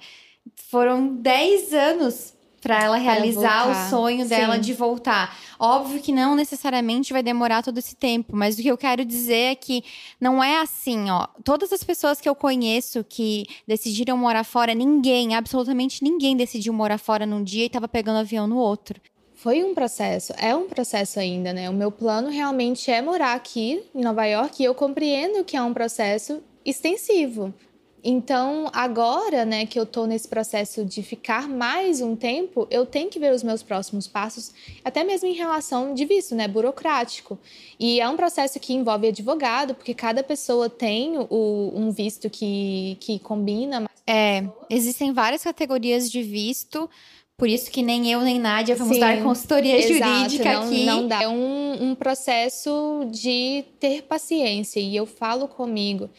Foram 0.55 1.17
10 1.17 1.75
anos 1.75 2.33
para 2.61 2.83
ela 2.83 2.97
realizar 2.97 3.69
o 3.69 3.91
sonho 3.91 4.29
dela 4.29 4.57
Sim. 4.57 4.61
de 4.61 4.75
voltar. 4.75 5.37
Óbvio 5.59 6.01
que 6.01 6.13
não 6.13 6.35
necessariamente 6.35 7.13
vai 7.13 7.23
demorar 7.23 7.63
todo 7.63 7.79
esse 7.79 7.97
tempo, 7.97 8.37
mas 8.37 8.59
o 8.59 8.63
que 8.63 8.69
eu 8.69 8.77
quero 8.77 9.05
dizer 9.05 9.53
é 9.53 9.55
que 9.55 9.83
não 10.21 10.43
é 10.43 10.61
assim, 10.61 11.11
ó. 11.11 11.27
Todas 11.43 11.73
as 11.73 11.83
pessoas 11.83 12.21
que 12.21 12.29
eu 12.29 12.35
conheço 12.35 13.05
que 13.09 13.47
decidiram 13.67 14.17
morar 14.17 14.45
fora, 14.45 14.75
ninguém, 14.75 15.35
absolutamente 15.35 16.05
ninguém 16.05 16.37
decidiu 16.37 16.73
morar 16.73 16.99
fora 16.99 17.25
num 17.25 17.43
dia 17.43 17.65
e 17.65 17.67
estava 17.67 17.89
pegando 17.89 18.19
avião 18.19 18.47
no 18.47 18.57
outro 18.57 19.01
foi 19.41 19.65
um 19.65 19.73
processo, 19.75 20.35
é 20.37 20.55
um 20.55 20.69
processo 20.69 21.19
ainda, 21.19 21.51
né? 21.51 21.71
O 21.71 21.73
meu 21.73 21.91
plano 21.91 22.29
realmente 22.29 22.91
é 22.91 23.01
morar 23.01 23.33
aqui 23.33 23.83
em 23.95 24.03
Nova 24.03 24.27
York 24.27 24.63
e 24.63 24.67
eu 24.67 24.75
compreendo 24.75 25.43
que 25.45 25.57
é 25.57 25.63
um 25.63 25.73
processo 25.73 26.43
extensivo. 26.63 27.55
Então, 28.03 28.71
agora, 28.73 29.45
né, 29.45 29.67
que 29.67 29.79
eu 29.79 29.85
tô 29.85 30.07
nesse 30.07 30.27
processo 30.27 30.85
de 30.85 31.03
ficar 31.03 31.49
mais 31.49 32.01
um 32.01 32.17
tempo, 32.17 32.67
eu 32.71 32.87
tenho 32.87 33.11
que 33.11 33.19
ver 33.19 33.33
os 33.33 33.43
meus 33.43 33.63
próximos 33.63 34.07
passos, 34.07 34.53
até 34.85 35.05
mesmo 35.05 35.29
em 35.29 35.35
relação 35.35 35.93
de 35.95 36.05
visto, 36.05 36.35
né, 36.35 36.49
burocrático. 36.49 37.39
E 37.79 38.01
é 38.01 38.09
um 38.09 38.17
processo 38.17 38.59
que 38.59 38.73
envolve 38.73 39.09
advogado, 39.09 39.75
porque 39.75 39.95
cada 39.95 40.23
pessoa 40.23 40.71
tem 40.71 41.19
o, 41.19 41.73
um 41.75 41.91
visto 41.91 42.31
que, 42.31 42.97
que 43.01 43.19
combina. 43.19 43.89
É, 44.07 44.45
existem 44.69 45.13
várias 45.13 45.45
categorias 45.45 46.11
de 46.11 46.23
visto. 46.23 46.89
Por 47.37 47.49
isso 47.49 47.71
que 47.71 47.83
nem 47.83 48.13
eu 48.13 48.21
nem 48.21 48.39
Nádia 48.39 48.77
vamos 48.77 48.97
Sim, 48.97 49.01
dar 49.01 49.23
consultoria 49.23 49.79
exato, 49.79 50.15
jurídica 50.15 50.53
não, 50.53 50.63
aqui. 50.63 50.85
Não 50.85 51.09
dá. 51.09 51.23
É 51.23 51.29
um, 51.29 51.91
um 51.91 51.95
processo 51.95 53.07
de 53.11 53.65
ter 53.79 54.03
paciência. 54.03 54.79
E 54.79 54.95
eu 54.95 55.07
falo 55.07 55.49
comigo: 55.49 56.11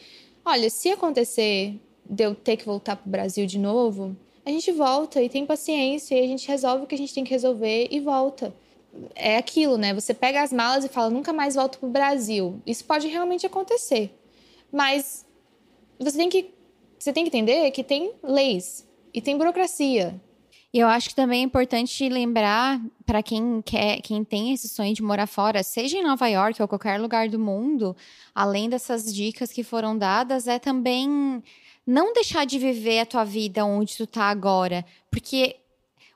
olha, 0.44 0.70
se 0.70 0.90
acontecer 0.90 1.80
de 2.04 2.24
eu 2.24 2.34
ter 2.34 2.56
que 2.56 2.64
voltar 2.64 2.96
para 2.96 3.06
o 3.06 3.10
Brasil 3.10 3.46
de 3.46 3.58
novo, 3.58 4.16
a 4.44 4.50
gente 4.50 4.72
volta 4.72 5.22
e 5.22 5.28
tem 5.28 5.46
paciência 5.46 6.14
e 6.14 6.24
a 6.24 6.26
gente 6.26 6.48
resolve 6.48 6.84
o 6.84 6.86
que 6.86 6.94
a 6.94 6.98
gente 6.98 7.14
tem 7.14 7.24
que 7.24 7.30
resolver 7.30 7.88
e 7.90 8.00
volta. 8.00 8.54
É 9.14 9.36
aquilo, 9.36 9.78
né? 9.78 9.94
Você 9.94 10.12
pega 10.12 10.42
as 10.42 10.52
malas 10.52 10.84
e 10.84 10.88
fala, 10.88 11.08
nunca 11.08 11.32
mais 11.32 11.54
volto 11.54 11.78
para 11.78 11.88
o 11.88 11.92
Brasil. 11.92 12.60
Isso 12.66 12.84
pode 12.84 13.08
realmente 13.08 13.46
acontecer. 13.46 14.10
Mas 14.70 15.24
você 15.98 16.16
tem 16.18 16.28
que, 16.28 16.50
você 16.98 17.12
tem 17.12 17.24
que 17.24 17.28
entender 17.28 17.70
que 17.70 17.84
tem 17.84 18.12
leis 18.22 18.86
e 19.14 19.20
tem 19.20 19.36
burocracia. 19.38 20.20
E 20.72 20.78
eu 20.78 20.88
acho 20.88 21.10
que 21.10 21.14
também 21.14 21.40
é 21.40 21.44
importante 21.44 22.08
lembrar 22.08 22.80
para 23.04 23.22
quem 23.22 23.60
quer, 23.60 24.00
quem 24.00 24.24
tem 24.24 24.54
esse 24.54 24.68
sonho 24.68 24.94
de 24.94 25.02
morar 25.02 25.26
fora, 25.26 25.62
seja 25.62 25.98
em 25.98 26.02
Nova 26.02 26.26
York 26.28 26.62
ou 26.62 26.66
qualquer 26.66 26.98
lugar 26.98 27.28
do 27.28 27.38
mundo, 27.38 27.94
além 28.34 28.70
dessas 28.70 29.12
dicas 29.12 29.52
que 29.52 29.62
foram 29.62 29.98
dadas, 29.98 30.48
é 30.48 30.58
também 30.58 31.42
não 31.86 32.14
deixar 32.14 32.46
de 32.46 32.58
viver 32.58 33.00
a 33.00 33.06
tua 33.06 33.24
vida 33.24 33.64
onde 33.66 33.98
tu 33.98 34.06
tá 34.06 34.24
agora, 34.24 34.82
porque 35.10 35.56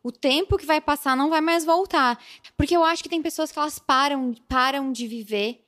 o 0.02 0.12
tempo 0.12 0.56
que 0.56 0.64
vai 0.64 0.80
passar 0.80 1.16
não 1.16 1.28
vai 1.28 1.40
mais 1.40 1.64
voltar. 1.64 2.16
Porque 2.56 2.76
eu 2.76 2.84
acho 2.84 3.02
que 3.02 3.08
tem 3.08 3.20
pessoas 3.20 3.50
que 3.50 3.58
elas 3.58 3.78
param, 3.78 4.34
param 4.48 4.92
de 4.92 5.06
viver 5.08 5.65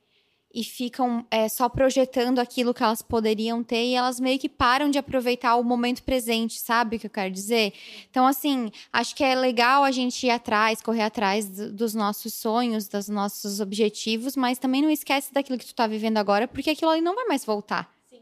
e 0.53 0.65
ficam 0.65 1.27
é, 1.31 1.49
só 1.49 1.69
projetando 1.69 2.39
aquilo 2.39 2.73
que 2.73 2.83
elas 2.83 3.03
poderiam 3.03 3.63
ter 3.63 3.85
e 3.85 3.95
elas 3.95 4.19
meio 4.19 4.39
que 4.39 4.49
param 4.49 4.91
de 4.91 4.99
aproveitar 4.99 5.57
o 5.57 5.63
momento 5.63 6.03
presente, 6.03 6.59
sabe 6.59 6.97
o 6.97 6.99
que 6.99 7.07
eu 7.07 7.11
quero 7.11 7.31
dizer? 7.31 7.73
Então, 8.11 8.27
assim, 8.27 8.71
acho 8.93 9.15
que 9.15 9.23
é 9.23 9.35
legal 9.35 9.85
a 9.85 9.91
gente 9.91 10.27
ir 10.27 10.31
atrás, 10.31 10.81
correr 10.81 11.03
atrás 11.03 11.49
dos 11.49 11.95
nossos 11.95 12.33
sonhos, 12.33 12.89
dos 12.89 13.09
nossos 13.09 13.61
objetivos, 13.61 14.37
mas 14.37 14.59
também 14.59 14.81
não 14.81 14.91
esquece 14.91 15.33
daquilo 15.33 15.59
que 15.59 15.67
tu 15.67 15.75
tá 15.75 15.87
vivendo 15.87 16.17
agora, 16.17 16.49
porque 16.49 16.71
aquilo 16.71 16.91
ali 16.91 17.03
não 17.03 17.15
vai 17.15 17.27
mais 17.27 17.45
voltar. 17.45 17.93
Sim. 18.09 18.21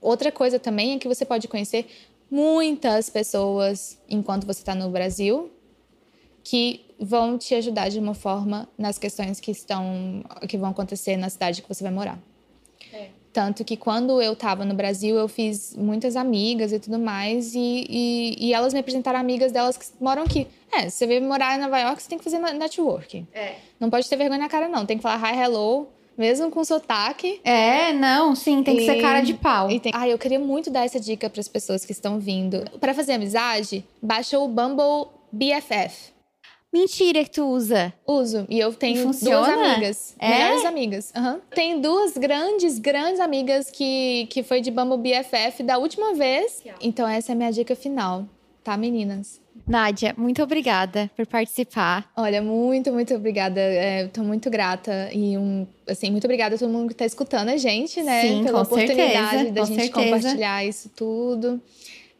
Outra 0.00 0.30
coisa 0.30 0.58
também 0.60 0.94
é 0.94 0.98
que 0.98 1.08
você 1.08 1.24
pode 1.24 1.48
conhecer 1.48 1.86
muitas 2.30 3.10
pessoas 3.10 3.98
enquanto 4.08 4.46
você 4.46 4.60
está 4.60 4.74
no 4.74 4.90
Brasil 4.90 5.50
que 6.44 6.84
vão 7.00 7.38
te 7.38 7.54
ajudar 7.54 7.88
de 7.88 7.98
uma 7.98 8.14
forma 8.14 8.68
nas 8.78 8.98
questões 8.98 9.40
que 9.40 9.50
estão 9.50 10.22
que 10.46 10.58
vão 10.58 10.70
acontecer 10.70 11.16
na 11.16 11.30
cidade 11.30 11.62
que 11.62 11.68
você 11.68 11.82
vai 11.82 11.92
morar. 11.92 12.18
É. 12.92 13.08
Tanto 13.32 13.64
que 13.64 13.76
quando 13.76 14.22
eu 14.22 14.34
estava 14.34 14.64
no 14.64 14.74
Brasil, 14.74 15.16
eu 15.16 15.26
fiz 15.26 15.74
muitas 15.74 16.14
amigas 16.14 16.70
e 16.70 16.78
tudo 16.78 17.00
mais, 17.00 17.52
e, 17.52 17.84
e, 17.88 18.36
e, 18.38 18.54
elas 18.54 18.72
me 18.72 18.78
apresentaram 18.78 19.18
amigas 19.18 19.50
delas 19.50 19.76
que 19.76 19.86
moram 20.00 20.22
aqui. 20.22 20.46
É, 20.70 20.88
você 20.88 21.04
veio 21.04 21.20
morar 21.22 21.56
em 21.56 21.60
Nova 21.60 21.76
York, 21.80 22.00
você 22.00 22.08
tem 22.08 22.18
que 22.18 22.22
fazer 22.22 22.38
networking. 22.38 23.26
É. 23.34 23.56
Não 23.80 23.90
pode 23.90 24.08
ter 24.08 24.14
vergonha 24.14 24.38
na 24.38 24.48
cara, 24.48 24.68
não. 24.68 24.86
Tem 24.86 24.96
que 24.96 25.02
falar 25.02 25.18
hi, 25.18 25.36
hello, 25.36 25.88
mesmo 26.16 26.48
com 26.48 26.62
sotaque. 26.62 27.40
É, 27.42 27.92
não, 27.92 28.36
sim, 28.36 28.62
tem 28.62 28.76
que 28.76 28.86
ser 28.86 29.00
cara 29.00 29.20
de 29.20 29.34
pau. 29.34 29.66
Tem... 29.80 29.90
Ah, 29.92 30.08
eu 30.08 30.16
queria 30.16 30.38
muito 30.38 30.70
dar 30.70 30.84
essa 30.84 31.00
dica 31.00 31.28
para 31.28 31.40
as 31.40 31.48
pessoas 31.48 31.84
que 31.84 31.90
estão 31.90 32.20
vindo. 32.20 32.62
Para 32.78 32.94
fazer 32.94 33.14
amizade, 33.14 33.84
baixa 34.00 34.38
o 34.38 34.46
Bumble 34.46 35.08
BFF. 35.32 36.13
Mentira 36.74 37.22
que 37.22 37.30
tu 37.30 37.44
usa. 37.44 37.94
Uso. 38.04 38.46
E 38.48 38.58
eu 38.58 38.74
tenho 38.74 39.04
duas 39.04 39.22
amigas. 39.24 40.16
É? 40.18 40.28
Melhores 40.28 40.64
amigas. 40.64 41.12
Uhum. 41.16 41.38
Tem 41.54 41.80
duas 41.80 42.18
grandes, 42.18 42.80
grandes 42.80 43.20
amigas 43.20 43.70
que, 43.70 44.26
que 44.28 44.42
foi 44.42 44.60
de 44.60 44.72
Bumble 44.72 44.98
BFF 44.98 45.62
da 45.62 45.78
última 45.78 46.14
vez. 46.14 46.64
Então 46.80 47.06
essa 47.06 47.30
é 47.30 47.32
a 47.34 47.36
minha 47.36 47.52
dica 47.52 47.76
final. 47.76 48.26
Tá, 48.64 48.76
meninas? 48.76 49.40
Nádia, 49.68 50.14
muito 50.18 50.42
obrigada 50.42 51.08
por 51.14 51.24
participar. 51.26 52.10
Olha, 52.16 52.42
muito, 52.42 52.92
muito 52.92 53.14
obrigada. 53.14 53.60
É, 53.60 54.08
tô 54.08 54.24
muito 54.24 54.50
grata 54.50 55.10
e 55.12 55.38
um, 55.38 55.64
assim, 55.86 56.10
muito 56.10 56.24
obrigada 56.24 56.56
a 56.56 56.58
todo 56.58 56.70
mundo 56.70 56.88
que 56.88 56.94
tá 56.94 57.06
escutando 57.06 57.50
a 57.50 57.56
gente, 57.56 58.02
né? 58.02 58.22
Sim, 58.22 58.42
Pela 58.42 58.62
oportunidade 58.62 59.30
certeza, 59.30 59.52
da 59.52 59.64
gente 59.64 59.80
certeza. 59.80 59.92
compartilhar 59.92 60.64
isso 60.64 60.90
tudo. 60.96 61.62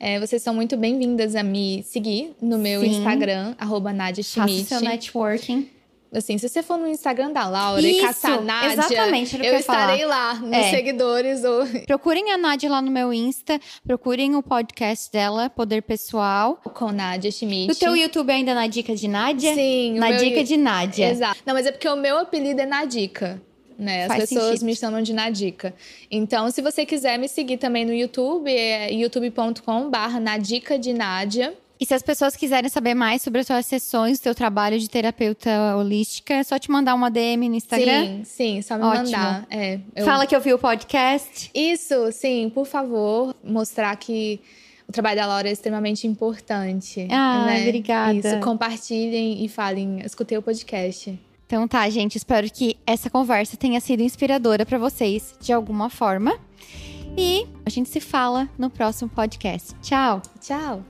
É, 0.06 0.20
vocês 0.20 0.42
são 0.42 0.52
muito 0.52 0.76
bem-vindas 0.76 1.34
a 1.34 1.42
me 1.42 1.82
seguir 1.82 2.36
no 2.38 2.58
meu 2.58 2.82
Sim. 2.82 2.88
Instagram, 2.88 3.54
arroba 3.56 3.90
Nadia 3.90 4.22
Schmidt. 4.22 4.64
Faça 4.64 4.78
seu 4.78 4.86
networking. 4.86 5.70
Assim, 6.12 6.36
se 6.36 6.46
você 6.46 6.62
for 6.62 6.76
no 6.76 6.86
Instagram 6.86 7.32
da 7.32 7.48
Laura 7.48 7.80
Isso, 7.80 8.00
e 8.00 8.02
caçar 8.02 8.32
a 8.32 8.40
Nádia, 8.42 8.72
exatamente, 8.74 9.34
eu, 9.34 9.44
eu 9.44 9.56
estarei 9.56 10.04
lá 10.04 10.34
nos 10.34 10.52
é. 10.52 10.68
seguidores. 10.68 11.42
Ou... 11.42 11.64
Procurem 11.86 12.32
a 12.32 12.36
Nádia 12.36 12.68
lá 12.70 12.82
no 12.82 12.90
meu 12.90 13.14
Insta, 13.14 13.58
procurem 13.86 14.36
o 14.36 14.42
podcast 14.42 15.10
dela, 15.10 15.48
Poder 15.48 15.80
Pessoal. 15.80 16.60
Com 16.62 16.92
Nádia 16.92 17.30
Schmidt. 17.30 17.72
O 17.72 17.74
teu 17.74 17.96
YouTube 17.96 18.30
ainda 18.30 18.50
é 18.50 18.54
na 18.54 18.66
dica 18.66 18.94
de 18.94 19.08
Nádia? 19.08 19.54
Sim. 19.54 19.98
Na 19.98 20.10
dica 20.10 20.36
meu... 20.36 20.44
de 20.44 20.56
Nádia. 20.58 21.10
Exato. 21.12 21.40
Não, 21.46 21.54
mas 21.54 21.64
é 21.64 21.72
porque 21.72 21.88
o 21.88 21.96
meu 21.96 22.18
apelido 22.18 22.60
é 22.60 22.66
Nadica 22.66 23.40
né? 23.78 24.02
As 24.02 24.08
Faz 24.08 24.20
pessoas 24.20 24.44
sentido. 24.46 24.64
me 24.64 24.76
chamam 24.76 25.02
de 25.02 25.12
Nadica. 25.12 25.74
Então, 26.10 26.50
se 26.50 26.62
você 26.62 26.84
quiser 26.84 27.18
me 27.18 27.28
seguir 27.28 27.58
também 27.58 27.84
no 27.84 27.92
YouTube, 27.92 28.50
é 28.50 28.92
youtube.com/barra 28.92 30.20
Nadica 30.20 30.78
de 30.78 30.92
Nádia. 30.92 31.54
E 31.78 31.84
se 31.84 31.92
as 31.92 32.02
pessoas 32.02 32.36
quiserem 32.36 32.70
saber 32.70 32.94
mais 32.94 33.20
sobre 33.20 33.40
as 33.40 33.46
suas 33.46 33.66
sessões, 33.66 34.18
o 34.18 34.22
teu 34.22 34.34
trabalho 34.34 34.78
de 34.78 34.88
terapeuta 34.88 35.76
holística, 35.76 36.32
é 36.32 36.42
só 36.42 36.58
te 36.58 36.70
mandar 36.70 36.94
uma 36.94 37.10
DM 37.10 37.48
no 37.48 37.56
Instagram? 37.56 38.22
Sim, 38.22 38.24
sim, 38.24 38.62
só 38.62 38.78
me 38.78 38.84
Ótimo. 38.84 39.04
mandar. 39.04 39.46
É, 39.50 39.80
eu... 39.94 40.04
Fala 40.04 40.26
que 40.26 40.34
eu 40.34 40.40
vi 40.40 40.54
o 40.54 40.58
podcast. 40.58 41.50
Isso, 41.52 42.12
sim, 42.12 42.50
por 42.54 42.64
favor, 42.64 43.34
mostrar 43.42 43.94
que 43.96 44.40
o 44.88 44.92
trabalho 44.92 45.16
da 45.16 45.26
Laura 45.26 45.48
é 45.48 45.52
extremamente 45.52 46.06
importante. 46.06 47.08
Ah, 47.10 47.46
né? 47.46 47.62
obrigada. 47.62 48.14
Isso, 48.14 48.40
compartilhem 48.40 49.44
e 49.44 49.48
falem, 49.48 50.00
escutei 50.04 50.38
o 50.38 50.42
podcast. 50.42 51.18
Então 51.46 51.68
tá, 51.68 51.88
gente, 51.90 52.16
espero 52.16 52.50
que 52.50 52.76
essa 52.86 53.10
conversa 53.10 53.56
tenha 53.56 53.80
sido 53.80 54.02
inspiradora 54.02 54.64
para 54.64 54.78
vocês 54.78 55.34
de 55.40 55.52
alguma 55.52 55.90
forma. 55.90 56.38
E 57.16 57.46
a 57.64 57.70
gente 57.70 57.88
se 57.88 58.00
fala 58.00 58.48
no 58.58 58.68
próximo 58.70 59.08
podcast. 59.08 59.74
Tchau. 59.80 60.20
Tchau. 60.40 60.82